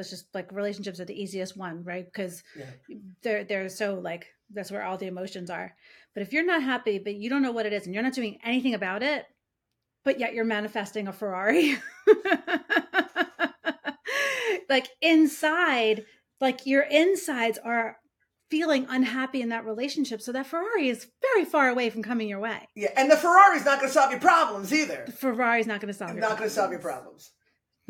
that's 0.00 0.10
just 0.10 0.26
like 0.34 0.50
relationships 0.50 0.98
are 0.98 1.04
the 1.04 1.22
easiest 1.22 1.56
one 1.56 1.84
right 1.84 2.06
because 2.06 2.42
Yeah. 2.58 2.64
they're 3.22 3.44
they're 3.44 3.68
so 3.68 3.94
like 3.94 4.26
that's 4.52 4.70
where 4.70 4.82
all 4.82 4.96
the 4.96 5.06
emotions 5.06 5.50
are 5.50 5.74
but 6.14 6.22
if 6.22 6.32
you're 6.32 6.44
not 6.44 6.62
happy 6.62 6.98
but 6.98 7.14
you 7.14 7.28
don't 7.28 7.42
know 7.42 7.52
what 7.52 7.66
it 7.66 7.72
is 7.74 7.84
and 7.84 7.94
you're 7.94 8.02
not 8.02 8.14
doing 8.14 8.38
anything 8.44 8.72
about 8.74 9.02
it 9.02 9.26
but 10.04 10.18
yet 10.18 10.32
you're 10.34 10.44
manifesting 10.46 11.06
a 11.06 11.12
ferrari 11.12 11.76
like 14.68 14.88
inside 15.02 16.04
like 16.40 16.66
your 16.66 16.82
insides 16.82 17.58
are 17.64 17.96
feeling 18.50 18.86
unhappy 18.88 19.40
in 19.42 19.50
that 19.50 19.64
relationship 19.64 20.20
so 20.20 20.32
that 20.32 20.46
ferrari 20.46 20.88
is 20.88 21.06
very 21.22 21.44
far 21.44 21.68
away 21.68 21.90
from 21.90 22.02
coming 22.02 22.28
your 22.28 22.40
way 22.40 22.66
Yeah. 22.74 22.90
And 22.96 23.10
the 23.10 23.16
Ferrari's 23.16 23.64
not 23.64 23.78
going 23.78 23.88
to 23.90 23.94
solve 23.94 24.10
your 24.10 24.20
problems 24.20 24.72
either. 24.72 25.04
the 25.06 25.12
ferrari's 25.12 25.66
not 25.66 25.80
going 25.80 25.92
to 25.92 25.98
solve 25.98 26.12
your 26.12 26.20
Not 26.20 26.36
going 26.38 26.48
to 26.48 26.54
solve 26.54 26.70
your 26.70 26.80
problems. 26.80 27.32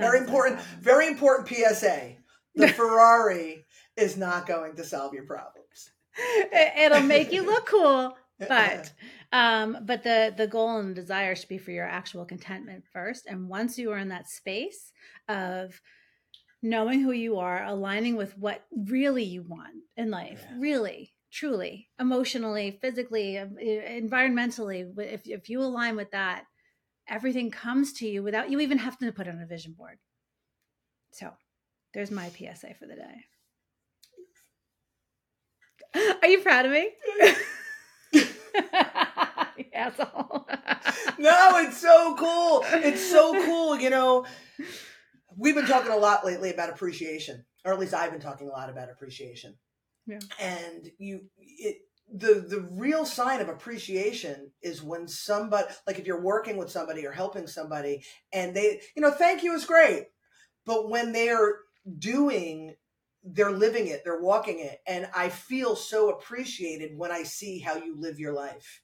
Very 0.00 0.18
gonna 0.20 0.26
solve 0.28 0.36
your 0.38 0.46
important. 0.48 0.60
Very 0.80 1.06
important 1.08 1.48
PSA. 1.48 2.12
The 2.54 2.68
Ferrari 2.80 3.66
is 3.96 4.16
not 4.16 4.46
going 4.46 4.76
to 4.76 4.84
solve 4.84 5.14
your 5.14 5.24
problems. 5.24 5.90
It- 6.16 6.72
it'll 6.92 7.02
make 7.02 7.32
you 7.32 7.42
look 7.46 7.66
cool 7.66 8.16
but 8.48 8.92
um 9.32 9.78
but 9.82 10.02
the 10.02 10.34
the 10.36 10.46
goal 10.46 10.78
and 10.78 10.90
the 10.90 10.94
desire 11.00 11.34
should 11.36 11.48
be 11.48 11.58
for 11.58 11.70
your 11.70 11.84
actual 11.86 12.24
contentment 12.24 12.84
first 12.92 13.26
and 13.26 13.48
once 13.48 13.78
you 13.78 13.92
are 13.92 13.98
in 13.98 14.08
that 14.08 14.28
space 14.28 14.92
of 15.28 15.80
knowing 16.62 17.00
who 17.02 17.12
you 17.12 17.38
are 17.38 17.62
aligning 17.64 18.16
with 18.16 18.36
what 18.38 18.64
really 18.74 19.24
you 19.24 19.42
want 19.42 19.74
in 19.96 20.10
life 20.10 20.42
Yeah. 20.50 20.56
really 20.58 21.12
truly 21.30 21.88
emotionally 22.00 22.78
physically 22.80 23.38
um, 23.38 23.56
environmentally 23.60 24.90
if, 24.98 25.26
if 25.26 25.48
you 25.48 25.60
align 25.62 25.96
with 25.96 26.10
that 26.12 26.44
everything 27.10 27.50
comes 27.50 27.92
to 27.92 28.06
you 28.06 28.22
without 28.22 28.50
you 28.50 28.60
even 28.60 28.78
having 28.78 29.08
to 29.08 29.12
put 29.12 29.26
it 29.26 29.34
on 29.34 29.42
a 29.42 29.46
vision 29.46 29.74
board 29.76 29.98
so 31.12 31.30
there's 31.92 32.10
my 32.10 32.28
psa 32.30 32.74
for 32.78 32.86
the 32.86 32.96
day 32.96 33.24
are 36.22 36.28
you 36.28 36.40
proud 36.40 36.66
of 36.66 36.72
me 36.72 36.88
asshole. 39.80 40.46
no, 41.18 41.56
it's 41.58 41.80
so 41.80 42.14
cool. 42.16 42.64
It's 42.84 43.10
so 43.10 43.44
cool. 43.44 43.78
You 43.78 43.90
know, 43.90 44.26
we've 45.36 45.54
been 45.54 45.66
talking 45.66 45.92
a 45.92 45.96
lot 45.96 46.24
lately 46.24 46.50
about 46.52 46.70
appreciation, 46.70 47.44
or 47.64 47.72
at 47.72 47.78
least 47.78 47.94
I've 47.94 48.12
been 48.12 48.20
talking 48.20 48.48
a 48.48 48.50
lot 48.50 48.70
about 48.70 48.90
appreciation. 48.90 49.56
Yeah. 50.06 50.18
And 50.40 50.90
you, 50.98 51.22
it, 51.38 51.76
the 52.12 52.44
the 52.48 52.68
real 52.72 53.04
sign 53.04 53.40
of 53.40 53.48
appreciation 53.48 54.50
is 54.62 54.82
when 54.82 55.06
somebody, 55.08 55.68
like 55.86 55.98
if 55.98 56.06
you're 56.06 56.20
working 56.22 56.56
with 56.56 56.70
somebody 56.70 57.06
or 57.06 57.12
helping 57.12 57.46
somebody, 57.46 58.04
and 58.32 58.54
they, 58.54 58.80
you 58.96 59.02
know, 59.02 59.10
thank 59.10 59.42
you 59.42 59.54
is 59.54 59.64
great, 59.64 60.08
but 60.66 60.88
when 60.88 61.12
they're 61.12 61.58
doing 61.98 62.74
they're 63.22 63.52
living 63.52 63.86
it, 63.86 64.02
they're 64.04 64.20
walking 64.22 64.60
it. 64.60 64.80
And 64.86 65.08
I 65.14 65.28
feel 65.28 65.76
so 65.76 66.08
appreciated 66.10 66.96
when 66.96 67.10
I 67.12 67.22
see 67.22 67.58
how 67.58 67.76
you 67.76 67.94
live 68.00 68.18
your 68.18 68.32
life. 68.32 68.82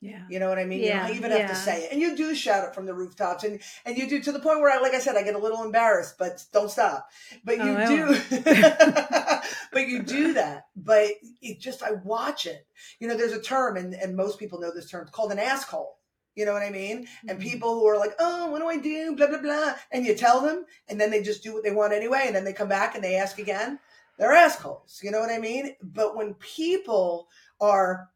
yeah 0.00 0.22
You 0.28 0.38
know 0.40 0.48
what 0.48 0.58
I 0.58 0.64
mean? 0.64 0.80
you 0.82 0.90
Yeah, 0.90 1.06
don't 1.06 1.16
even 1.16 1.30
have 1.30 1.46
to 1.46 1.54
say 1.54 1.84
it. 1.84 1.92
And 1.92 2.00
you 2.00 2.16
do 2.16 2.34
shout 2.34 2.66
it 2.66 2.74
from 2.74 2.86
the 2.86 2.94
rooftops 2.94 3.44
and, 3.44 3.60
and 3.84 3.96
you 3.96 4.08
do 4.08 4.20
to 4.22 4.32
the 4.32 4.40
point 4.40 4.60
where 4.60 4.70
I 4.76 4.80
like 4.80 4.94
I 4.94 4.98
said, 4.98 5.16
I 5.16 5.22
get 5.22 5.34
a 5.34 5.38
little 5.38 5.62
embarrassed, 5.62 6.16
but 6.18 6.44
don't 6.52 6.70
stop. 6.70 7.08
But 7.44 7.60
Oh, 7.60 7.64
you 7.64 7.76
I 7.76 7.86
do 7.86 8.14
but 9.72 9.88
you 9.88 10.02
do 10.02 10.34
that. 10.34 10.66
But 10.76 11.10
it 11.40 11.60
just 11.60 11.82
I 11.82 11.92
watch 12.04 12.46
it. 12.46 12.66
You 12.98 13.08
know, 13.08 13.16
there's 13.16 13.32
a 13.32 13.40
term 13.40 13.76
and, 13.76 13.94
and 13.94 14.16
most 14.16 14.38
people 14.38 14.60
know 14.60 14.72
this 14.74 14.90
term 14.90 15.02
it's 15.02 15.10
called 15.10 15.32
an 15.32 15.38
asshole. 15.38 15.96
You 16.36 16.44
know 16.46 16.52
what 16.52 16.62
I 16.62 16.70
mean? 16.70 17.06
And 17.28 17.38
Mhm. 17.38 17.42
people 17.42 17.74
who 17.74 17.86
are 17.86 17.98
like, 17.98 18.12
oh, 18.18 18.50
what 18.50 18.60
do 18.60 18.68
I 18.68 18.78
do? 18.78 19.16
Blah, 19.16 19.26
blah, 19.26 19.42
blah. 19.42 19.74
And 19.90 20.06
you 20.06 20.14
tell 20.14 20.40
them, 20.40 20.64
and 20.88 21.00
then 21.00 21.10
they 21.10 21.22
just 21.22 21.42
do 21.42 21.52
what 21.52 21.64
they 21.64 21.72
want 21.72 21.92
anyway. 21.92 22.22
And 22.26 22.34
then 22.36 22.44
they 22.44 22.52
come 22.52 22.68
back 22.68 22.94
and 22.94 23.02
they 23.02 23.16
ask 23.16 23.38
again. 23.38 23.78
They're 24.16 24.32
assholes. 24.32 25.00
You 25.02 25.10
know 25.10 25.20
what 25.20 25.30
I 25.30 25.38
mean? 25.38 25.74
But 25.82 26.16
when 26.16 26.34
people 26.34 27.28
are 27.60 28.10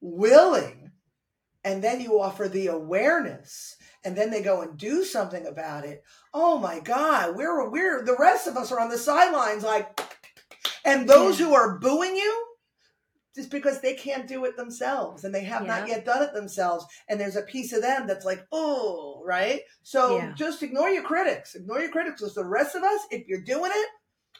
willing, 0.00 0.90
and 1.64 1.82
then 1.82 2.00
you 2.00 2.20
offer 2.20 2.48
the 2.48 2.66
awareness, 2.66 3.76
and 4.04 4.16
then 4.16 4.30
they 4.30 4.42
go 4.42 4.60
and 4.60 4.76
do 4.76 5.04
something 5.04 5.46
about 5.46 5.84
it, 5.84 6.02
oh 6.34 6.58
my 6.58 6.80
God, 6.80 7.36
we're, 7.36 7.68
we're, 7.70 8.04
the 8.04 8.16
rest 8.18 8.46
of 8.46 8.56
us 8.56 8.70
are 8.72 8.80
on 8.80 8.90
the 8.90 8.98
sidelines 8.98 9.64
like, 9.64 10.00
and 10.84 11.08
those 11.08 11.38
Yeah. 11.38 11.46
who 11.46 11.54
are 11.54 11.78
booing 11.78 12.16
you, 12.16 12.46
just 13.34 13.50
because 13.50 13.80
they 13.80 13.94
can't 13.94 14.28
do 14.28 14.44
it 14.44 14.56
themselves 14.56 15.24
and 15.24 15.34
they 15.34 15.42
have 15.44 15.66
not 15.66 15.88
yet 15.88 16.04
done 16.04 16.22
it 16.22 16.32
themselves 16.32 16.86
and 17.08 17.18
there's 17.18 17.34
a 17.34 17.42
piece 17.42 17.72
of 17.72 17.82
them 17.82 18.06
that's 18.06 18.24
like 18.24 18.46
oh 18.52 19.20
right 19.24 19.62
so 19.82 20.18
Yeah. 20.18 20.32
just 20.36 20.62
ignore 20.62 20.88
your 20.88 21.02
critics 21.02 21.56
ignore 21.56 21.80
your 21.80 21.90
critics 21.90 22.20
because 22.20 22.34
the 22.36 22.44
rest 22.44 22.76
of 22.76 22.84
us 22.84 23.00
if 23.10 23.26
you're 23.26 23.40
doing 23.42 23.72
it 23.74 23.88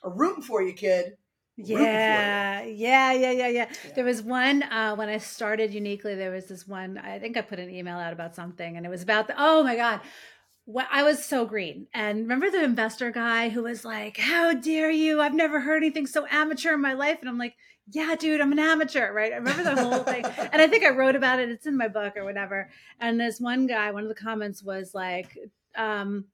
are 0.05 0.15
rooting 0.15 0.43
for 0.43 0.63
you 0.63 0.73
kid. 0.75 1.15
Yeah, 1.57 2.63
yeah, 2.63 2.63
yeah, 2.63 3.13
yeah, 3.13 3.31
yeah. 3.31 3.49
Yeah. 3.49 3.67
There 3.95 4.05
was 4.05 4.23
one 4.23 4.65
uh, 4.65 4.97
when 4.97 5.09
I 5.09 5.19
started 5.19 5.73
uniquely. 5.73 6.17
There 6.17 6.33
was 6.33 6.47
this 6.47 6.67
one. 6.67 6.99
I 6.99 7.21
think 7.21 7.37
I 7.37 7.43
put 7.43 7.61
an 7.61 7.71
email 7.71 7.97
out 7.97 8.13
about 8.13 8.35
something, 8.35 8.77
and 8.77 8.85
it 8.85 8.89
was 8.89 9.03
about 9.03 9.29
the. 9.29 9.35
Oh 9.39 9.63
my 9.63 9.77
god, 9.77 10.01
what 10.67 10.87
I 10.91 11.03
was 11.03 11.25
so 11.25 11.45
green. 11.45 11.87
And 11.93 12.21
remember 12.21 12.51
the 12.51 12.65
investor 12.65 13.11
guy 13.11 13.49
who 13.51 13.65
was 13.65 13.85
like, 13.85 14.17
"How 14.17 14.55
dare 14.55 14.91
you? 14.91 15.21
I've 15.21 15.35
never 15.35 15.61
heard 15.61 15.83
anything 15.83 16.07
so 16.07 16.27
amateur 16.31 16.75
in 16.75 16.81
my 16.81 16.95
life." 16.95 17.19
And 17.21 17.29
I'm 17.29 17.39
like, 17.39 17.55
"Yeah, 17.91 18.15
dude, 18.15 18.41
I'm 18.41 18.53
an 18.53 18.59
amateur, 18.59 19.13
right?" 19.13 19.33
I 19.33 19.37
remember 19.37 19.63
the 19.63 19.77
whole 19.77 20.03
thing, 20.05 20.25
and 20.53 20.63
I 20.63 20.67
think 20.67 20.85
I 20.85 20.91
wrote 20.91 21.17
about 21.17 21.39
it. 21.41 21.51
It's 21.51 21.67
in 21.67 21.77
my 21.77 21.89
book 21.89 22.17
or 22.17 22.25
whatever. 22.25 22.71
And 23.01 23.21
this 23.21 23.41
one 23.41 23.67
guy, 23.67 23.91
one 23.91 24.05
of 24.05 24.09
the 24.09 24.15
comments 24.15 24.63
was 24.63 24.95
like, 24.95 25.37
um, 25.77 26.27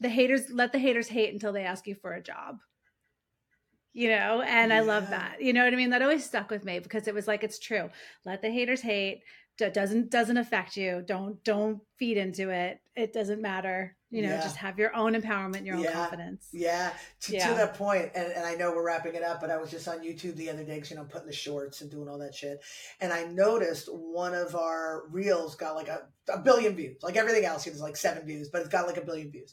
"The 0.00 0.08
haters 0.08 0.50
let 0.50 0.72
the 0.72 0.78
haters 0.78 1.08
hate 1.08 1.32
until 1.32 1.52
they 1.52 1.64
ask 1.64 1.86
you 1.86 1.94
for 1.94 2.14
a 2.14 2.22
job." 2.22 2.58
you 3.96 4.08
know 4.08 4.42
and 4.42 4.72
i 4.72 4.80
love 4.80 5.08
that 5.08 5.40
you 5.40 5.52
know 5.52 5.64
what 5.64 5.72
i 5.72 5.76
mean 5.76 5.90
that 5.90 6.02
always 6.02 6.24
stuck 6.24 6.50
with 6.50 6.64
me 6.64 6.80
because 6.80 7.06
it 7.06 7.14
was 7.14 7.28
like 7.28 7.44
it's 7.44 7.60
true 7.60 7.88
let 8.26 8.42
the 8.42 8.50
haters 8.50 8.80
hate 8.80 9.22
Doesn't 9.58 10.10
doesn't 10.10 10.36
affect 10.36 10.76
you. 10.76 11.02
Don't 11.06 11.42
don't 11.44 11.80
feed 11.96 12.16
into 12.16 12.50
it. 12.50 12.80
It 12.96 13.12
doesn't 13.12 13.40
matter. 13.40 13.96
You 14.10 14.22
know 14.22 14.30
Yeah. 14.30 14.42
just 14.42 14.56
have 14.56 14.78
your 14.78 14.94
own 14.94 15.14
empowerment 15.14 15.64
your 15.64 15.76
own 15.76 15.82
Yeah. 15.82 15.92
confidence. 15.92 16.48
Yeah. 16.52 16.92
To, 17.22 17.32
Yeah. 17.32 17.48
to 17.48 17.54
that 17.54 17.74
point 17.74 18.10
and, 18.14 18.32
and 18.32 18.44
i 18.46 18.54
know 18.54 18.70
we're 18.72 18.84
wrapping 18.84 19.14
it 19.16 19.22
up 19.24 19.40
but 19.40 19.50
i 19.50 19.56
was 19.56 19.70
just 19.70 19.88
on 19.88 20.00
youtube 20.04 20.36
the 20.36 20.50
other 20.50 20.62
day 20.62 20.74
because 20.76 20.90
you 20.90 20.96
know 20.96 21.02
i'm 21.02 21.08
putting 21.08 21.26
the 21.26 21.32
shorts 21.32 21.80
and 21.80 21.90
doing 21.90 22.08
all 22.08 22.18
that 22.18 22.34
shit 22.34 22.60
and 23.00 23.12
i 23.12 23.24
noticed 23.24 23.88
one 23.92 24.32
of 24.34 24.54
our 24.54 25.04
reels 25.08 25.56
got 25.56 25.74
like 25.74 25.88
a, 25.88 26.06
a 26.28 26.38
billion 26.38 26.76
views. 26.76 26.96
Like 27.02 27.16
everything 27.16 27.44
else 27.44 27.66
it's 27.66 27.80
like 27.80 27.96
seven 27.96 28.24
views 28.26 28.50
but 28.50 28.60
it's 28.60 28.70
got 28.70 28.86
like 28.86 28.98
a 28.98 29.04
billion 29.04 29.30
views. 29.32 29.52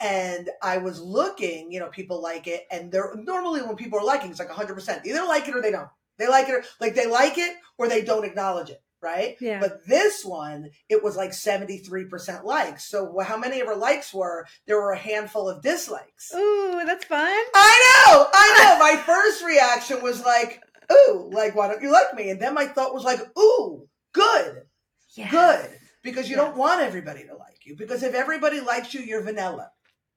And 0.00 0.48
i 0.62 0.78
was 0.78 1.00
looking 1.00 1.70
you 1.70 1.78
know 1.78 1.88
people 1.88 2.20
like 2.22 2.46
it 2.48 2.66
and 2.70 2.90
they're 2.90 3.14
normally 3.16 3.62
when 3.62 3.76
people 3.76 3.98
are 3.98 4.04
liking 4.04 4.30
it's 4.30 4.40
like 4.40 4.48
100% 4.48 5.06
either 5.06 5.24
like 5.24 5.46
it 5.48 5.54
or 5.54 5.62
they 5.62 5.70
don't. 5.72 5.88
They 6.18 6.28
like 6.28 6.48
it 6.48 6.54
or 6.54 6.64
like 6.80 6.94
they 6.94 7.06
like 7.06 7.38
it 7.38 7.56
or 7.78 7.88
they 7.88 8.02
don't 8.02 8.24
acknowledge 8.24 8.70
it 8.70 8.82
right 9.02 9.36
yeah 9.40 9.60
but 9.60 9.86
this 9.86 10.24
one, 10.24 10.70
it 10.88 11.02
was 11.02 11.16
like 11.16 11.30
73% 11.30 12.44
likes. 12.44 12.84
So 12.88 13.18
how 13.20 13.36
many 13.36 13.60
of 13.60 13.66
her 13.66 13.76
likes 13.76 14.12
were? 14.12 14.46
There 14.66 14.76
were 14.80 14.92
a 14.92 14.98
handful 14.98 15.48
of 15.48 15.62
dislikes. 15.62 16.32
ooh 16.34 16.82
that's 16.86 17.04
fun 17.04 17.20
I 17.54 18.04
know, 18.14 18.26
I 18.32 18.54
know. 18.58 18.78
My 18.78 18.96
first 19.02 19.44
reaction 19.44 20.02
was 20.02 20.22
like, 20.24 20.62
ooh, 20.92 21.30
like, 21.32 21.54
why 21.54 21.68
don't 21.68 21.82
you 21.82 21.90
like 21.92 22.14
me? 22.14 22.30
And 22.30 22.40
then 22.40 22.54
my 22.54 22.66
thought 22.66 22.94
was 22.94 23.04
like, 23.04 23.20
ooh, 23.38 23.86
good, 24.12 24.62
yeah 25.16 25.30
good. 25.30 25.70
Because 26.02 26.28
you 26.30 26.36
Yes. 26.36 26.46
don't 26.46 26.56
want 26.56 26.80
everybody 26.80 27.24
to 27.26 27.34
like 27.36 27.64
you. 27.64 27.76
Because 27.76 28.02
if 28.02 28.14
everybody 28.14 28.60
likes 28.60 28.94
you, 28.94 29.00
you're 29.02 29.22
vanilla. 29.22 29.70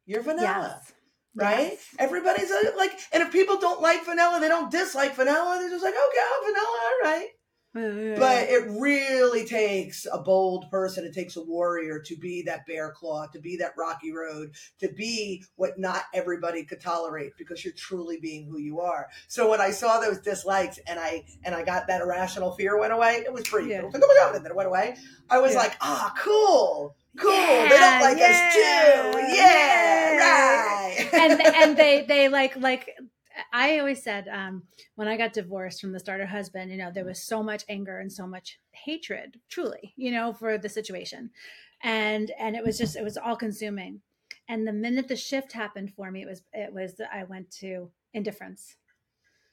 You're 0.05 0.21
vanilla. 0.23 0.77
yes 0.81 0.93
Right? 1.35 1.71
Yes. 1.71 1.87
Everybody's 1.97 2.51
like, 2.77 2.91
and 3.11 3.23
if 3.23 3.31
people 3.31 3.57
don't 3.57 3.81
like 3.81 4.05
vanilla, 4.05 4.39
they 4.39 4.47
don't 4.47 4.71
dislike 4.71 5.15
vanilla. 5.15 5.57
They're 5.59 5.69
just 5.69 5.83
like, 5.83 5.93
okay, 5.95 6.19
I'm 6.21 6.45
vanilla, 6.45 6.77
all 6.85 7.11
right. 7.11 7.27
But 7.73 8.49
it 8.49 8.67
really 8.79 9.45
takes 9.45 10.05
a 10.11 10.19
bold 10.19 10.69
person. 10.69 11.05
It 11.05 11.13
takes 11.13 11.35
a 11.37 11.41
warrior 11.43 11.99
to 11.99 12.15
be 12.15 12.43
that 12.43 12.65
bear 12.67 12.91
claw, 12.91 13.25
to 13.27 13.39
be 13.39 13.57
that 13.57 13.73
rocky 13.77 14.11
road, 14.13 14.51
to 14.79 14.89
be 14.89 15.43
what 15.55 15.79
not 15.79 16.03
everybody 16.13 16.63
could 16.63 16.79
tolerate 16.79 17.31
because 17.37 17.63
you're 17.65 17.73
truly 17.73 18.19
being 18.21 18.45
who 18.45 18.59
you 18.59 18.79
are. 18.79 19.07
So 19.27 19.49
when 19.49 19.59
I 19.61 19.71
saw 19.71 19.99
those 19.99 20.19
dislikes 20.19 20.79
and 20.87 20.99
I 20.99 21.23
and 21.43 21.55
I 21.55 21.63
got 21.63 21.87
that 21.87 22.01
irrational 22.01 22.51
fear 22.55 22.79
went 22.79 22.93
away, 22.93 23.23
it 23.25 23.33
was 23.33 23.47
pretty 23.47 23.69
Yeah. 23.69 23.83
Was 23.83 23.93
like, 23.93 24.03
oh 24.03 24.07
my 24.07 24.15
god, 24.21 24.35
and 24.35 24.45
then 24.45 24.51
it 24.51 24.55
went 24.55 24.67
away. 24.67 24.95
I 25.29 25.39
was 25.39 25.53
Yeah. 25.53 25.59
like, 25.59 25.75
ah, 25.81 26.13
cool. 26.19 26.95
Cool. 27.17 27.31
they 27.31 27.69
don't 27.69 28.01
like 28.01 28.17
us 28.17 28.53
too. 28.55 28.59
yeah, 29.35 30.13
Yeah. 30.13 30.17
Right. 30.17 31.09
and 31.13 31.41
and 31.41 31.77
they 31.77 32.05
they 32.07 32.29
like 32.29 32.55
like 32.57 32.89
I 33.51 33.79
always 33.79 34.03
said 34.03 34.27
um, 34.27 34.63
when 34.95 35.07
I 35.07 35.17
got 35.17 35.33
divorced 35.33 35.81
from 35.81 35.91
the 35.91 35.99
starter 35.99 36.25
husband, 36.25 36.71
you 36.71 36.77
know, 36.77 36.91
there 36.91 37.05
was 37.05 37.21
so 37.21 37.41
much 37.41 37.63
anger 37.67 37.99
and 37.99 38.11
so 38.11 38.27
much 38.27 38.59
hatred, 38.71 39.39
truly, 39.49 39.93
you 39.95 40.11
know, 40.11 40.33
for 40.33 40.57
the 40.57 40.69
situation, 40.69 41.31
and 41.81 42.31
and 42.39 42.55
it 42.55 42.63
was 42.63 42.77
just 42.77 42.95
it 42.95 43.03
was 43.03 43.17
all 43.17 43.35
consuming. 43.35 44.01
And 44.49 44.67
the 44.67 44.73
minute 44.73 45.07
the 45.07 45.15
shift 45.15 45.53
happened 45.53 45.93
for 45.95 46.11
me, 46.11 46.21
it 46.23 46.27
was 46.27 46.41
it 46.53 46.73
was 46.73 46.99
I 47.11 47.23
went 47.23 47.49
to 47.61 47.91
indifference. 48.13 48.75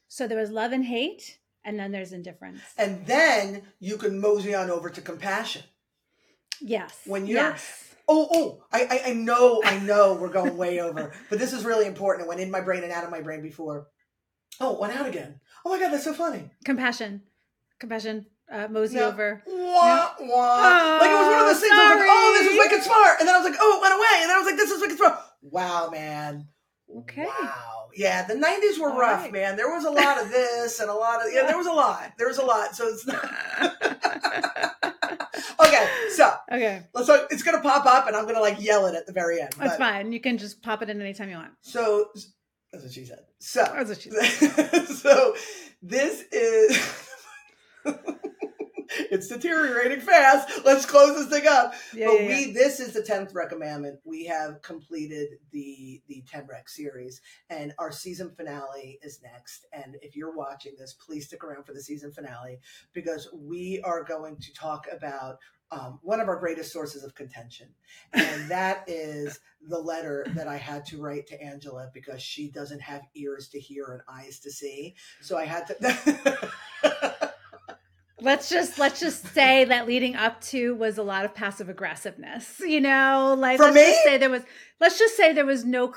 So 0.09 0.27
there 0.27 0.39
was 0.39 0.51
love 0.51 0.73
and 0.73 0.85
hate, 0.85 1.39
and 1.65 1.79
then 1.79 1.93
there's 1.93 2.13
indifference. 2.13 2.61
and 2.77 3.07
then 3.07 3.63
you 3.79 3.97
can 3.97 4.21
mosey 4.21 4.55
on 4.55 4.71
over 4.71 4.91
to 4.91 5.01
compassion. 5.01 5.63
Yes. 6.61 7.01
When 7.07 7.27
you're- 7.27 7.41
yes. 7.41 7.90
Oh, 8.13 8.27
oh, 8.33 8.65
I, 8.73 8.87
I, 9.07 9.11
I 9.11 9.13
know, 9.15 9.63
I 9.65 9.79
know 9.79 10.15
we're 10.15 10.29
going 10.33 10.57
way 10.57 10.81
over, 10.81 11.13
but 11.31 11.39
this 11.39 11.53
is 11.53 11.65
really 11.65 11.87
important. 11.87 12.27
It 12.27 12.29
went 12.29 12.41
in 12.41 12.51
my 12.51 12.61
brain 12.61 12.83
and 12.83 12.91
out 12.93 13.05
of 13.05 13.11
my 13.11 13.21
brain 13.21 13.41
before. 13.41 13.87
Oh, 14.61 14.75
it 14.75 14.81
went 14.81 14.99
out 14.99 15.07
again. 15.07 15.41
Oh 15.65 15.71
my 15.71 15.79
God, 15.79 15.93
that's 15.93 16.03
so 16.05 16.13
funny. 16.13 16.51
compassion, 16.65 17.23
compassion, 17.79 18.27
uh, 18.53 18.67
mosey 18.69 18.97
No. 18.97 19.09
over. 19.09 19.43
Wah, 19.47 20.11
wah. 20.21 20.99
like 21.01 21.11
it 21.11 21.15
was 21.15 21.29
one 21.29 21.39
of 21.41 21.47
those 21.47 21.61
things 21.61 21.73
I 21.73 21.95
was 21.95 22.01
like, 22.01 22.09
oh, 22.11 22.35
this 22.37 22.51
is 22.51 22.57
sorry. 22.57 22.69
wicked 22.69 22.83
smart. 22.85 23.17
And 23.21 23.29
then 23.29 23.35
I 23.37 23.39
was 23.39 23.49
like, 23.49 23.59
oh, 23.63 23.77
it 23.79 23.81
went 23.83 23.95
away. 23.95 24.23
And 24.23 24.29
then 24.29 24.37
I 24.37 24.39
was 24.41 24.47
like, 24.47 24.57
this 24.57 24.71
is 24.73 24.81
wicked 24.81 24.97
smart. 24.97 25.19
Wow, 25.43 25.89
man. 25.91 26.49
Okay. 26.99 27.25
Wow. 27.27 27.89
Yeah, 27.95 28.27
the 28.27 28.35
90s 28.35 28.81
were 28.81 28.91
All 28.91 28.99
rough, 28.99 29.23
right. 29.23 29.33
man. 29.33 29.57
There 29.57 29.71
was 29.73 29.85
a 29.85 29.91
lot 29.91 30.21
of 30.21 30.31
this 30.31 30.81
and 30.81 30.91
a 30.91 30.95
lot 30.95 31.25
of, 31.25 31.33
yeah, 31.33 31.47
there 31.47 31.57
was 31.57 31.69
a 31.69 31.73
lot. 31.73 32.13
There 32.19 32.27
was 32.29 32.39
a 32.39 32.45
lot. 32.45 32.75
So 32.75 32.89
it's 32.89 33.07
not. 33.07 33.25
okay, 35.75 35.89
so 36.15 36.33
Okay. 36.53 36.83
so 37.05 37.27
it's 37.31 37.43
going 37.43 37.57
to 37.57 37.63
pop 37.63 37.87
up 37.87 38.07
and 38.07 38.17
I'm 38.17 38.25
going 38.25 38.35
to 38.37 38.41
like 38.41 38.61
yell 38.61 38.87
it 38.87 38.95
at 38.95 39.07
the 39.07 39.13
very 39.13 39.41
end. 39.41 39.53
That's 39.59 39.77
fine. 39.77 40.13
You 40.13 40.21
can 40.21 40.39
just 40.39 40.63
pop 40.63 40.83
it 40.83 40.91
in 40.91 41.01
anytime 41.01 41.31
you 41.31 41.37
want. 41.37 41.53
So 41.63 42.11
that's 42.73 42.85
what 42.85 42.93
she 42.93 43.05
said. 43.05 43.21
So 43.39 43.65
That's 43.65 43.89
what 43.89 44.01
she 44.01 44.11
said. 44.11 44.87
so 44.89 45.35
this 45.83 46.23
is 46.33 47.07
it's 49.11 49.29
deteriorating 49.29 50.01
fast. 50.01 50.65
Let's 50.65 50.85
close 50.85 51.17
this 51.17 51.29
thing 51.41 51.49
up. 51.49 51.75
Yeah, 51.95 52.07
but 52.09 52.21
yeah, 52.23 52.29
we 52.29 52.47
yeah. 52.47 52.53
this 52.53 52.81
is 52.81 52.93
the 52.93 53.03
tenth 53.03 53.33
recommandment. 53.33 53.99
We 54.05 54.27
have 54.27 54.63
completed 54.63 55.39
the 55.53 56.03
the 56.09 56.23
ten 56.29 56.47
rec 56.49 56.69
series, 56.69 57.21
and 57.49 57.73
our 57.79 57.93
season 57.93 58.31
finale 58.37 58.99
is 59.03 59.21
next. 59.23 59.67
And 59.73 59.97
if 60.03 60.17
you're 60.17 60.35
watching 60.37 60.75
this, 60.79 60.95
please 60.95 61.27
stick 61.27 61.45
around 61.45 61.65
for 61.65 61.73
the 61.73 61.83
season 61.83 62.13
finale 62.13 62.59
because 62.93 63.29
we 63.33 63.81
are 63.85 64.03
going 64.05 64.37
to 64.39 64.53
talk 64.53 64.87
about 64.93 65.37
um, 65.73 65.99
one 66.03 66.21
of 66.21 66.29
our 66.29 66.37
greatest 66.37 66.73
sources 66.73 67.05
of 67.05 67.15
contention, 67.15 67.69
and 68.13 68.51
that 68.51 68.85
is 68.87 69.41
the 69.69 69.79
letter 69.79 70.27
that 70.35 70.49
I 70.49 70.57
had 70.57 70.85
to 70.87 71.01
write 71.01 71.27
to 71.29 71.41
Angela 71.43 71.91
because 71.95 72.23
she 72.23 72.51
doesn't 72.51 72.81
have 72.81 73.03
ears 73.15 73.49
to 73.51 73.61
hear 73.61 73.87
and 73.93 74.03
eyes 74.09 74.41
to 74.41 74.51
see. 74.51 74.95
So 75.21 75.39
I 75.39 75.45
had 75.45 75.67
to. 75.69 76.51
let's 78.21 78.51
just 78.51 78.79
let's 78.79 79.01
just 79.01 79.27
say 79.33 79.65
that 79.65 79.87
leading 79.87 80.15
up 80.15 80.41
to 80.43 80.75
was 80.75 80.99
a 80.99 81.03
lot 81.03 81.25
of 81.25 81.35
passive 81.35 81.69
aggressiveness 81.71 82.61
you 82.61 82.81
know 82.81 83.35
like 83.39 83.57
For 83.57 83.65
let's 83.65 83.77
me? 83.77 83.83
just 83.83 84.05
say 84.05 84.19
there 84.19 84.29
was 84.31 84.43
let's 84.79 84.99
just 84.99 85.17
say 85.17 85.33
there 85.33 85.47
was 85.47 85.65
no 85.65 85.89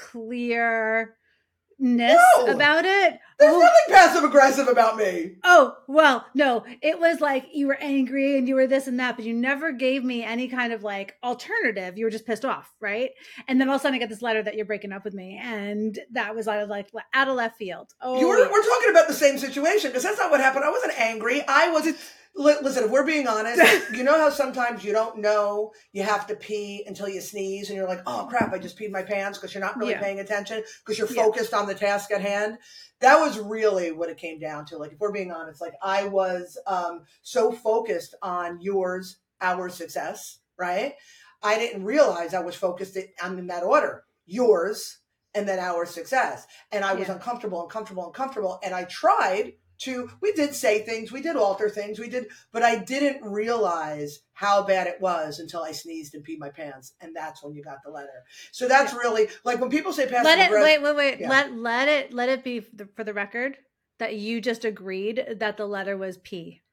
clearness 1.84 2.18
No. 2.38 2.46
about 2.48 2.86
it 2.86 3.20
There's 3.40 3.54
oh, 3.54 3.60
nothing 3.60 3.96
passive 3.96 4.24
aggressive 4.24 4.68
about 4.68 4.98
me. 4.98 5.36
oh 5.44 5.76
well 5.88 6.26
no 6.34 6.64
it 6.82 7.00
was 7.00 7.20
like 7.20 7.48
you 7.54 7.68
were 7.68 7.78
angry 7.82 8.38
and 8.38 8.48
you 8.48 8.56
were 8.56 8.68
this 8.68 8.88
and 8.88 9.00
that 9.00 9.16
but 9.16 9.26
you 9.26 9.34
never 9.34 9.72
gave 9.72 10.04
me 10.04 10.24
any 10.24 10.48
kind 10.48 10.72
of 10.74 10.84
like 10.84 11.16
alternative 11.24 11.98
you 11.98 12.06
were 12.06 12.12
just 12.12 12.26
pissed 12.26 12.46
off 12.46 12.72
right 12.80 13.12
and 13.48 13.60
then 13.60 13.70
all 13.70 13.76
of 13.76 13.82
a 13.82 13.84
sudden 13.84 13.96
i 13.96 14.00
get 14.00 14.10
this 14.10 14.22
letter 14.22 14.42
that 14.42 14.56
you're 14.56 14.66
breaking 14.66 14.92
up 14.92 15.04
with 15.04 15.14
me 15.14 15.40
and 15.44 16.00
that 16.12 16.36
was 16.36 16.48
out 16.48 16.62
of 16.62 16.70
like 16.70 16.90
out 17.14 17.28
of 17.28 17.36
left 17.36 17.58
field 17.58 17.94
oh 18.02 18.14
were, 18.28 18.38
yeah. 18.40 18.50
we're 18.52 18.64
talking 18.64 18.90
about 18.90 19.08
the 19.08 19.14
same 19.14 19.38
situation 19.38 19.90
because 19.90 20.04
that's 20.04 20.18
not 20.18 20.32
what 20.32 20.40
happened. 20.40 20.64
I 20.64 20.70
wasn't 20.70 20.98
angry. 21.00 21.44
I 21.48 21.70
was. 21.70 21.94
Li- 22.36 22.56
Listen, 22.64 22.86
if 22.86 22.90
we're 22.92 23.06
being 23.06 23.28
honest, 23.28 23.62
you 23.94 24.04
know 24.04 24.18
how 24.18 24.30
sometimes 24.30 24.84
you 24.84 24.92
don't 24.92 25.20
know 25.20 25.72
you 25.92 26.02
have 26.04 26.26
to 26.28 26.36
pee 26.36 26.84
until 26.88 27.08
you 27.08 27.22
sneeze, 27.22 27.70
and 27.70 27.78
you're 27.78 27.88
like, 27.88 28.02
"Oh 28.08 28.26
crap, 28.30 28.52
I 28.54 28.58
just 28.58 28.78
peed 28.78 28.90
my 28.92 29.04
pants" 29.04 29.38
because 29.38 29.54
you're 29.54 29.64
not 29.64 29.78
really 29.78 29.92
Yeah. 29.92 30.02
paying 30.02 30.20
attention 30.20 30.64
because 30.84 30.98
you're 30.98 31.08
Yeah. 31.12 31.24
focused 31.24 31.54
on 31.54 31.68
the 31.68 31.76
task 31.76 32.12
at 32.12 32.22
hand. 32.22 32.58
That 33.02 33.20
was 33.20 33.38
really 33.38 33.92
what 33.92 34.10
it 34.10 34.18
came 34.18 34.40
down 34.40 34.66
to. 34.68 34.78
Like, 34.78 34.94
if 34.94 35.00
we're 35.00 35.12
being 35.12 35.32
honest, 35.32 35.62
like 35.62 35.74
I 35.82 36.06
was 36.06 36.58
um, 36.66 37.04
so 37.22 37.52
focused 37.52 38.16
on 38.24 38.60
yours, 38.62 39.18
our 39.42 39.70
success, 39.70 40.40
right? 40.58 40.96
I 41.44 41.58
didn't 41.60 41.84
realize 41.84 42.34
I 42.34 42.40
was 42.40 42.56
focused 42.56 42.98
on 43.22 43.38
in 43.38 43.48
that 43.48 43.64
order, 43.64 44.06
yours, 44.26 45.00
and 45.36 45.48
then 45.48 45.60
our 45.60 45.86
success. 45.86 46.48
And 46.72 46.86
I 46.86 46.94
was 46.94 47.08
Yeah. 47.10 47.16
uncomfortable, 47.16 47.62
uncomfortable, 47.64 48.08
uncomfortable. 48.08 48.60
And 48.64 48.74
I 48.74 48.86
tried 48.86 49.54
to, 49.84 50.10
we 50.22 50.32
did 50.34 50.54
say 50.54 50.82
things, 50.82 51.12
we 51.12 51.22
did 51.22 51.36
alter 51.36 51.70
things, 51.70 52.00
we 52.00 52.10
did, 52.10 52.28
but 52.52 52.64
I 52.64 52.78
didn't 52.78 53.24
realize 53.24 54.20
how 54.34 54.64
bad 54.64 54.88
it 54.88 55.00
was 55.00 55.40
until 55.40 55.64
I 55.64 55.72
sneezed 55.72 56.16
and 56.16 56.26
peed 56.26 56.40
my 56.40 56.50
pants. 56.50 56.94
And 57.02 57.16
that's 57.16 57.44
when 57.44 57.54
you 57.54 57.64
got 57.64 57.84
the 57.84 57.92
letter. 57.92 58.24
So 58.52 58.68
that's 58.68 58.94
really 58.94 59.28
like 59.44 59.60
when 59.60 59.70
people 59.70 59.94
say 59.94 60.08
passive 60.08 60.26
let 60.26 60.40
it 60.40 60.48
aggressive. 60.48 60.82
wait 60.82 60.96
wait 60.96 60.96
wait 60.96 61.20
Yeah. 61.20 61.30
let 61.30 61.56
let 61.56 61.88
it 61.88 62.14
let 62.14 62.30
it 62.30 62.44
be 62.44 62.60
for 62.62 62.76
the, 62.76 62.90
for 62.96 63.04
the 63.04 63.14
record 63.14 63.58
that 64.00 64.16
you 64.16 64.42
just 64.42 64.66
agreed 64.66 65.24
that 65.38 65.58
the 65.58 65.68
letter 65.68 65.96
was 65.98 66.18
p 66.18 66.62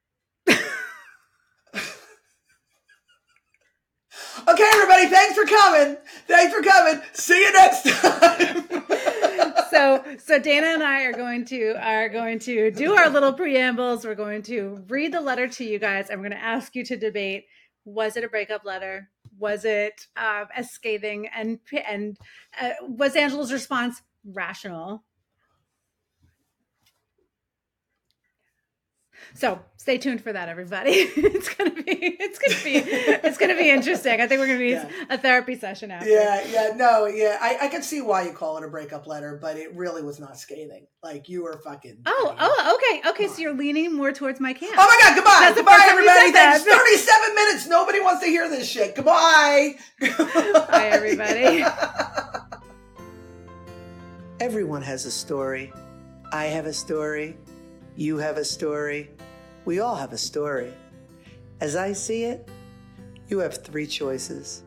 Okay, 4.49 4.69
everybody, 4.73 5.07
thanks 5.07 5.35
for 5.35 5.45
coming. 5.45 5.97
Thanks 6.27 6.55
for 6.55 6.63
coming. 6.63 7.01
See 7.13 7.41
you 7.41 7.53
next 7.53 7.89
time. 7.89 8.65
so 9.71 10.05
so 10.19 10.39
dana 10.39 10.67
and 10.69 10.83
i 10.83 11.03
are 11.05 11.13
going 11.13 11.45
to 11.45 11.75
are 11.81 12.09
going 12.09 12.39
to 12.39 12.71
do 12.71 12.95
our 12.95 13.09
little 13.09 13.33
preambles. 13.33 14.05
We're 14.05 14.15
going 14.15 14.43
to 14.43 14.85
read 14.89 15.13
the 15.13 15.21
letter 15.21 15.49
to 15.49 15.65
you 15.65 15.79
guys 15.79 16.11
and 16.11 16.21
we're 16.21 16.29
going 16.29 16.39
to 16.39 16.45
ask 16.45 16.75
you 16.75 16.85
to 16.85 16.97
debate 16.97 17.47
was 17.85 18.17
it 18.17 18.25
a 18.25 18.29
breakup 18.29 18.65
letter? 18.65 19.09
Was 19.39 19.65
it 19.65 20.07
um, 20.17 20.47
as 20.55 20.71
scathing 20.71 21.29
and 21.35 21.59
and 21.89 22.19
uh, 22.61 22.71
was 22.83 23.17
angela's 23.17 23.53
response 23.53 24.03
rational 24.25 25.05
so 29.35 29.59
stay 29.77 29.99
tuned 29.99 30.21
for 30.23 30.33
that 30.33 30.49
everybody 30.49 30.91
it's 30.93 31.55
gonna 31.55 31.71
be 31.71 31.83
it's 31.93 32.39
gonna 32.39 32.61
be 32.65 32.75
it's 32.77 33.39
gonna 33.39 33.57
be 33.57 33.71
interesting 33.71 34.21
i 34.21 34.27
think 34.27 34.41
we're 34.41 34.47
gonna 34.47 34.59
be 34.59 34.71
Yeah. 34.71 34.89
a 35.09 35.19
therapy 35.19 35.57
session 35.57 35.91
after 35.91 36.09
Yeah, 36.09 36.45
yeah, 36.51 36.73
no, 36.77 37.07
yeah. 37.07 37.39
I, 37.41 37.59
I 37.63 37.69
can 37.69 37.83
see 37.83 38.01
why 38.01 38.23
you 38.23 38.33
call 38.33 38.57
it 38.59 38.65
a 38.65 38.69
breakup 38.69 39.07
letter, 39.07 39.39
but 39.41 39.57
it 39.57 39.75
really 39.75 40.03
was 40.03 40.19
not 40.21 40.39
scathing. 40.39 40.87
Like 41.03 41.29
you 41.29 41.43
were 41.45 41.59
fucking. 41.65 41.99
Oh, 42.07 42.35
oh, 42.39 42.77
okay, 42.77 43.09
okay. 43.11 43.27
So 43.29 43.41
you're 43.43 43.55
leaning 43.55 43.95
more 43.95 44.13
towards 44.13 44.41
my 44.41 44.53
camp. 44.53 44.75
Oh 44.79 44.87
my 44.87 44.99
god, 45.09 45.15
goodbye. 45.17 45.39
That's 45.41 45.57
goodbye, 45.57 45.73
first 45.73 45.89
time 45.89 45.99
you 46.03 46.09
everybody. 46.09 46.33
Thanks. 46.33 46.65
37 46.65 47.35
minutes. 47.35 47.67
Nobody 47.69 48.01
wants 48.01 48.21
to 48.23 48.27
hear 48.29 48.49
this 48.49 48.69
shit. 48.69 48.95
Goodbye. 48.97 49.75
Bye, 50.01 50.89
everybody. 50.93 51.65
Everyone 54.41 54.83
has 54.83 55.05
a 55.07 55.11
story. 55.11 55.73
I 56.33 56.47
have 56.47 56.67
a 56.67 56.73
story. 56.73 57.37
You 57.97 58.19
have 58.19 58.37
a 58.37 58.45
story. 58.45 59.11
We 59.65 59.81
all 59.81 59.97
have 59.97 60.13
a 60.13 60.19
story. 60.19 60.73
As 61.61 61.77
I 61.77 61.93
see 61.93 62.25
it, 62.25 62.49
you 63.29 63.39
have 63.39 63.63
three 63.65 63.87
choices 63.87 64.63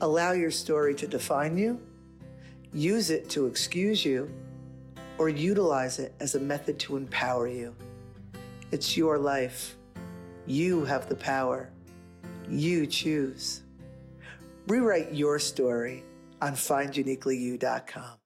allow 0.00 0.32
your 0.32 0.50
story 0.50 0.94
to 0.94 1.06
define 1.06 1.56
you, 1.56 1.80
use 2.72 3.10
it 3.10 3.30
to 3.30 3.46
excuse 3.46 4.04
you, 4.04 4.30
or 5.18 5.28
utilize 5.28 5.98
it 5.98 6.14
as 6.20 6.34
a 6.34 6.40
method 6.40 6.78
to 6.80 6.96
empower 6.96 7.48
you. 7.48 7.74
It's 8.70 8.96
your 8.96 9.18
life. 9.18 9.76
You 10.46 10.84
have 10.84 11.08
the 11.08 11.14
power. 11.14 11.70
You 12.48 12.86
choose. 12.86 13.62
Rewrite 14.66 15.14
your 15.14 15.38
story 15.38 16.04
on 16.42 16.52
finduniquelyu.com. 16.52 18.23